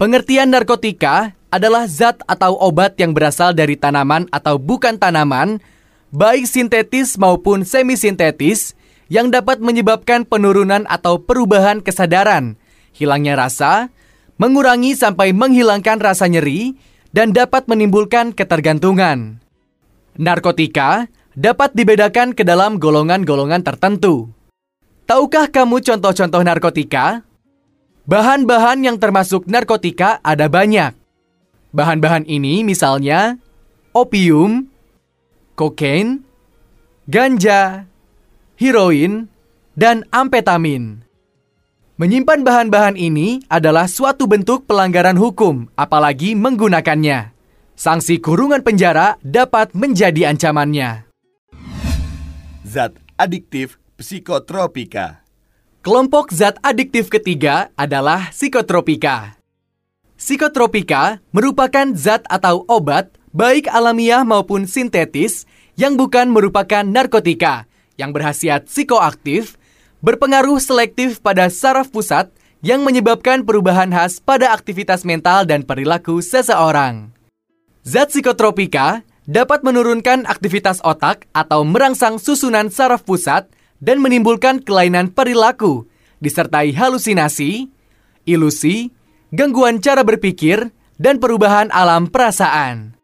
pengertian 0.01 0.49
narkotika 0.49 1.37
adalah 1.53 1.85
zat 1.85 2.25
atau 2.25 2.57
obat 2.57 2.97
yang 2.97 3.13
berasal 3.13 3.53
dari 3.53 3.77
tanaman 3.77 4.25
atau 4.33 4.57
bukan 4.57 4.97
tanaman, 4.97 5.61
baik 6.09 6.49
sintetis 6.49 7.21
maupun 7.21 7.61
semi-sintetis, 7.61 8.73
yang 9.11 9.27
dapat 9.27 9.59
menyebabkan 9.59 10.23
penurunan 10.23 10.87
atau 10.87 11.19
perubahan 11.19 11.83
kesadaran, 11.83 12.55
hilangnya 12.95 13.35
rasa, 13.35 13.91
mengurangi 14.39 14.95
sampai 14.95 15.35
menghilangkan 15.35 15.99
rasa 15.99 16.31
nyeri, 16.31 16.79
dan 17.11 17.35
dapat 17.35 17.67
menimbulkan 17.67 18.31
ketergantungan. 18.31 19.43
Narkotika 20.15 21.11
dapat 21.35 21.75
dibedakan 21.75 22.31
ke 22.31 22.47
dalam 22.47 22.79
golongan-golongan 22.79 23.67
tertentu. 23.67 24.31
Tahukah 25.03 25.51
kamu 25.51 25.83
contoh-contoh 25.83 26.39
narkotika? 26.47 27.27
Bahan-bahan 28.07 28.87
yang 28.87 28.95
termasuk 28.95 29.43
narkotika 29.43 30.23
ada 30.23 30.47
banyak. 30.47 30.95
Bahan-bahan 31.75 32.23
ini 32.31 32.63
misalnya 32.63 33.35
opium, 33.91 34.71
kokain, 35.59 36.23
ganja, 37.11 37.90
heroin, 38.61 39.25
dan 39.73 40.05
amfetamin. 40.13 41.01
Menyimpan 41.97 42.45
bahan-bahan 42.45 42.93
ini 42.93 43.41
adalah 43.49 43.89
suatu 43.89 44.29
bentuk 44.29 44.69
pelanggaran 44.69 45.17
hukum, 45.17 45.65
apalagi 45.73 46.37
menggunakannya. 46.37 47.33
Sanksi 47.73 48.21
kurungan 48.21 48.61
penjara 48.61 49.17
dapat 49.25 49.73
menjadi 49.73 50.29
ancamannya. 50.29 51.09
Zat 52.61 52.93
adiktif 53.17 53.81
psikotropika. 53.97 55.25
Kelompok 55.81 56.29
zat 56.29 56.61
adiktif 56.61 57.09
ketiga 57.09 57.73
adalah 57.73 58.29
psikotropika. 58.29 59.41
Psikotropika 60.13 61.17
merupakan 61.33 61.89
zat 61.97 62.21
atau 62.29 62.61
obat, 62.69 63.09
baik 63.33 63.65
alamiah 63.65 64.21
maupun 64.21 64.69
sintetis, 64.69 65.49
yang 65.73 65.97
bukan 65.97 66.29
merupakan 66.29 66.85
narkotika, 66.85 67.65
yang 68.01 68.09
berhasiat 68.09 68.65
psikoaktif, 68.65 69.61
berpengaruh 70.01 70.57
selektif 70.57 71.21
pada 71.21 71.45
saraf 71.53 71.93
pusat 71.93 72.33
yang 72.65 72.81
menyebabkan 72.81 73.45
perubahan 73.45 73.93
khas 73.93 74.17
pada 74.17 74.49
aktivitas 74.49 75.05
mental 75.05 75.45
dan 75.45 75.61
perilaku 75.61 76.17
seseorang. 76.25 77.13
Zat 77.85 78.09
psikotropika 78.09 79.05
dapat 79.29 79.61
menurunkan 79.61 80.25
aktivitas 80.25 80.81
otak 80.81 81.29
atau 81.33 81.61
merangsang 81.61 82.17
susunan 82.17 82.73
saraf 82.73 83.05
pusat 83.05 83.49
dan 83.81 84.01
menimbulkan 84.01 84.61
kelainan 84.61 85.09
perilaku, 85.09 85.89
disertai 86.21 86.73
halusinasi, 86.73 87.69
ilusi, 88.29 88.93
gangguan 89.33 89.81
cara 89.81 90.05
berpikir, 90.05 90.69
dan 91.01 91.17
perubahan 91.17 91.73
alam 91.73 92.05
perasaan. 92.05 93.00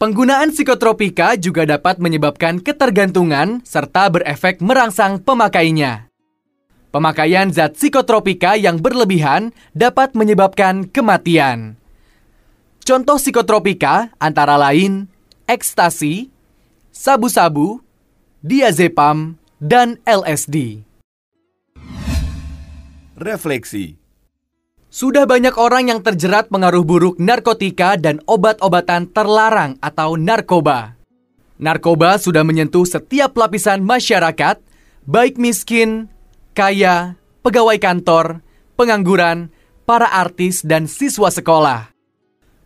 Penggunaan 0.00 0.48
psikotropika 0.48 1.36
juga 1.36 1.68
dapat 1.68 2.00
menyebabkan 2.00 2.56
ketergantungan 2.56 3.60
serta 3.68 4.08
berefek 4.08 4.64
merangsang 4.64 5.20
pemakainya. 5.20 6.08
Pemakaian 6.88 7.52
zat 7.52 7.76
psikotropika 7.76 8.56
yang 8.56 8.80
berlebihan 8.80 9.52
dapat 9.76 10.16
menyebabkan 10.16 10.88
kematian. 10.88 11.76
Contoh 12.80 13.20
psikotropika 13.20 14.16
antara 14.16 14.56
lain 14.56 15.04
ekstasi, 15.44 16.32
sabu-sabu, 16.88 17.84
diazepam, 18.40 19.36
dan 19.60 20.00
LSD. 20.08 20.80
Refleksi. 23.20 23.99
Sudah 24.90 25.22
banyak 25.22 25.54
orang 25.54 25.86
yang 25.86 26.02
terjerat 26.02 26.50
pengaruh 26.50 26.82
buruk 26.82 27.22
narkotika 27.22 27.94
dan 27.94 28.18
obat-obatan 28.26 29.06
terlarang 29.14 29.78
atau 29.78 30.18
narkoba. 30.18 30.98
Narkoba 31.62 32.18
sudah 32.18 32.42
menyentuh 32.42 32.82
setiap 32.82 33.38
lapisan 33.38 33.86
masyarakat, 33.86 34.58
baik 35.06 35.38
miskin, 35.38 36.10
kaya, 36.58 37.14
pegawai 37.46 37.78
kantor, 37.78 38.42
pengangguran, 38.74 39.54
para 39.86 40.10
artis, 40.10 40.66
dan 40.66 40.90
siswa 40.90 41.30
sekolah. 41.30 41.94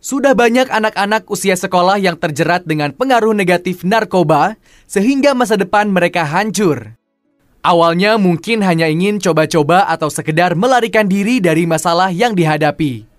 Sudah 0.01 0.33
banyak 0.33 0.65
anak-anak 0.65 1.29
usia 1.29 1.53
sekolah 1.53 2.01
yang 2.01 2.17
terjerat 2.17 2.65
dengan 2.65 2.89
pengaruh 2.89 3.37
negatif 3.37 3.85
narkoba, 3.85 4.57
sehingga 4.89 5.37
masa 5.37 5.61
depan 5.61 5.93
mereka 5.93 6.25
hancur. 6.25 6.97
Awalnya 7.65 8.21
mungkin 8.21 8.61
hanya 8.61 8.85
ingin 8.85 9.17
coba-coba 9.17 9.89
atau 9.89 10.05
sekedar 10.05 10.53
melarikan 10.53 11.09
diri 11.09 11.41
dari 11.41 11.65
masalah 11.65 12.13
yang 12.13 12.37
dihadapi. 12.37 13.09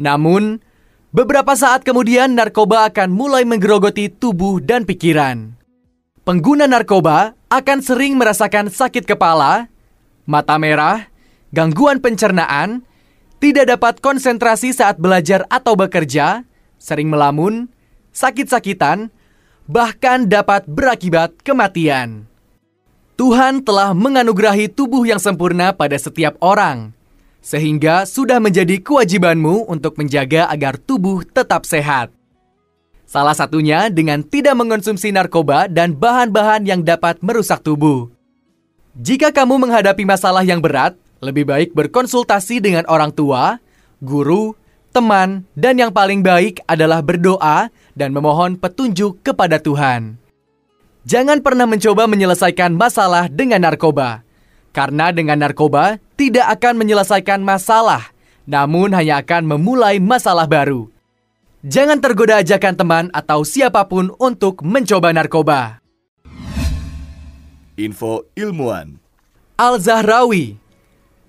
Namun, 0.00 0.64
beberapa 1.12 1.52
saat 1.52 1.84
kemudian 1.84 2.32
narkoba 2.32 2.88
akan 2.88 3.12
mulai 3.12 3.44
menggerogoti 3.44 4.08
tubuh 4.08 4.64
dan 4.64 4.88
pikiran. 4.88 5.52
Pengguna 6.24 6.64
narkoba 6.64 7.36
akan 7.52 7.84
sering 7.84 8.16
merasakan 8.16 8.72
sakit 8.72 9.04
kepala, 9.04 9.68
mata 10.24 10.56
merah, 10.56 11.04
gangguan 11.52 12.00
pencernaan, 12.00 12.88
tidak 13.36 13.68
dapat 13.68 14.00
konsentrasi 14.00 14.72
saat 14.72 14.96
belajar 14.96 15.44
atau 15.52 15.76
bekerja, 15.76 16.40
sering 16.80 17.12
melamun, 17.12 17.68
sakit-sakitan, 18.16 19.12
bahkan 19.68 20.24
dapat 20.24 20.64
berakibat 20.64 21.36
kematian. 21.44 22.24
Tuhan 23.18 23.66
telah 23.66 23.98
menganugerahi 23.98 24.70
tubuh 24.70 25.02
yang 25.02 25.18
sempurna 25.18 25.74
pada 25.74 25.98
setiap 25.98 26.38
orang, 26.38 26.94
sehingga 27.42 28.06
sudah 28.06 28.38
menjadi 28.38 28.78
kewajibanmu 28.78 29.66
untuk 29.66 29.98
menjaga 29.98 30.46
agar 30.46 30.78
tubuh 30.78 31.26
tetap 31.26 31.66
sehat. 31.66 32.14
Salah 33.10 33.34
satunya 33.34 33.90
dengan 33.90 34.22
tidak 34.22 34.54
mengonsumsi 34.54 35.10
narkoba 35.10 35.66
dan 35.66 35.98
bahan-bahan 35.98 36.62
yang 36.62 36.86
dapat 36.86 37.18
merusak 37.18 37.58
tubuh. 37.66 38.06
Jika 38.94 39.34
kamu 39.34 39.66
menghadapi 39.66 40.06
masalah 40.06 40.46
yang 40.46 40.62
berat, 40.62 40.94
lebih 41.18 41.42
baik 41.42 41.74
berkonsultasi 41.74 42.62
dengan 42.62 42.86
orang 42.86 43.10
tua, 43.10 43.58
guru, 43.98 44.54
teman, 44.94 45.42
dan 45.58 45.74
yang 45.74 45.90
paling 45.90 46.22
baik 46.22 46.62
adalah 46.70 47.02
berdoa 47.02 47.66
dan 47.98 48.14
memohon 48.14 48.54
petunjuk 48.54 49.26
kepada 49.26 49.58
Tuhan. 49.58 50.27
Jangan 51.08 51.40
pernah 51.40 51.64
mencoba 51.64 52.04
menyelesaikan 52.04 52.76
masalah 52.76 53.32
dengan 53.32 53.64
narkoba, 53.64 54.28
karena 54.76 55.08
dengan 55.08 55.40
narkoba 55.40 55.96
tidak 56.20 56.60
akan 56.60 56.84
menyelesaikan 56.84 57.40
masalah, 57.40 58.12
namun 58.44 58.92
hanya 58.92 59.24
akan 59.24 59.56
memulai 59.56 60.04
masalah 60.04 60.44
baru. 60.44 60.92
Jangan 61.64 62.04
tergoda 62.04 62.44
ajakan 62.44 62.76
teman 62.76 63.04
atau 63.16 63.40
siapa 63.40 63.88
pun 63.88 64.12
untuk 64.20 64.60
mencoba 64.60 65.08
narkoba. 65.16 65.80
Info 67.80 68.28
ilmuwan. 68.36 69.00
Al-Zahrawi 69.56 70.60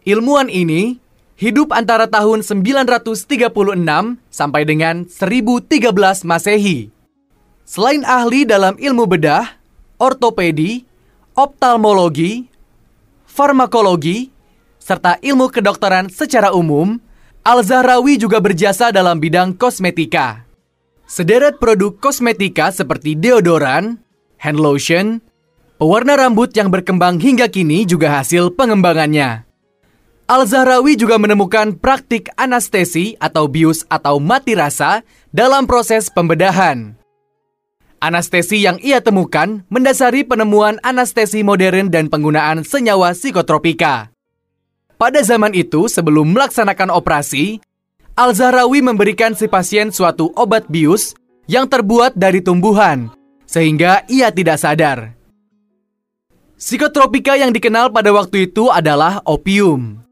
Ilmuwan 0.04 0.52
ini 0.52 1.00
hidup 1.40 1.72
antara 1.72 2.12
tahun 2.12 2.44
936 2.44 3.48
sampai 4.28 4.62
dengan 4.68 5.08
1013 5.08 6.28
Masehi. 6.28 6.92
Selain 7.64 8.04
ahli 8.04 8.44
dalam 8.44 8.76
ilmu 8.76 9.06
bedah, 9.06 9.59
ortopedi, 10.00 10.88
optalmologi, 11.36 12.48
farmakologi, 13.28 14.32
serta 14.80 15.20
ilmu 15.22 15.52
kedokteran 15.52 16.08
secara 16.08 16.56
umum, 16.56 16.98
Al-Zahrawi 17.44 18.20
juga 18.20 18.44
berjasa 18.44 18.92
dalam 18.92 19.20
bidang 19.20 19.56
kosmetika. 19.56 20.44
Sederet 21.10 21.58
produk 21.58 21.96
kosmetika 21.98 22.70
seperti 22.70 23.16
deodoran, 23.16 23.98
hand 24.38 24.60
lotion, 24.60 25.24
pewarna 25.80 26.20
rambut 26.20 26.52
yang 26.54 26.70
berkembang 26.70 27.18
hingga 27.18 27.48
kini 27.48 27.88
juga 27.88 28.20
hasil 28.20 28.54
pengembangannya. 28.54 29.48
Al-Zahrawi 30.30 30.94
juga 30.94 31.18
menemukan 31.18 31.74
praktik 31.74 32.30
anestesi 32.38 33.18
atau 33.18 33.50
bius 33.50 33.82
atau 33.90 34.22
mati 34.22 34.54
rasa 34.54 35.02
dalam 35.34 35.66
proses 35.66 36.06
pembedahan. 36.14 36.99
Anestesi 38.00 38.64
yang 38.64 38.80
ia 38.80 39.04
temukan 39.04 39.68
mendasari 39.68 40.24
penemuan 40.24 40.80
anestesi 40.88 41.44
modern 41.44 41.92
dan 41.92 42.08
penggunaan 42.08 42.64
senyawa 42.64 43.12
psikotropika. 43.12 44.16
Pada 44.96 45.20
zaman 45.20 45.52
itu, 45.52 45.92
sebelum 45.92 46.32
melaksanakan 46.32 46.96
operasi, 46.96 47.60
Al-Zahrawi 48.16 48.84
memberikan 48.84 49.36
si 49.36 49.48
pasien 49.52 49.92
suatu 49.92 50.32
obat 50.36 50.68
bius 50.68 51.16
yang 51.48 51.68
terbuat 51.68 52.16
dari 52.16 52.40
tumbuhan, 52.40 53.12
sehingga 53.44 54.04
ia 54.12 54.32
tidak 54.32 54.60
sadar. 54.60 55.16
Psikotropika 56.60 57.40
yang 57.40 57.56
dikenal 57.56 57.92
pada 57.96 58.12
waktu 58.12 58.52
itu 58.52 58.68
adalah 58.68 59.24
opium. 59.24 60.04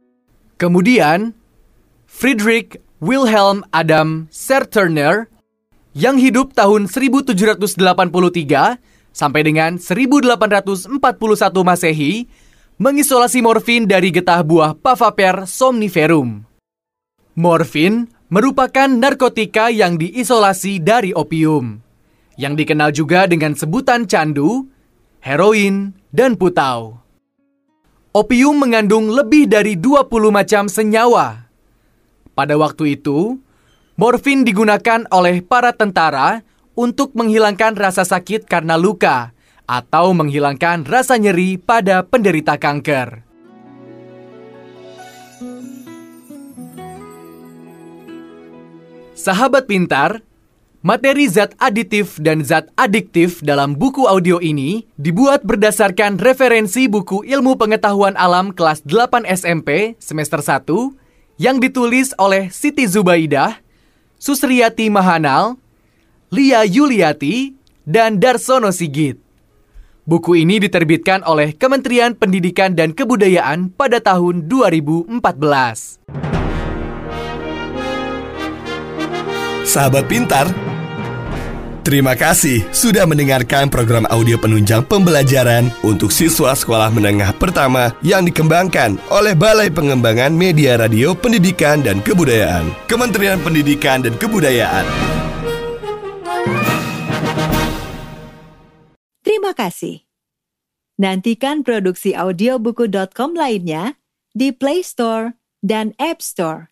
Kemudian, 0.55 1.35
Friedrich 2.07 2.79
Wilhelm 3.03 3.67
Adam 3.75 4.31
Serturner 4.31 5.27
yang 5.97 6.21
hidup 6.21 6.53
tahun 6.53 6.85
1783 6.85 7.73
sampai 9.09 9.41
dengan 9.41 9.81
1841 9.81 11.01
Masehi 11.65 12.29
mengisolasi 12.77 13.41
morfin 13.41 13.89
dari 13.89 14.13
getah 14.13 14.45
buah 14.45 14.77
Papaver 14.77 15.49
somniferum. 15.49 16.45
Morfin 17.33 18.05
merupakan 18.29 18.85
narkotika 18.85 19.73
yang 19.73 19.97
diisolasi 19.97 20.85
dari 20.85 21.17
opium, 21.17 21.81
yang 22.37 22.53
dikenal 22.53 22.93
juga 22.93 23.25
dengan 23.25 23.57
sebutan 23.57 24.05
candu, 24.05 24.69
heroin, 25.25 25.97
dan 26.13 26.37
putau. 26.37 27.01
Opium 28.13 28.61
mengandung 28.61 29.09
lebih 29.09 29.49
dari 29.49 29.73
20 29.73 30.29
macam 30.29 30.69
senyawa. 30.69 31.49
Pada 32.37 32.53
waktu 32.53 33.01
itu, 33.01 33.41
morfin 33.97 34.45
digunakan 34.45 35.09
oleh 35.09 35.41
para 35.41 35.73
tentara 35.73 36.45
untuk 36.77 37.17
menghilangkan 37.17 37.73
rasa 37.73 38.05
sakit 38.05 38.45
karena 38.45 38.77
luka 38.77 39.33
atau 39.65 40.13
menghilangkan 40.13 40.85
rasa 40.85 41.17
nyeri 41.17 41.57
pada 41.57 42.05
penderita 42.05 42.61
kanker. 42.61 43.25
Sahabat 49.17 49.65
pintar, 49.65 50.21
materi 50.85 51.25
zat 51.25 51.57
aditif 51.57 52.21
dan 52.21 52.45
zat 52.45 52.69
adiktif 52.77 53.41
dalam 53.41 53.73
buku 53.73 54.05
audio 54.05 54.37
ini 54.37 54.85
dibuat 55.01 55.41
berdasarkan 55.41 56.21
referensi 56.21 56.85
buku 56.85 57.25
ilmu 57.25 57.57
pengetahuan 57.57 58.13
alam 58.13 58.53
kelas 58.53 58.85
8 58.85 59.25
SMP 59.25 59.97
semester 59.97 60.37
1 60.37 61.41
yang 61.41 61.57
ditulis 61.57 62.13
oleh 62.21 62.53
Siti 62.53 62.85
Zubaidah, 62.85 63.66
Susriyati 64.17 64.89
Mahanal, 64.89 65.61
Lia 66.33 66.65
Yuliati, 66.65 67.53
dan 67.85 68.17
Darsono 68.17 68.73
Sigit. 68.73 69.21
Buku 70.09 70.41
ini 70.41 70.57
diterbitkan 70.57 71.21
oleh 71.21 71.53
Kementerian 71.53 72.17
Pendidikan 72.17 72.73
dan 72.73 72.97
Kebudayaan 72.97 73.69
pada 73.69 74.01
tahun 74.01 74.49
2014. 74.49 75.21
Sahabat 79.67 80.07
pintar, 80.09 80.49
terima 81.87 82.19
kasih 82.19 82.67
sudah 82.75 83.07
mendengarkan 83.07 83.71
program 83.71 84.03
audio 84.11 84.35
penunjang 84.35 84.83
pembelajaran 84.83 85.71
untuk 85.87 86.11
siswa 86.11 86.51
sekolah 86.51 86.91
menengah 86.91 87.31
pertama 87.39 87.95
yang 88.03 88.27
dikembangkan 88.27 88.99
oleh 89.07 89.31
Balai 89.31 89.71
Pengembangan 89.71 90.35
Media 90.35 90.75
Radio 90.75 91.15
Pendidikan 91.15 91.79
dan 91.79 92.03
Kebudayaan, 92.03 92.75
Kementerian 92.91 93.39
Pendidikan 93.39 94.03
dan 94.03 94.19
Kebudayaan. 94.19 94.83
Terima 99.23 99.55
kasih. 99.55 100.03
Nantikan 100.99 101.63
produksi 101.63 102.11
audiobuku.com 102.11 103.31
lainnya 103.31 103.95
di 104.35 104.51
Play 104.51 104.83
Store 104.83 105.39
dan 105.63 105.95
App 105.95 106.19
Store. 106.19 106.67